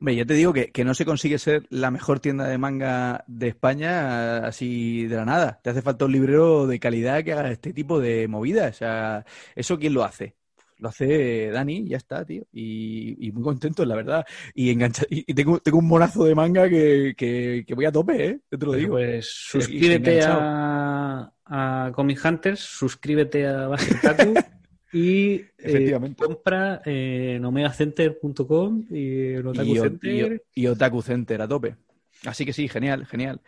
Hombre, 0.00 0.16
yo 0.16 0.26
te 0.26 0.34
digo 0.34 0.52
que, 0.52 0.70
que, 0.72 0.84
no 0.84 0.94
se 0.94 1.04
consigue 1.04 1.38
ser 1.38 1.66
la 1.70 1.90
mejor 1.90 2.20
tienda 2.20 2.46
de 2.46 2.58
manga 2.58 3.24
de 3.26 3.48
España 3.48 4.46
así 4.46 5.06
de 5.06 5.16
la 5.16 5.24
nada. 5.24 5.60
Te 5.62 5.70
hace 5.70 5.82
falta 5.82 6.04
un 6.04 6.12
librero 6.12 6.66
de 6.66 6.78
calidad 6.78 7.24
que 7.24 7.32
haga 7.32 7.50
este 7.50 7.72
tipo 7.72 8.00
de 8.00 8.28
movidas. 8.28 8.76
O 8.76 8.78
sea, 8.78 9.24
¿eso 9.54 9.78
quién 9.78 9.94
lo 9.94 10.04
hace? 10.04 10.36
lo 10.78 10.88
hace 10.88 11.50
Dani, 11.50 11.88
ya 11.88 11.96
está, 11.96 12.24
tío. 12.24 12.44
Y, 12.52 13.30
muy 13.32 13.42
contento, 13.42 13.84
la 13.84 13.96
verdad. 13.96 14.26
Y 14.54 14.70
engancha, 14.70 15.04
y, 15.08 15.32
tengo, 15.34 15.58
tengo, 15.60 15.78
un 15.78 15.88
monazo 15.88 16.24
de 16.24 16.34
manga 16.34 16.68
que, 16.68 17.14
que, 17.16 17.74
voy 17.74 17.86
a 17.86 17.92
tope, 17.92 18.26
¿eh? 18.26 18.40
Te 18.48 18.56
lo 18.58 18.72
digo. 18.72 18.94
Pues 18.94 19.26
suscríbete 19.26 20.22
a, 20.22 21.32
a 21.46 21.92
Comic 21.94 22.24
Hunters, 22.24 22.60
suscríbete 22.60 23.46
a 23.46 23.68
Basetaku 23.68 24.34
y 24.96 25.44
eh, 25.58 26.14
compra 26.16 26.80
en 26.86 27.44
omegacenter.com 27.44 28.86
y 28.90 29.34
en 29.34 29.46
Otaku 29.46 29.76
Center. 29.76 30.42
Y, 30.54 30.66
Otaku 30.66 31.02
Center 31.02 31.42
a 31.42 31.48
tope. 31.48 31.76
Así 32.24 32.46
que 32.46 32.54
sí, 32.54 32.66
genial, 32.66 33.04
genial. 33.04 33.42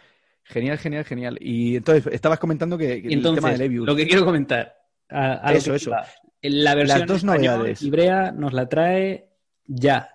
Genial, 0.45 0.77
genial, 0.77 1.05
genial. 1.05 1.39
Y 1.41 1.77
entonces, 1.77 2.13
estabas 2.13 2.39
comentando 2.39 2.77
que, 2.77 2.99
el 2.99 3.23
tema 3.23 3.51
de 3.53 3.59
Levius. 3.59 3.87
Lo 3.87 3.97
que 3.97 4.07
quiero 4.07 4.27
comentar. 4.27 4.77
A, 5.09 5.55
eso, 5.55 5.75
eso. 5.75 5.91
La 6.43 6.75
versión 6.75 6.99
Las 6.99 7.09
dos 7.09 7.25
novedades. 7.25 7.81
Ibrea 7.81 8.31
nos 8.33 8.53
la 8.53 8.69
trae 8.69 9.31
ya. 9.65 10.11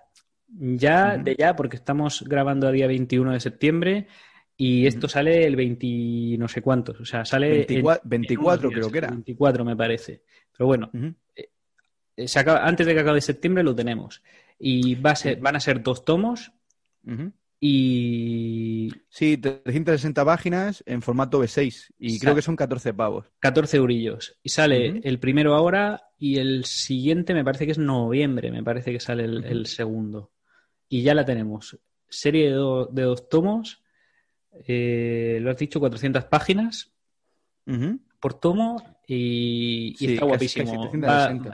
Ya, 0.46 1.18
de 1.18 1.34
ya, 1.36 1.56
porque 1.56 1.76
estamos 1.76 2.22
grabando 2.22 2.68
a 2.68 2.70
día 2.70 2.86
21 2.86 3.32
de 3.32 3.40
septiembre 3.40 4.06
y 4.56 4.86
esto 4.86 5.08
sale 5.08 5.44
el 5.44 5.56
20 5.56 6.38
no 6.38 6.48
sé 6.48 6.62
cuántos. 6.62 7.00
O 7.00 7.04
sea, 7.04 7.24
sale. 7.24 7.66
24, 8.04 8.70
creo 8.70 8.90
que 8.90 8.98
era. 8.98 9.08
24 9.08 9.64
me 9.64 9.76
parece. 9.76 10.22
Pero 10.56 10.66
bueno, 10.66 10.90
eh, 11.34 11.50
eh, 12.16 12.26
antes 12.46 12.86
de 12.86 12.94
que 12.94 13.00
acabe 13.00 13.20
septiembre 13.20 13.64
lo 13.64 13.74
tenemos. 13.74 14.22
Y 14.58 14.94
va 14.94 15.10
a 15.10 15.16
ser, 15.16 15.40
van 15.40 15.56
a 15.56 15.60
ser 15.60 15.82
dos 15.82 16.04
tomos. 16.04 16.52
Y. 17.58 18.90
Sí, 19.08 19.36
360 19.36 20.24
páginas 20.24 20.84
en 20.86 21.02
formato 21.02 21.42
B6. 21.42 21.92
Y 21.98 22.20
creo 22.20 22.36
que 22.36 22.42
son 22.42 22.54
14 22.54 22.94
pavos. 22.94 23.26
14 23.40 23.78
eurillos. 23.78 24.38
Y 24.42 24.50
sale 24.50 25.00
el 25.02 25.18
primero 25.18 25.54
ahora 25.54 26.10
y 26.16 26.38
el 26.38 26.64
siguiente 26.64 27.34
me 27.34 27.44
parece 27.44 27.66
que 27.66 27.72
es 27.72 27.78
noviembre. 27.78 28.52
Me 28.52 28.62
parece 28.62 28.92
que 28.92 29.00
sale 29.00 29.24
el, 29.24 29.66
segundo. 29.66 30.30
Y 30.88 31.02
ya 31.02 31.14
la 31.14 31.24
tenemos. 31.24 31.76
Serie 32.08 32.50
de, 32.50 32.86
de 32.92 33.02
dos 33.02 33.28
tomos. 33.28 33.83
Eh, 34.66 35.38
lo 35.40 35.50
has 35.50 35.56
dicho, 35.56 35.80
400 35.80 36.24
páginas 36.24 36.92
por 38.20 38.34
tomo 38.34 38.82
y, 39.06 39.94
está 40.12 40.24
guapísimo. 40.24 40.90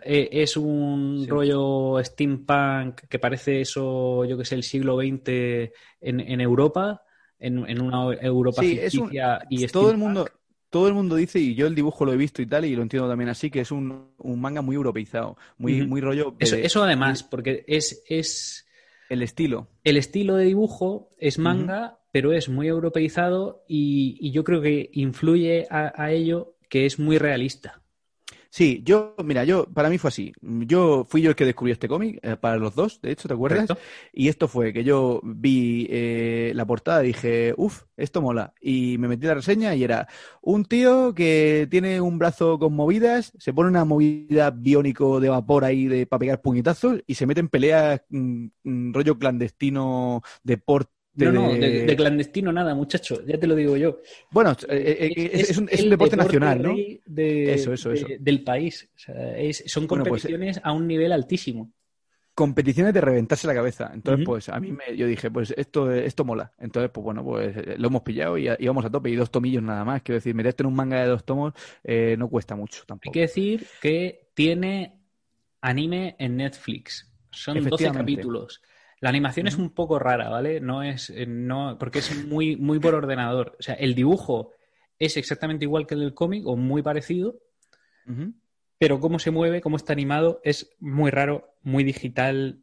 Eh, 0.04 0.28
es 0.32 0.56
un 0.56 1.26
rollo 1.28 2.02
steampunk 2.02 3.02
que 3.08 3.18
parece 3.18 3.60
eso, 3.60 4.24
yo 4.24 4.36
que 4.36 4.44
sé, 4.44 4.54
el 4.56 4.62
siglo 4.62 4.98
XX 4.98 5.72
en, 6.00 6.40
Europa, 6.40 7.02
en, 7.38 7.80
una 7.80 8.14
Europa 8.20 8.62
ficticia 8.62 9.40
y 9.48 9.66
todo 9.66 9.90
el 9.90 9.98
mundo 9.98 10.26
todo 10.70 10.86
el 10.86 10.94
mundo 10.94 11.16
dice, 11.16 11.40
y 11.40 11.54
yo 11.54 11.66
el 11.66 11.74
dibujo 11.74 12.04
lo 12.04 12.12
he 12.12 12.16
visto 12.16 12.40
y 12.40 12.46
tal, 12.46 12.64
y 12.64 12.76
lo 12.76 12.82
entiendo 12.82 13.08
también 13.08 13.28
así, 13.28 13.50
que 13.50 13.60
es 13.60 13.72
un, 13.72 14.14
manga 14.24 14.62
muy 14.62 14.76
europeizado, 14.76 15.36
muy, 15.58 15.84
muy 15.84 16.00
rollo. 16.00 16.36
Eso, 16.38 16.84
además, 16.84 17.24
porque 17.24 17.64
es, 17.66 18.02
es. 18.08 18.66
El 19.08 19.22
estilo. 19.22 19.66
El 19.82 19.96
estilo 19.96 20.36
de 20.36 20.44
dibujo 20.44 21.10
es 21.18 21.38
manga, 21.38 21.98
pero 22.12 22.32
es 22.32 22.48
muy 22.48 22.68
europeizado 22.68 23.64
y, 23.68 24.30
yo 24.32 24.44
creo 24.44 24.60
que 24.60 24.90
influye 24.92 25.66
a 25.70 26.12
ello 26.12 26.54
que 26.68 26.86
es 26.86 26.98
muy 26.98 27.18
realista. 27.18 27.80
Sí, 28.52 28.82
yo, 28.84 29.14
mira, 29.24 29.44
yo, 29.44 29.66
para 29.72 29.88
mí 29.88 29.96
fue 29.96 30.08
así. 30.08 30.32
Yo 30.40 31.06
fui 31.08 31.22
yo 31.22 31.30
el 31.30 31.36
que 31.36 31.44
descubrió 31.44 31.72
este 31.72 31.86
cómic, 31.86 32.18
eh, 32.20 32.36
para 32.36 32.56
los 32.56 32.74
dos, 32.74 33.00
de 33.00 33.12
hecho, 33.12 33.28
¿te 33.28 33.34
acuerdas? 33.34 33.68
Y 34.12 34.26
esto 34.26 34.48
fue 34.48 34.72
que 34.72 34.82
yo 34.82 35.20
vi 35.22 35.86
eh, 35.88 36.52
la 36.56 36.66
portada 36.66 37.04
y 37.04 37.08
dije, 37.08 37.54
uff, 37.56 37.84
esto 37.96 38.20
mola. 38.20 38.52
Y 38.60 38.98
me 38.98 39.06
metí 39.06 39.26
la 39.26 39.34
reseña 39.34 39.76
y 39.76 39.84
era 39.84 40.08
un 40.42 40.64
tío 40.64 41.14
que 41.14 41.68
tiene 41.70 42.00
un 42.00 42.18
brazo 42.18 42.58
con 42.58 42.74
movidas, 42.74 43.32
se 43.38 43.52
pone 43.52 43.70
una 43.70 43.84
movida 43.84 44.50
biónico 44.50 45.20
de 45.20 45.28
vapor 45.28 45.64
ahí 45.64 45.86
de, 45.86 46.06
para 46.06 46.18
pegar 46.18 46.42
puñetazos 46.42 47.04
y 47.06 47.14
se 47.14 47.26
mete 47.26 47.38
en 47.38 47.48
peleas, 47.48 48.02
mm, 48.08 48.46
mm, 48.64 48.92
rollo 48.92 49.16
clandestino, 49.16 50.22
deporte 50.42 50.99
no, 51.26 51.32
no, 51.32 51.52
de, 51.54 51.94
clandestino 51.96 52.52
nada, 52.52 52.74
muchacho, 52.74 53.24
ya 53.26 53.38
te 53.38 53.46
lo 53.46 53.54
digo 53.54 53.76
yo. 53.76 54.00
Bueno, 54.30 54.56
eh, 54.68 55.12
eh, 55.16 55.30
es, 55.32 55.56
un, 55.56 55.66
deporte, 55.66 56.16
nacional, 56.16 56.62
¿no? 56.62 56.74
eso, 56.76 57.72
eso, 57.72 57.92
eso. 57.92 58.06
del 58.18 58.42
país. 58.42 58.88
son 59.66 59.86
pues, 59.86 60.02
competiciones 60.02 60.60
a 60.62 60.72
un 60.72 60.86
nivel 60.86 61.12
altísimo. 61.12 61.72
Competiciones 62.34 62.94
de 62.94 63.00
reventarse 63.00 63.46
la 63.46 63.54
cabeza. 63.54 63.90
Entonces, 63.92 64.24
pues 64.24 64.48
a 64.48 64.58
mí 64.60 64.72
me, 64.72 64.96
yo 64.96 65.06
dije, 65.06 65.30
pues 65.30 65.52
esto, 65.56 65.92
esto 65.92 66.24
mola. 66.24 66.52
Entonces, 66.58 66.90
pues 66.90 67.04
bueno, 67.04 67.22
pues 67.22 67.54
eh, 67.56 67.74
lo 67.76 67.88
hemos 67.88 68.02
pillado 68.02 68.38
y, 68.38 68.48
vamos 68.66 68.84
a 68.84 68.90
tope. 68.90 69.10
Y 69.10 69.16
dos 69.16 69.30
tomillos 69.30 69.62
nada 69.62 69.84
más. 69.84 70.02
Quiero 70.02 70.16
decir, 70.16 70.34
meterte 70.34 70.62
en 70.62 70.68
un 70.68 70.74
manga 70.74 71.00
de 71.00 71.08
dos 71.08 71.24
tomos 71.24 71.52
no 72.16 72.28
cuesta 72.28 72.56
mucho 72.56 72.84
tampoco. 72.86 73.10
Hay 73.10 73.12
que 73.12 73.20
decir 73.20 73.66
que 73.82 74.30
tiene 74.34 75.00
anime 75.60 76.16
en 76.18 76.36
Netflix. 76.36 77.10
Son 77.30 77.62
12 77.62 77.92
capítulos. 77.92 78.62
La 79.00 79.08
animación 79.08 79.46
es 79.46 79.56
un 79.56 79.70
poco 79.70 79.98
rara, 79.98 80.28
¿vale? 80.28 80.60
No 80.60 80.82
es, 80.82 81.10
eh, 81.10 81.26
no, 81.26 81.76
porque 81.78 82.00
es 82.00 82.26
muy, 82.26 82.56
muy 82.56 82.78
por 82.78 82.94
ordenador. 82.94 83.56
O 83.58 83.62
sea, 83.62 83.74
el 83.74 83.94
dibujo 83.94 84.52
es 84.98 85.16
exactamente 85.16 85.64
igual 85.64 85.86
que 85.86 85.94
el 85.94 86.00
del 86.00 86.14
cómic 86.14 86.46
o 86.46 86.56
muy 86.56 86.82
parecido, 86.82 87.40
pero 88.78 89.00
cómo 89.00 89.18
se 89.18 89.30
mueve, 89.30 89.60
cómo 89.60 89.76
está 89.76 89.92
animado, 89.92 90.40
es 90.44 90.76
muy 90.80 91.10
raro, 91.10 91.54
muy 91.62 91.84
digital. 91.84 92.62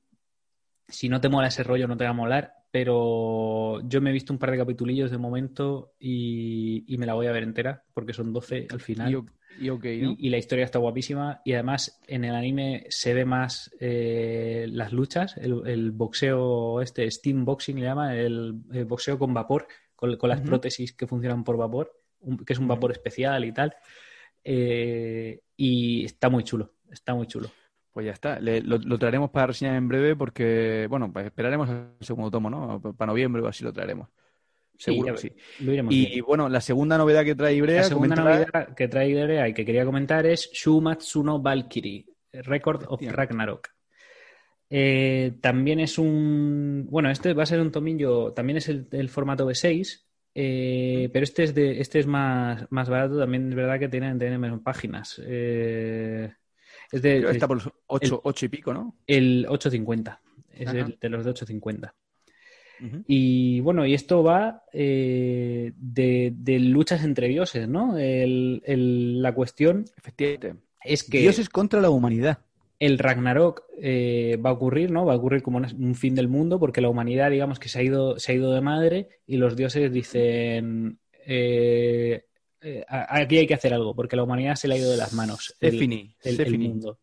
Si 0.88 1.10
no 1.10 1.22
te 1.22 1.30
mola 1.30 1.48
ese 1.48 1.64
rollo, 1.64 1.88
no 1.88 1.98
te 1.98 2.04
va 2.04 2.12
a 2.12 2.14
molar, 2.14 2.54
pero 2.70 3.82
yo 3.88 4.02
me 4.02 4.12
he 4.12 4.14
visto 4.14 4.32
un 4.32 4.40
par 4.40 4.52
de 4.52 4.58
capitulillos 4.58 5.10
de 5.10 5.18
momento 5.18 5.94
y, 6.00 6.96
me 7.00 7.08
la 7.08 7.16
voy 7.16 7.28
a 7.28 7.32
ver 7.32 7.44
entera, 7.44 7.84
porque 7.94 8.14
son 8.14 8.34
12 8.34 8.68
al 8.70 8.82
final. 8.82 9.26
Y, 9.60 10.30
la 10.30 10.38
historia 10.38 10.66
está 10.66 10.80
guapísima. 10.80 11.42
Y 11.44 11.54
además 11.54 12.00
en 12.08 12.24
el 12.26 12.36
anime 12.36 12.86
se 12.90 13.14
ve 13.14 13.26
más 13.26 13.72
eh, 13.80 14.68
las 14.70 14.92
luchas, 14.92 15.36
el, 15.38 15.92
boxeo 15.92 16.82
este, 16.82 17.10
steam 17.10 17.46
boxing 17.46 17.80
le 17.80 17.86
llama, 17.86 18.16
el, 18.16 18.54
boxeo 18.86 19.18
con 19.18 19.34
vapor, 19.34 19.68
con, 19.96 20.18
las 20.24 20.42
prótesis 20.42 20.94
que 20.94 21.08
funcionan 21.08 21.44
por 21.44 21.58
vapor, 21.58 21.92
que 22.46 22.54
es 22.54 22.60
un 22.60 22.68
vapor 22.68 22.92
especial 22.92 23.46
y 23.46 23.52
tal. 23.52 23.76
Eh, 24.44 25.42
y 25.56 26.06
está 26.06 26.30
muy 26.30 26.44
chulo, 26.44 26.74
está 26.92 27.14
muy 27.14 27.28
chulo. 27.28 27.50
Pues 27.92 28.06
ya 28.06 28.12
está, 28.12 28.40
lo, 28.40 29.00
traeremos 29.00 29.32
para 29.32 29.48
reseñar 29.48 29.76
en 29.76 29.88
breve 29.88 30.16
porque, 30.16 30.86
bueno, 30.88 31.12
pues 31.12 31.26
esperaremos 31.26 31.68
el 31.68 31.88
segundo 32.00 32.30
tomo, 32.30 32.50
¿no? 32.50 32.80
Para 32.80 33.12
noviembre 33.12 33.42
o 33.42 33.48
así 33.48 33.64
lo 33.64 33.74
traeremos. 33.74 34.08
Seguro 34.78 35.16
que 35.16 35.22
sí. 35.22 35.32
y 35.90 36.22
bueno, 36.22 36.50
la 36.50 36.62
segunda 36.62 36.98
novedad 36.98 37.24
que 37.24 37.36
trae 37.36 37.56
Ibrea. 37.56 37.82
La 37.82 37.88
segunda 37.88 38.16
novedad 38.16 38.76
que 38.76 38.88
trae 38.88 39.10
Ibrea 39.10 39.48
y 39.50 39.54
que 39.54 39.66
quería 39.66 39.86
comentar 39.86 40.26
es 40.26 40.52
Shumatsuno 40.52 41.42
Valkyrie, 41.42 42.06
Record 42.32 42.86
of 42.88 43.02
Ragnarok. 43.02 43.70
Eh, 44.70 45.38
también 45.42 45.80
es 45.80 45.98
un. 45.98 46.88
Bueno, 46.90 47.10
este 47.10 47.34
va 47.34 47.44
a 47.44 47.48
ser 47.48 47.62
un 47.62 47.72
tomillo. 47.72 48.34
También 48.34 48.58
es 48.58 48.68
el, 48.70 49.10
formato 49.10 49.50
B6. 49.50 50.04
Eh, 50.40 51.10
pero 51.12 51.24
este 51.24 51.44
es 51.46 51.56
de, 51.56 51.82
este 51.82 52.00
es 52.00 52.06
más, 52.06 52.68
más 52.70 52.88
barato, 52.90 53.18
también 53.18 53.50
es 53.50 53.56
verdad 53.56 53.80
que 53.80 53.90
tiene, 53.90 54.14
tiene 54.20 54.38
menos 54.38 54.62
páginas. 54.62 55.20
Eh, 55.26 56.32
es 56.92 57.02
de, 57.02 57.28
está 57.32 57.48
por 57.48 57.58
los 57.58 57.74
8, 57.88 58.22
ocho 58.24 58.46
y 58.46 58.50
pico, 58.50 58.72
¿no? 58.72 58.98
el 59.08 59.48
850. 59.50 60.22
Es 60.52 60.70
el 60.74 60.98
de 61.00 61.10
los 61.10 61.26
de 61.26 61.32
850. 61.32 61.96
Y 63.08 63.60
bueno, 63.62 63.86
y 63.86 63.94
esto 63.94 64.22
va 64.24 64.64
eh, 64.74 65.72
de, 65.78 66.34
de 66.36 66.60
luchas 66.60 67.04
entre 67.04 67.28
dioses, 67.28 67.68
¿no? 67.68 67.98
El- 67.98 68.62
el- 68.66 69.22
la 69.22 69.34
cuestión 69.34 69.86
Efectivamente. 69.98 70.54
es 70.84 71.04
que 71.04 71.20
Dioses 71.22 71.50
contra 71.50 71.82
la 71.82 71.90
humanidad. 71.90 72.40
el 72.80 73.00
Ragnarok 73.00 73.64
eh, 73.82 74.38
va 74.46 74.52
a 74.52 74.54
ocurrir, 74.54 74.92
¿no? 74.92 75.06
Va 75.06 75.14
a 75.14 75.18
ocurrir 75.18 75.42
como 75.42 75.58
un 75.58 75.96
fin 75.96 76.14
del 76.14 76.28
mundo 76.28 76.60
porque 76.60 76.82
la 76.82 76.90
humanidad, 76.90 77.32
digamos 77.32 77.58
que 77.60 77.70
se 77.70 77.80
ha 77.80 77.84
ido, 77.84 78.20
se 78.20 78.32
ha 78.32 78.36
ido 78.36 78.54
de 78.54 78.62
madre 78.62 79.10
y 79.26 79.38
los 79.38 79.56
dioses 79.56 79.92
dicen 79.92 81.00
eh, 81.26 82.24
aquí 82.88 83.38
hay 83.40 83.48
que 83.48 83.54
hacer 83.56 83.74
algo 83.74 83.96
porque 83.96 84.16
la 84.16 84.24
humanidad 84.24 84.56
se 84.56 84.68
le 84.68 84.76
ha 84.76 84.78
ido 84.78 84.92
de 84.92 84.98
las 84.98 85.14
manos 85.14 85.56
Se 85.60 85.68
el, 85.70 85.80
finí, 85.80 86.16
el- 86.24 86.36
se 86.36 86.44
el 86.44 86.50
finí. 86.52 86.68
mundo. 86.70 87.00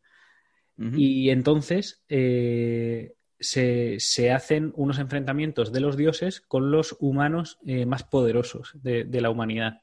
Y 0.97 1.31
entonces 1.31 2.03
eh, 2.09 3.15
se, 3.45 4.01
se 4.01 4.33
hacen 4.33 4.73
unos 4.77 4.99
enfrentamientos 4.99 5.73
de 5.73 5.81
los 5.81 5.97
dioses 5.97 6.41
con 6.43 6.71
los 6.71 6.97
humanos 7.01 7.59
eh, 7.67 7.87
más 7.87 8.03
poderosos 8.05 8.73
de, 8.83 9.05
de 9.05 9.21
la 9.21 9.31
humanidad. 9.31 9.83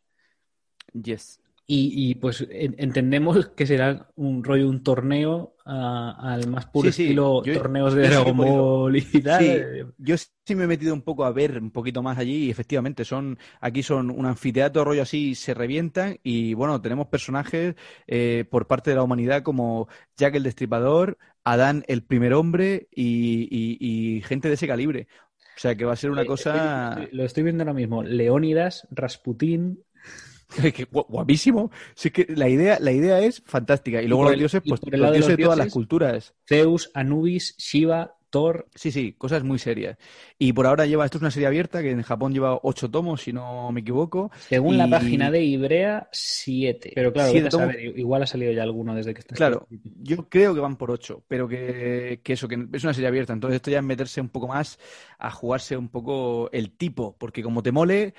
Yes. 0.94 1.40
Y, 1.68 2.10
y, 2.12 2.16
pues 2.16 2.46
en- 2.50 2.76
entendemos 2.80 3.48
que 3.56 3.66
será 3.66 4.10
un 4.16 4.44
rollo, 4.44 4.68
un 4.68 4.84
torneo 4.84 5.56
ah, 5.66 6.18
al 6.20 6.50
más 6.50 6.66
puro 6.66 6.92
Sí, 6.92 6.94
sí, 6.98 7.04
estilo 7.04 7.44
yo- 7.46 7.54
torneos 7.54 7.94
de 7.94 8.10
Dragon 8.10 8.36
Ball 8.36 8.98
y 8.98 9.02
tal. 9.22 9.44
Sí, 9.46 9.94
yo 9.98 10.16
sí 10.18 10.56
me 10.56 10.66
he 10.66 10.68
metido 10.68 10.94
un 10.94 11.02
poco 11.02 11.24
a 11.24 11.32
ver 11.32 11.58
un 11.62 11.72
poquito 11.72 12.02
más 12.04 12.18
allí 12.18 12.48
y 12.48 12.50
efectivamente 12.50 13.06
son 13.06 13.38
aquí 13.62 13.84
son 13.84 14.10
un 14.12 14.26
anfiteatro 14.26 14.84
rollo 14.84 15.04
así 15.04 15.34
se 15.34 15.54
revientan 15.54 16.18
y 16.24 16.56
bueno 16.56 16.82
tenemos 16.82 17.08
personajes 17.08 17.76
eh, 18.08 18.44
por 18.52 18.68
parte 18.68 18.90
de 18.90 18.98
la 18.98 19.04
humanidad 19.04 19.42
como 19.44 19.88
Jack 20.18 20.36
el 20.36 20.44
Destripador, 20.44 21.18
Adán 21.44 21.84
el 21.88 22.04
primer 22.04 22.34
hombre 22.34 22.88
y, 22.92 23.48
y- 23.50 23.78
y 24.18 24.22
gente 24.22 24.48
de 24.48 24.54
ese 24.56 24.68
calibre. 24.68 25.08
O 25.58 25.60
sea 25.62 25.76
que 25.76 25.86
va 25.86 25.94
a 25.94 25.98
ser 25.98 26.12
una 26.12 26.22
Eh, 26.24 26.26
cosa 26.26 27.08
Lo 27.12 27.24
estoy 27.26 27.44
viendo 27.44 27.64
ahora 27.64 27.74
mismo. 27.74 28.04
Leónidas, 28.04 28.88
Rasputín. 28.92 29.84
guapísimo. 30.92 31.72
Sí 31.96 32.12
que 32.12 32.26
la 32.30 32.50
idea 32.50 32.78
la 32.80 32.92
idea 32.92 33.20
es 33.20 33.42
fantástica 33.46 34.02
y 34.02 34.08
luego 34.08 34.24
los 34.26 34.34
el- 34.34 34.40
dioses 34.40 34.62
pues 34.68 34.82
los 34.84 34.92
de 35.12 35.18
dioses 35.18 35.38
de 35.38 35.44
todas 35.44 35.58
las 35.58 35.72
culturas. 35.74 36.34
Zeus, 36.48 36.92
Anubis, 36.94 37.56
Shiva, 37.58 38.16
Sí, 38.76 38.92
sí, 38.92 39.14
cosas 39.14 39.44
muy 39.44 39.60
serias. 39.60 39.98
Y 40.40 40.54
por 40.54 40.66
ahora 40.66 40.86
lleva, 40.86 41.06
esto 41.06 41.18
es 41.18 41.22
una 41.22 41.32
serie 41.32 41.48
abierta 41.48 41.82
que 41.82 41.92
en 41.92 42.02
Japón 42.02 42.34
lleva 42.34 42.60
ocho 42.64 42.90
tomos, 42.90 43.22
si 43.22 43.34
no 43.34 43.72
me 43.72 43.82
equivoco. 43.82 44.32
Según 44.40 44.78
la 44.78 44.90
página 44.90 45.30
de 45.32 45.44
Ibrea, 45.44 46.08
siete. 46.12 46.92
Pero 46.96 47.12
claro, 47.14 47.32
Siete 47.32 47.46
vete 47.46 47.48
a 47.48 47.52
tomos. 47.52 47.74
saber, 47.74 48.00
igual 48.00 48.24
ha 48.24 48.28
salido 48.28 48.52
ya 48.52 48.64
alguno 48.64 48.96
desde 48.96 49.14
que 49.14 49.20
está 49.20 49.36
Claro, 49.36 49.68
yo 49.70 50.30
creo 50.30 50.54
que 50.54 50.60
van 50.60 50.78
por 50.78 50.92
ocho, 50.92 51.24
pero 51.28 51.48
que, 51.48 52.22
que 52.24 52.34
eso, 52.34 52.48
que 52.48 52.68
es 52.74 52.84
una 52.84 52.94
serie 52.94 53.08
abierta. 53.08 53.34
Entonces 53.34 53.58
esto 53.58 53.72
ya 53.72 53.80
es 53.80 53.84
meterse 53.84 54.22
un 54.22 54.30
poco 54.30 54.48
más 54.48 54.80
a 55.20 55.32
jugarse 55.32 55.78
un 55.78 55.90
poco 55.90 56.50
el 56.52 56.72
tipo, 56.78 57.16
porque 57.18 57.44
como 57.44 57.62
te 57.64 57.72
mole, 57.72 58.14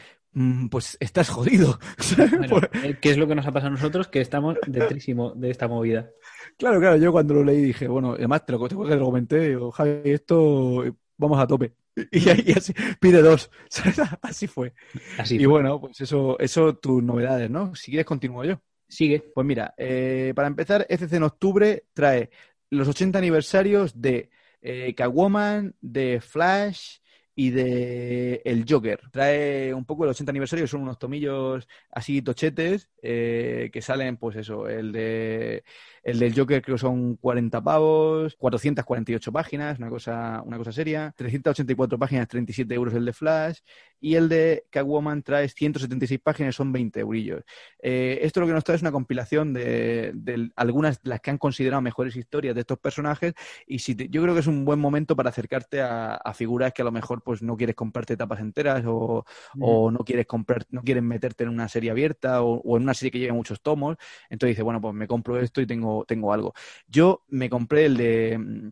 pues 0.71 0.97
estás 1.01 1.29
jodido. 1.29 1.79
Bueno, 2.17 2.49
Por- 2.49 2.71
eh, 2.85 2.99
¿qué 3.01 3.11
es 3.11 3.17
lo 3.17 3.27
que 3.27 3.35
nos 3.35 3.47
ha 3.47 3.53
pasado 3.53 3.69
a 3.69 3.77
nosotros? 3.77 4.09
Que 4.09 4.21
estamos 4.21 4.57
dentrísimo 4.67 5.33
de 5.35 5.51
esta 5.51 5.69
movida. 5.69 6.11
Claro, 6.59 6.81
claro, 6.81 6.97
yo 6.97 7.13
cuando 7.13 7.35
lo 7.35 7.45
leí 7.45 7.63
dije, 7.63 7.89
bueno, 7.89 8.13
además 8.13 8.45
te 8.45 8.53
lo, 8.53 8.69
te, 8.69 8.75
lo 8.75 9.05
comenté, 9.05 9.49
digo, 9.49 9.71
Javi, 9.71 10.01
esto 10.05 10.85
eh, 10.85 10.93
vamos 11.17 11.39
a 11.41 11.47
tope. 11.47 11.73
Y, 12.11 12.29
ahí 12.29 12.53
así, 12.57 12.73
pide 13.01 13.21
dos. 13.21 13.51
Así 14.23 14.47
fue. 14.47 14.73
Así. 15.19 15.37
Y 15.37 15.45
bueno, 15.45 15.79
pues 15.79 16.01
eso, 16.01 16.39
eso 16.39 16.75
tus 16.77 17.03
novedades, 17.03 17.51
¿no? 17.51 17.75
Si 17.75 17.91
quieres 17.91 18.07
continúo 18.07 18.45
yo. 18.45 18.63
Sigue. 18.89 19.23
Pues 19.35 19.47
mira, 19.47 19.75
eh, 19.77 20.33
para 20.35 20.49
empezar, 20.49 20.87
FC 20.89 21.17
en 21.17 21.23
octubre 21.25 21.85
trae 21.93 22.31
los 22.71 22.89
80 22.89 23.19
aniversarios 23.19 24.01
de 24.01 24.31
eh, 24.63 24.95
Catwoman, 24.95 25.75
de 25.83 26.23
Flash 26.23 26.99
y 27.35 27.51
de 27.51 28.43
El 28.45 28.65
Joker. 28.69 29.01
Trae 29.11 29.73
un 29.75 29.85
poco 29.85 30.05
el 30.05 30.11
80 30.11 30.31
aniversario, 30.31 30.67
son 30.67 30.83
unos 30.83 30.99
tomillos 30.99 31.67
así 31.91 32.23
tochetes, 32.23 32.91
eh, 33.03 33.71
que 33.73 33.83
salen, 33.83 34.17
pues 34.17 34.37
eso, 34.37 34.69
el 34.69 34.93
de 34.93 35.65
el 36.03 36.19
del 36.19 36.35
Joker 36.37 36.63
creo 36.63 36.79
son 36.79 37.17
40 37.17 37.63
pavos, 37.63 38.35
448 38.37 39.33
páginas, 39.33 39.79
una 39.79 39.89
cosa, 39.89 40.43
una 40.45 40.59
cosa 40.59 40.73
seria, 40.73 41.13
384 41.17 41.99
páginas, 41.99 42.29
37 42.29 42.75
euros 42.75 42.95
el 42.95 43.05
de 43.05 43.13
Flash, 43.13 43.59
y 44.01 44.17
el 44.17 44.29
de 44.29 44.65
Catwoman 44.71 45.23
trae 45.23 45.49
176 45.49 46.21
páginas, 46.21 46.57
son 46.57 46.73
20 46.73 47.01
eurillos. 47.01 47.43
Eh, 47.81 48.19
esto 48.23 48.41
lo 48.41 48.47
que 48.47 48.53
nos 48.53 48.65
trae 48.65 48.77
es 48.77 48.83
una 48.83 48.91
compilación 48.93 49.53
de, 49.53 50.13
de 50.15 50.51
algunas 50.57 51.03
de 51.03 51.11
las 51.11 51.21
que 51.21 51.31
han 51.31 51.39
considerado 51.39 51.81
mejores 51.83 52.17
historias 52.17 52.55
de 52.55 52.61
estos 52.63 52.79
personajes 52.79 53.35
y 53.67 53.79
si 53.79 53.95
te- 53.95 54.09
yo 54.09 54.23
creo 54.23 54.35
que 54.35 54.41
es 54.41 54.47
un 54.47 54.65
buen 54.65 54.79
momento 54.81 55.15
para 55.17 55.31
acercarte 55.31 55.81
a 55.83 56.33
figuras 56.35 56.73
que 56.73 56.83
a 56.83 56.85
lo 56.85 56.93
mejor 56.93 57.22
pues 57.23 57.43
no 57.43 57.57
quieres 57.57 57.77
comprarte 57.77 58.17
tapas 58.17 58.41
enteras 58.41 58.85
o, 58.87 59.25
o 59.59 59.91
no 59.91 59.99
quieres 60.01 60.27
comprar, 60.27 60.65
no 60.71 60.83
quieres 60.83 61.03
meterte 61.03 61.45
en 61.45 61.51
una 61.51 61.69
serie 61.69 61.91
abierta 61.91 62.43
o, 62.43 62.61
o 62.63 62.77
en 62.77 62.83
una 62.85 62.95
serie 62.95 63.11
que 63.11 63.19
lleve 63.19 63.33
muchos 63.33 63.61
tomos. 63.63 63.97
Entonces 64.31 64.53
dices, 64.53 64.65
bueno, 64.65 64.81
pues 64.81 64.95
me 64.95 65.07
compro 65.07 65.39
esto 65.41 65.61
y 65.61 65.67
tengo, 65.67 66.05
tengo 66.07 66.33
algo. 66.33 66.55
Yo 66.87 67.25
me 67.29 67.49
compré 67.51 67.87
el 67.87 67.97
de 67.97 68.39
mm, 68.39 68.69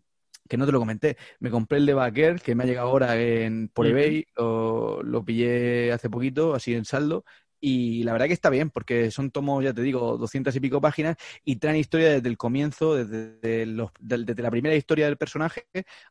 que 0.49 0.57
no 0.57 0.67
te 0.67 0.73
lo 0.73 0.81
comenté, 0.81 1.17
me 1.39 1.51
compré 1.51 1.79
el 1.79 1.87
de 1.87 1.95
Baker, 1.95 2.41
que 2.41 2.55
me 2.55 2.65
ha 2.65 2.67
llegado 2.67 2.89
ahora 2.89 3.17
en, 3.21 3.69
por 3.69 3.87
eBay, 3.87 4.27
lo, 4.37 5.03
lo 5.03 5.25
pillé 5.25 5.93
hace 5.93 6.11
poquito, 6.11 6.55
así 6.55 6.75
en 6.75 6.85
saldo, 6.85 7.25
y 7.61 8.03
la 8.05 8.13
verdad 8.13 8.27
que 8.27 8.33
está 8.33 8.51
bien, 8.51 8.71
porque 8.71 9.11
son 9.11 9.31
tomos, 9.31 9.63
ya 9.63 9.73
te 9.75 9.83
digo, 9.83 10.17
200 10.17 10.55
y 10.57 10.61
pico 10.61 10.81
páginas 10.81 11.17
y 11.45 11.57
traen 11.57 11.77
historia 11.77 12.11
desde 12.11 12.29
el 12.29 12.37
comienzo, 12.39 12.95
desde, 12.95 13.39
de 13.41 13.67
los- 13.67 13.91
desde 14.01 14.43
la 14.43 14.51
primera 14.51 14.75
historia 14.75 15.07
del 15.07 15.17
personaje 15.17 15.67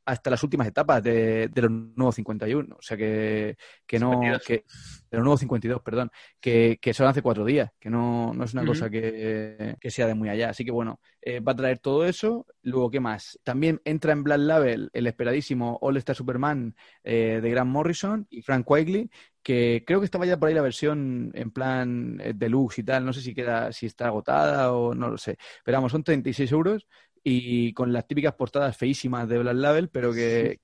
hasta 0.06 0.30
las 0.30 0.44
últimas 0.44 0.68
etapas 0.68 1.04
de, 1.04 1.48
de 1.50 1.62
los 1.62 1.72
nuevos 1.72 2.16
51. 2.16 2.76
O 2.78 2.82
sea 2.82 2.98
que, 2.98 3.58
que 3.86 4.00
no. 4.00 4.12
52. 4.12 4.44
Que, 4.46 4.64
de 5.10 5.18
los 5.18 5.24
nuevos 5.24 5.40
52, 5.40 5.82
perdón. 5.82 6.12
Que, 6.40 6.78
que 6.82 6.94
son 6.94 7.08
hace 7.08 7.22
cuatro 7.22 7.46
días, 7.46 7.72
que 7.80 7.90
no, 7.90 8.34
no 8.34 8.44
es 8.44 8.54
una 8.54 8.66
cosa 8.66 8.90
que, 8.90 9.76
que 9.80 9.92
sea 9.92 10.08
de 10.08 10.16
muy 10.16 10.30
allá. 10.30 10.50
Así 10.50 10.66
que 10.66 10.72
bueno, 10.72 11.00
eh, 11.22 11.40
va 11.40 11.52
a 11.52 11.56
traer 11.56 11.80
todo 11.80 12.06
eso. 12.06 12.46
Luego, 12.64 12.90
¿qué 12.90 13.00
más? 13.00 13.40
También 13.44 13.82
entra 13.86 14.14
en 14.14 14.24
Black 14.24 14.40
Label 14.40 14.90
el 14.94 15.08
esperadísimo 15.08 15.78
All 15.82 15.98
Star 15.98 16.16
Superman 16.16 16.76
eh, 17.04 17.40
de 17.42 17.50
Grant 17.50 17.72
Morrison 17.72 18.28
y 18.30 18.42
Frank 18.42 18.66
Quigley, 18.68 19.10
que 19.44 19.84
creo 19.86 20.00
que 20.00 20.06
estaba 20.06 20.26
ya 20.26 20.38
por 20.40 20.50
ahí 20.50 20.56
la 20.56 20.62
versión 20.62 21.32
en 21.34 21.52
plan 21.52 22.20
eh, 22.22 22.34
deluxe 22.36 22.80
y 22.80 22.84
tal. 22.84 23.06
No 23.06 23.14
sé 23.14 23.22
si 23.22 23.34
queda, 23.34 23.72
si 23.72 23.86
está 23.86 24.08
agotada 24.08 24.74
o 24.74 24.94
no 24.94 25.10
lo 25.10 25.18
sé. 25.18 25.38
Pero 25.64 25.78
vamos, 25.78 25.92
son 25.92 26.04
36 26.04 26.52
euros 26.52 26.88
y 27.24 27.74
con 27.74 27.92
las 27.92 28.08
típicas 28.08 28.34
portadas 28.36 28.78
feísimas 28.78 29.28
de 29.28 29.40
Black 29.40 29.56
Label, 29.56 29.90
pero 29.90 30.14
que, 30.14 30.60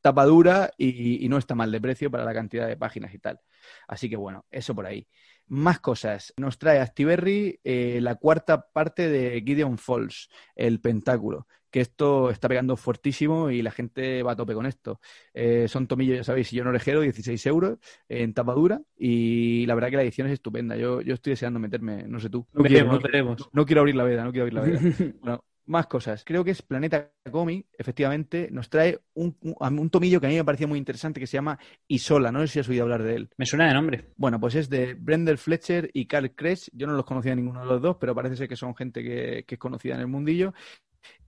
tapa 0.00 0.24
dura 0.24 0.70
y, 0.78 1.24
y 1.24 1.28
no 1.28 1.38
está 1.38 1.54
mal 1.54 1.72
de 1.72 1.80
precio 1.80 2.10
para 2.10 2.24
la 2.24 2.32
cantidad 2.32 2.66
de 2.68 2.76
páginas 2.76 3.12
y 3.12 3.18
tal. 3.18 3.40
Así 3.86 4.08
que 4.08 4.16
bueno, 4.16 4.46
eso 4.50 4.74
por 4.74 4.86
ahí. 4.86 5.06
Más 5.48 5.80
cosas. 5.80 6.34
Nos 6.36 6.58
trae 6.58 6.80
Activerry 6.80 7.58
eh, 7.64 8.00
la 8.02 8.16
cuarta 8.16 8.66
parte 8.70 9.08
de 9.08 9.42
Gideon 9.44 9.78
Falls, 9.78 10.28
el 10.54 10.80
Pentáculo. 10.80 11.46
Que 11.70 11.80
esto 11.80 12.30
está 12.30 12.48
pegando 12.48 12.76
fuertísimo 12.76 13.50
y 13.50 13.60
la 13.60 13.70
gente 13.70 14.22
va 14.22 14.32
a 14.32 14.36
tope 14.36 14.54
con 14.54 14.64
esto. 14.64 15.00
Eh, 15.34 15.66
son 15.68 15.86
tomillos, 15.86 16.16
ya 16.16 16.24
sabéis, 16.24 16.48
sillón 16.48 16.66
orejero, 16.68 17.02
16 17.02 17.44
euros 17.46 17.78
en 18.08 18.32
tapa 18.32 18.54
dura. 18.54 18.80
Y 18.96 19.66
la 19.66 19.74
verdad 19.74 19.90
que 19.90 19.96
la 19.96 20.02
edición 20.02 20.26
es 20.28 20.34
estupenda. 20.34 20.76
Yo, 20.76 21.02
yo 21.02 21.14
estoy 21.14 21.32
deseando 21.32 21.60
meterme, 21.60 22.04
no 22.04 22.20
sé 22.20 22.30
tú. 22.30 22.46
No 22.52 22.62
quiero, 22.64 22.86
veremos, 22.86 22.94
no, 22.94 23.02
veremos. 23.02 23.50
no 23.52 23.66
quiero 23.66 23.80
abrir 23.80 23.96
la 23.96 24.04
veda, 24.04 24.24
no 24.24 24.32
quiero 24.32 24.44
abrir 24.44 24.54
la 24.54 24.62
veda. 24.62 24.80
Bueno, 25.20 25.44
más 25.68 25.86
cosas. 25.86 26.24
Creo 26.24 26.42
que 26.42 26.50
es 26.50 26.62
Planeta 26.62 27.12
Comic, 27.30 27.66
efectivamente, 27.78 28.48
nos 28.50 28.68
trae 28.68 28.98
un, 29.14 29.36
un, 29.42 29.78
un 29.78 29.90
tomillo 29.90 30.20
que 30.20 30.26
a 30.26 30.30
mí 30.30 30.36
me 30.36 30.44
parecía 30.44 30.66
muy 30.66 30.78
interesante 30.78 31.20
que 31.20 31.26
se 31.26 31.36
llama 31.36 31.58
Isola. 31.86 32.32
No 32.32 32.40
sé 32.40 32.48
si 32.48 32.58
has 32.58 32.68
oído 32.68 32.84
hablar 32.84 33.02
de 33.02 33.14
él. 33.14 33.30
Me 33.36 33.46
suena 33.46 33.68
de 33.68 33.74
nombre. 33.74 34.12
Bueno, 34.16 34.40
pues 34.40 34.54
es 34.54 34.68
de 34.68 34.94
Brendan 34.94 35.38
Fletcher 35.38 35.90
y 35.92 36.06
Carl 36.06 36.34
Kresch. 36.34 36.70
Yo 36.72 36.86
no 36.86 36.94
los 36.94 37.04
conocía 37.04 37.34
ninguno 37.34 37.60
de 37.60 37.66
los 37.66 37.82
dos, 37.82 37.96
pero 38.00 38.14
parece 38.14 38.36
ser 38.36 38.48
que 38.48 38.56
son 38.56 38.74
gente 38.74 39.02
que, 39.02 39.44
que 39.46 39.54
es 39.54 39.58
conocida 39.58 39.94
en 39.94 40.00
el 40.00 40.06
mundillo. 40.08 40.54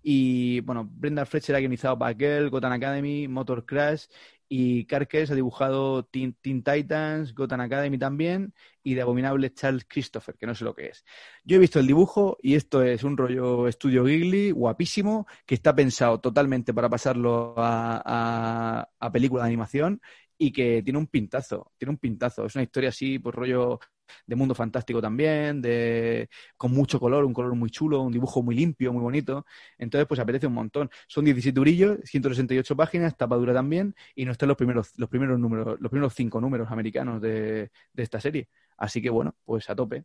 Y 0.03 0.61
bueno, 0.61 0.89
Brendan 0.91 1.27
Fletcher 1.27 1.57
ha 1.57 1.61
guionizado 1.61 1.97
Batgirl, 1.97 2.51
Gotham 2.51 2.73
Academy, 2.73 3.29
Motor 3.29 3.67
Crash 3.67 4.07
y 4.53 4.85
Carl 4.87 5.07
Kresch 5.07 5.31
ha 5.31 5.35
dibujado 5.37 6.05
Teen, 6.05 6.35
Titans, 6.43 7.35
Gotham 7.35 7.61
Academy 7.61 7.97
también 7.99 8.53
y 8.83 8.95
de 8.95 9.03
Abominable 9.03 9.55
Charles 9.55 9.87
Christopher, 9.89 10.37
que 10.37 10.47
no 10.47 10.57
sé 10.57 10.65
lo 10.65 10.75
que 10.75 10.89
es. 10.89 11.05
Yo 11.45 11.57
he 11.57 11.61
visto 11.61 11.79
el 11.79 11.87
dibujo 11.87 12.37
y 12.43 12.57
esto 12.57 12.83
es 12.83 13.05
un 13.05 13.17
rollo 13.17 13.69
estudio 13.69 14.03
Ghibli, 14.03 14.51
guapísimo, 14.51 15.29
que 15.47 15.55
está 15.55 15.73
pensado 15.73 16.19
totalmente 16.21 16.75
para 16.75 16.89
pasarlo 16.89 17.55
a, 17.57 18.89
a 18.99 19.13
película 19.13 19.45
de 19.45 19.49
animación 19.51 20.01
y 20.43 20.53
que 20.53 20.83
tiene 20.83 20.99
un 20.99 21.07
pintazo, 21.07 21.71
tiene 21.77 21.91
un 21.91 21.99
pintazo. 21.99 22.47
Es 22.47 22.55
una 22.55 22.63
historia 22.63 22.89
así, 22.89 23.19
pues 23.19 23.35
rollo 23.35 23.79
de 24.27 24.37
mundo 24.37 24.55
fantástico 24.55 25.01
también, 25.01 25.61
de 25.61 26.31
con 26.57 26.73
mucho 26.73 26.99
color, 26.99 27.27
un 27.27 27.35
color 27.35 27.55
muy 27.55 27.69
chulo, 27.69 28.01
un 28.01 28.11
dibujo 28.11 28.43
muy 28.43 28.55
limpio, 28.55 28.91
muy 28.91 29.03
bonito. 29.03 29.45
Entonces, 29.77 30.09
pues 30.09 30.19
apetece 30.19 30.47
un 30.47 30.55
montón. 30.55 30.89
Son 31.09 31.27
17 31.27 31.55
durillos, 31.55 31.99
168 32.05 32.75
páginas, 32.75 33.19
tapa 33.19 33.37
dura 33.37 33.53
también, 33.53 33.95
y 34.15 34.25
no 34.25 34.33
están 34.33 34.49
los 34.49 34.57
primeros, 34.57 34.93
los 34.97 35.11
primeros 35.11 35.39
números, 35.39 35.79
los 35.79 35.91
primeros 35.91 36.15
cinco 36.15 36.41
números 36.41 36.71
americanos 36.71 37.21
de, 37.21 37.71
de 37.93 38.03
esta 38.03 38.19
serie. 38.19 38.49
Así 38.79 39.03
que 39.03 39.11
bueno, 39.11 39.37
pues 39.45 39.69
a 39.69 39.77
tope. 39.77 40.05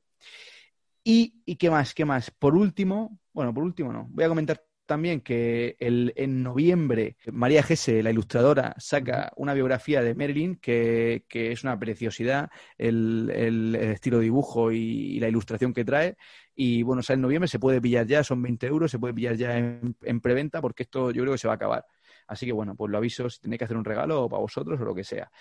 Y, 1.01 1.41
y, 1.45 1.55
qué 1.55 1.69
más, 1.69 1.93
qué 1.93 2.03
más. 2.03 2.29
Por 2.31 2.55
último, 2.55 3.19
bueno, 3.31 3.53
por 3.53 3.63
último 3.63 3.93
no. 3.93 4.07
Voy 4.09 4.25
a 4.25 4.27
comentar 4.27 4.64
también 4.85 5.21
que 5.21 5.75
el, 5.79 6.13
en 6.15 6.43
noviembre 6.43 7.17
María 7.31 7.63
Gese, 7.63 8.03
la 8.03 8.11
ilustradora, 8.11 8.75
saca 8.77 9.31
una 9.35 9.53
biografía 9.53 10.01
de 10.01 10.15
Marilyn 10.15 10.55
que, 10.57 11.25
que 11.27 11.51
es 11.51 11.63
una 11.63 11.79
preciosidad, 11.79 12.49
el, 12.77 13.31
el, 13.33 13.75
el 13.75 13.91
estilo 13.91 14.17
de 14.17 14.23
dibujo 14.25 14.71
y, 14.71 14.77
y, 14.77 15.19
la 15.19 15.27
ilustración 15.29 15.73
que 15.73 15.85
trae. 15.85 16.17
Y 16.55 16.83
bueno, 16.83 17.01
sale 17.03 17.15
en 17.15 17.21
noviembre, 17.21 17.47
se 17.47 17.59
puede 17.59 17.81
pillar 17.81 18.07
ya, 18.07 18.23
son 18.23 18.41
20 18.41 18.67
euros, 18.67 18.91
se 18.91 18.99
puede 18.99 19.13
pillar 19.13 19.35
ya 19.35 19.57
en, 19.57 19.95
en 20.01 20.21
preventa 20.21 20.61
porque 20.61 20.83
esto 20.83 21.11
yo 21.11 21.21
creo 21.23 21.33
que 21.33 21.39
se 21.39 21.47
va 21.47 21.53
a 21.53 21.57
acabar. 21.57 21.85
Así 22.27 22.45
que 22.45 22.51
bueno, 22.51 22.75
pues 22.75 22.91
lo 22.91 22.97
aviso 22.97 23.29
si 23.29 23.39
tenéis 23.39 23.59
que 23.59 23.65
hacer 23.65 23.77
un 23.77 23.85
regalo 23.85 24.27
para 24.29 24.41
vosotros 24.41 24.79
o 24.79 24.85
lo 24.85 24.95
que 24.95 25.03
sea. 25.03 25.31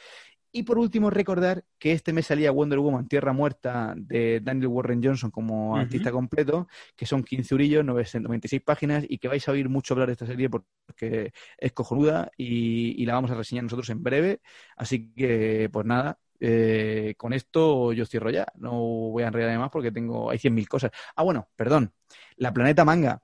Y 0.57 0.62
por 0.62 0.78
último, 0.78 1.11
recordar 1.11 1.64
que 1.80 1.90
este 1.90 2.12
mes 2.12 2.26
salía 2.26 2.52
Wonder 2.52 2.78
Woman 2.78 3.09
Tierra 3.09 3.32
Muerta 3.32 3.92
de 3.96 4.38
Daniel 4.40 4.68
Warren 4.68 5.02
Johnson 5.02 5.32
como 5.32 5.72
uh 5.72 5.76
-huh. 5.76 5.80
artista 5.80 6.12
completo, 6.12 6.68
que 6.94 7.07
son 7.07 7.24
15 7.24 7.57
urillos, 7.57 7.84
96 7.84 8.62
páginas, 8.62 9.05
y 9.09 9.18
que 9.18 9.26
vais 9.26 9.48
a 9.48 9.50
oír 9.50 9.68
mucho 9.68 9.94
hablar 9.94 10.07
de 10.07 10.12
esta 10.12 10.26
serie 10.26 10.48
porque 10.48 11.32
es 11.59 11.72
cojonuda 11.72 12.30
y, 12.36 13.02
y 13.02 13.05
la 13.05 13.14
vamos 13.14 13.32
a 13.32 13.34
reseñar 13.34 13.64
nosotros 13.64 13.90
en 13.90 14.05
breve. 14.05 14.42
Así 14.76 15.12
que, 15.12 15.68
pues 15.72 15.86
nada, 15.86 16.20
eh, 16.38 17.14
con 17.16 17.32
esto 17.32 17.92
yo 17.92 18.07
cierro 18.07 18.30
ya. 18.30 18.46
No 18.55 18.74
voy 19.11 19.24
a 19.24 19.26
enredar 19.26 19.59
más 19.59 19.70
porque 19.70 19.90
tengo 19.90 20.30
hay 20.30 20.38
100.000 20.38 20.68
cosas. 20.68 20.92
Ah, 21.16 21.24
bueno, 21.24 21.48
perdón. 21.57 21.92
La 22.36 22.52
Planeta 22.55 22.84
Manga 22.84 23.24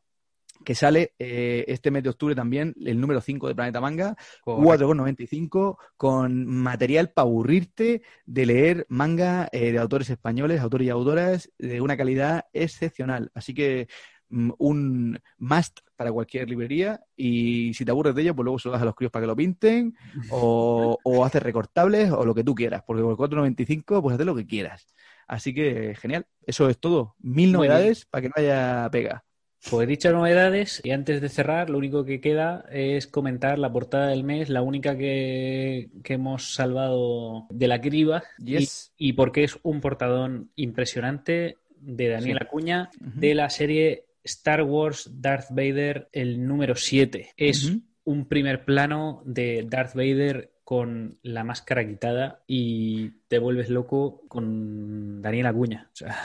que 0.65 0.75
sale 0.75 1.15
eh, 1.19 1.65
este 1.69 1.91
mes 1.91 2.03
de 2.03 2.11
octubre 2.11 2.35
también, 2.35 2.75
el 2.85 3.01
número 3.01 3.21
5 3.21 3.49
de 3.49 3.55
Planeta 3.55 3.81
Manga, 3.81 4.17
4,95, 4.45 5.77
con 5.97 6.47
material 6.47 7.11
para 7.11 7.27
aburrirte 7.27 8.03
de 8.27 8.47
leer 8.47 8.87
manga 8.89 9.49
eh, 9.53 9.73
de 9.73 9.79
autores 9.79 10.11
españoles, 10.11 10.61
autores 10.61 10.87
y 10.87 10.91
autoras, 10.91 11.51
de 11.59 11.81
una 11.81 11.97
calidad 11.97 12.47
excepcional. 12.53 13.31
Así 13.35 13.55
que 13.55 13.89
mm, 14.29 14.51
un 14.59 15.21
must 15.39 15.81
para 15.97 16.13
cualquier 16.13 16.49
librería 16.49 17.01
y 17.17 17.73
si 17.75 17.85
te 17.85 17.91
aburres 17.91 18.15
de 18.15 18.23
ello, 18.23 18.35
pues 18.35 18.45
luego 18.45 18.59
se 18.59 18.69
lo 18.69 18.73
das 18.73 18.83
a 18.83 18.87
los 18.87 18.95
críos 18.95 19.13
para 19.13 19.23
que 19.23 19.29
lo 19.29 19.37
pinten 19.37 19.95
o, 20.31 20.99
o 21.05 21.25
haces 21.25 21.43
recortables 21.43 22.11
o 22.11 22.25
lo 22.25 22.35
que 22.35 22.45
tú 22.45 22.55
quieras, 22.55 22.83
porque 22.87 23.03
por 23.03 23.17
4,95 23.17 24.03
pues 24.03 24.15
haces 24.15 24.27
lo 24.27 24.35
que 24.35 24.47
quieras. 24.47 24.87
Así 25.27 25.55
que 25.55 25.95
genial, 25.95 26.27
eso 26.45 26.69
es 26.69 26.81
todo. 26.81 27.15
Mil 27.21 27.53
novedades 27.53 28.05
para 28.05 28.23
que 28.23 28.29
no 28.29 28.35
haya 28.37 28.89
pega. 28.91 29.25
Pues 29.69 29.87
dichas 29.87 30.15
novedades, 30.15 30.81
y 30.83 30.91
antes 30.91 31.21
de 31.21 31.29
cerrar, 31.29 31.69
lo 31.69 31.77
único 31.77 32.05
que 32.05 32.21
queda 32.21 32.65
es 32.73 33.07
comentar 33.07 33.59
la 33.59 33.71
portada 33.71 34.09
del 34.09 34.25
mes, 34.25 34.49
la 34.49 34.63
única 34.63 34.97
que, 34.97 35.91
que 36.03 36.15
hemos 36.15 36.55
salvado 36.55 37.47
de 37.51 37.69
la 37.69 37.81
criba, 37.81 38.23
yes. 38.43 38.93
y, 38.97 39.11
y, 39.11 39.13
porque 39.13 39.45
es 39.45 39.59
un 39.63 39.81
portadón 39.81 40.51
impresionante 40.57 41.59
de 41.81 42.09
Daniel 42.09 42.39
sí. 42.39 42.45
Acuña 42.45 42.91
uh 43.01 43.05
-huh. 43.05 43.15
de 43.15 43.35
la 43.35 43.51
serie 43.51 44.05
Star 44.25 44.63
Wars 44.63 45.11
Darth 45.13 45.51
Vader, 45.51 46.09
el 46.13 46.47
número 46.47 46.75
7. 46.75 47.31
Es 47.37 47.65
uh 47.65 47.73
-huh. 47.73 47.83
un 48.05 48.27
primer 48.27 48.65
plano 48.65 49.23
de 49.27 49.67
Darth 49.69 49.95
Vader 49.95 50.50
con 50.71 51.19
la 51.25 51.43
máscara 51.43 51.85
quitada 51.85 52.45
y 52.47 53.09
te 53.27 53.41
vuelves 53.41 53.71
loco 53.71 54.23
con 54.29 55.21
Daniel 55.21 55.47
Acuña. 55.47 55.91
O 55.93 55.97
sea... 55.97 56.17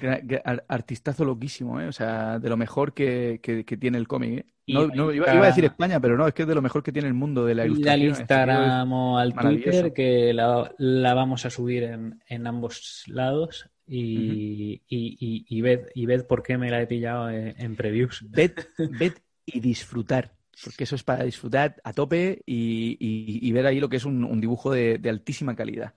Artistazo 0.66 1.24
loquísimo, 1.24 1.80
¿eh? 1.80 1.86
O 1.86 1.92
sea, 1.92 2.40
de 2.40 2.48
lo 2.48 2.56
mejor 2.56 2.94
que, 2.94 3.38
que, 3.40 3.64
que 3.64 3.76
tiene 3.76 3.96
el 3.98 4.08
cómic. 4.08 4.40
¿eh? 4.40 4.46
No, 4.66 4.88
no 4.88 5.12
iba, 5.12 5.32
iba, 5.32 5.44
a 5.44 5.46
decir 5.46 5.64
España, 5.66 6.00
pero 6.00 6.16
no, 6.16 6.26
es 6.26 6.34
que 6.34 6.42
es 6.42 6.48
de 6.48 6.56
lo 6.56 6.62
mejor 6.62 6.82
que 6.82 6.90
tiene 6.90 7.06
el 7.06 7.14
mundo 7.14 7.44
de 7.44 7.54
la 7.54 7.64
ilustración. 7.64 8.00
La 8.00 8.06
Instagram 8.08 8.92
al 8.92 9.34
Twitter, 9.34 9.92
que 9.92 10.34
la, 10.34 10.74
la, 10.78 11.14
vamos 11.14 11.46
a 11.46 11.50
subir 11.50 11.84
en, 11.84 12.20
en 12.26 12.48
ambos 12.48 13.04
lados. 13.06 13.70
Y, 13.86 14.02
uh 14.02 14.32
-huh. 14.32 14.82
y, 14.88 15.16
y, 15.20 15.46
y, 15.48 15.60
ved, 15.60 15.86
y 15.94 16.06
ved 16.06 16.26
por 16.26 16.42
qué 16.42 16.58
me 16.58 16.70
la 16.70 16.82
he 16.82 16.88
pillado 16.88 17.30
en, 17.30 17.54
en 17.56 17.76
previews. 17.76 18.26
Ved, 18.28 18.50
ved 18.98 19.12
y 19.46 19.60
disfrutar 19.60 20.39
porque 20.64 20.84
eso 20.84 20.94
es 20.94 21.02
para 21.02 21.24
disfrutar 21.24 21.80
a 21.84 21.92
tope 21.92 22.42
y, 22.46 22.96
y, 23.00 23.48
y 23.48 23.52
ver 23.52 23.66
ahí 23.66 23.80
lo 23.80 23.88
que 23.88 23.96
es 23.96 24.04
un, 24.04 24.24
un 24.24 24.40
dibujo 24.40 24.70
de, 24.72 24.98
de, 24.98 25.10
altísima 25.10 25.54
calidad. 25.54 25.94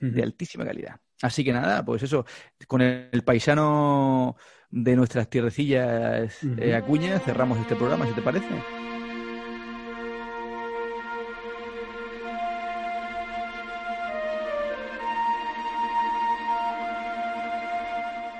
Uh 0.00 0.06
-huh. 0.06 0.12
De 0.12 0.22
altísima 0.22 0.64
calidad. 0.64 1.00
Así 1.22 1.44
que 1.44 1.52
nada, 1.52 1.84
pues 1.84 2.02
eso, 2.02 2.24
con 2.66 2.80
el, 2.80 3.08
el 3.12 3.22
paisano 3.22 4.36
de 4.70 4.96
nuestras 4.96 5.28
tierrecillas 5.28 6.42
uh 6.42 6.46
-huh. 6.46 6.62
eh, 6.62 6.74
Acuña, 6.74 7.18
cerramos 7.20 7.58
este 7.60 7.76
programa, 7.76 8.06
si 8.06 8.12
te 8.12 8.22
parece. 8.22 8.46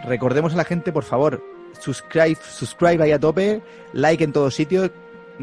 Recordemos 0.04 0.52
a 0.54 0.56
la 0.56 0.64
gente, 0.64 0.92
por 0.92 1.04
favor, 1.04 1.42
subscribe, 1.80 2.34
subscribe 2.34 3.04
ahí 3.04 3.12
a 3.12 3.20
tope, 3.20 3.62
like 3.92 4.24
en 4.24 4.32
todos 4.32 4.54
sitios, 4.54 4.90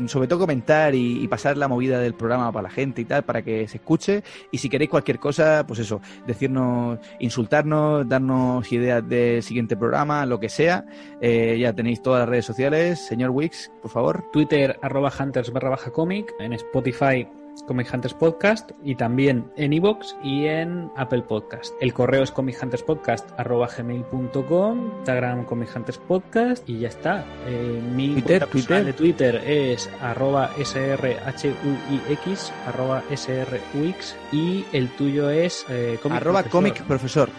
sobre 0.08 0.28
todo 0.28 0.40
comentar 0.40 0.96
y, 0.96 1.28
pasar 1.28 1.58
la 1.58 1.68
movida 1.68 2.00
del 2.00 2.14
programa 2.14 2.52
para 2.52 2.64
la 2.64 2.70
gente 2.70 3.02
y 3.02 3.06
tal, 3.06 3.24
para 3.24 3.42
que 3.42 3.68
se 3.68 3.78
escuche. 3.78 4.24
Y 4.52 4.58
si 4.58 4.70
queréis 4.70 4.90
cualquier 4.90 5.20
cosa, 5.20 5.66
pues 5.68 5.80
eso, 5.80 6.02
decirnos, 6.26 7.00
insultarnos, 7.20 8.08
darnos 8.08 8.72
ideas 8.72 9.08
del 9.08 9.44
siguiente 9.44 9.78
programa, 9.78 10.26
lo 10.26 10.40
que 10.40 10.50
sea. 10.50 10.86
Eh, 11.22 11.58
ya 11.60 11.74
tenéis 11.74 12.02
todas 12.02 12.22
las 12.22 12.30
redes 12.30 12.46
sociales. 12.46 13.06
Señor 13.06 13.30
Wix, 13.32 13.72
por 13.82 13.92
favor. 13.92 14.24
Twitter, 14.32 14.80
arroba 14.82 15.12
hunters 15.20 15.52
barra 15.52 15.70
baja 15.70 15.92
cómic, 15.92 16.34
en 16.40 16.54
Spotify 16.54 17.28
Comic 17.68 17.94
Hunters 17.94 18.14
Podcast 18.14 18.72
y 18.84 18.96
también 18.96 19.52
en 19.56 19.74
iVoox 19.74 20.16
y 20.24 20.46
en 20.46 20.90
Apple 20.96 21.24
Podcast. 21.24 21.74
El 21.82 21.94
correo 21.94 22.24
es 22.24 22.32
comichunterspodcast.gmail.com 22.32 24.92
Instagram 25.00 25.44
Comic 25.46 25.76
Hunters 25.76 25.98
Podcast 26.00 26.68
y 26.70 26.80
ya 26.80 26.88
está. 26.90 27.26
Eh, 27.48 27.82
mi 27.96 28.14
Twitter, 28.14 28.46
Twitter. 28.48 28.86
de 28.86 28.94
Twitter 28.94 29.36
es 29.46 29.90
arroba 30.02 30.50
srhuix 30.64 32.52
arroba 32.66 33.04
sruix 33.16 34.16
y 34.32 34.66
el 34.74 34.90
tuyo 34.90 35.30
es 35.30 35.66
eh, 35.70 36.00
comic 36.02 36.18
arroba 36.18 36.44
comic 36.44 36.84
profesor. 36.84 37.30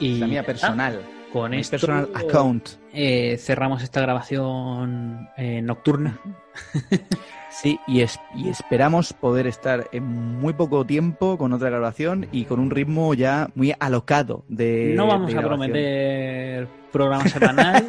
Y 0.00 0.18
la 0.18 0.26
mía 0.26 0.42
personal. 0.42 1.00
Con 1.32 1.52
Mi 1.52 1.58
esto 1.60 1.72
personal 1.72 2.08
account. 2.14 2.68
Eh, 2.92 3.36
cerramos 3.38 3.82
esta 3.82 4.00
grabación 4.00 5.28
eh, 5.36 5.62
nocturna. 5.62 6.20
Sí, 7.50 7.80
y, 7.86 8.00
es, 8.00 8.18
y, 8.34 8.48
esperamos 8.48 9.12
poder 9.12 9.46
estar 9.46 9.88
en 9.92 10.04
muy 10.04 10.52
poco 10.52 10.86
tiempo 10.86 11.36
con 11.36 11.52
otra 11.52 11.68
grabación 11.68 12.28
y 12.30 12.44
con 12.44 12.60
un 12.60 12.70
ritmo 12.70 13.12
ya 13.12 13.50
muy 13.54 13.74
alocado 13.80 14.44
de. 14.48 14.94
No 14.96 15.08
vamos 15.08 15.32
de 15.32 15.38
a 15.38 15.42
prometer 15.42 16.68
programa 16.90 17.28
semanal. 17.28 17.86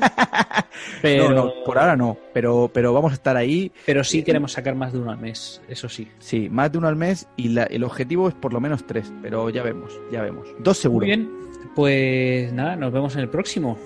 pero... 1.02 1.30
No, 1.32 1.36
no, 1.36 1.54
por 1.66 1.78
ahora 1.78 1.96
no, 1.96 2.18
pero, 2.34 2.70
pero 2.74 2.94
vamos 2.94 3.12
a 3.12 3.16
estar 3.16 3.38
ahí. 3.38 3.72
Pero 3.86 4.04
sí 4.04 4.24
queremos 4.24 4.54
sacar 4.54 4.76
más 4.76 4.94
de 4.94 5.00
uno 5.00 5.12
al 5.12 5.18
mes, 5.20 5.62
eso 5.68 5.88
sí. 5.88 6.08
Sí, 6.20 6.50
más 6.50 6.72
de 6.72 6.78
uno 6.80 6.88
al 6.88 6.96
mes 6.96 7.28
y 7.38 7.50
la, 7.50 7.64
el 7.64 7.84
objetivo 7.84 8.28
es 8.28 8.34
por 8.34 8.54
lo 8.54 8.60
menos 8.60 8.86
tres, 8.86 9.14
pero 9.22 9.50
ya 9.50 9.64
vemos, 9.64 9.94
ya 10.12 10.22
vemos. 10.22 10.48
Dos 10.60 10.78
seguro. 10.78 11.06
Muy 11.06 11.16
bien, 11.16 11.30
pues 11.76 12.51
nada, 12.53 12.76
nos 12.76 12.91
vemos 12.91 13.16
en 13.16 13.22
el 13.22 13.30
próximo. 13.30 13.78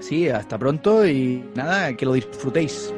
Sí, 0.00 0.28
hasta 0.28 0.58
pronto 0.58 1.06
y 1.06 1.44
nada, 1.54 1.96
que 1.96 2.04
lo 2.06 2.12
disfrutéis. 2.12 2.92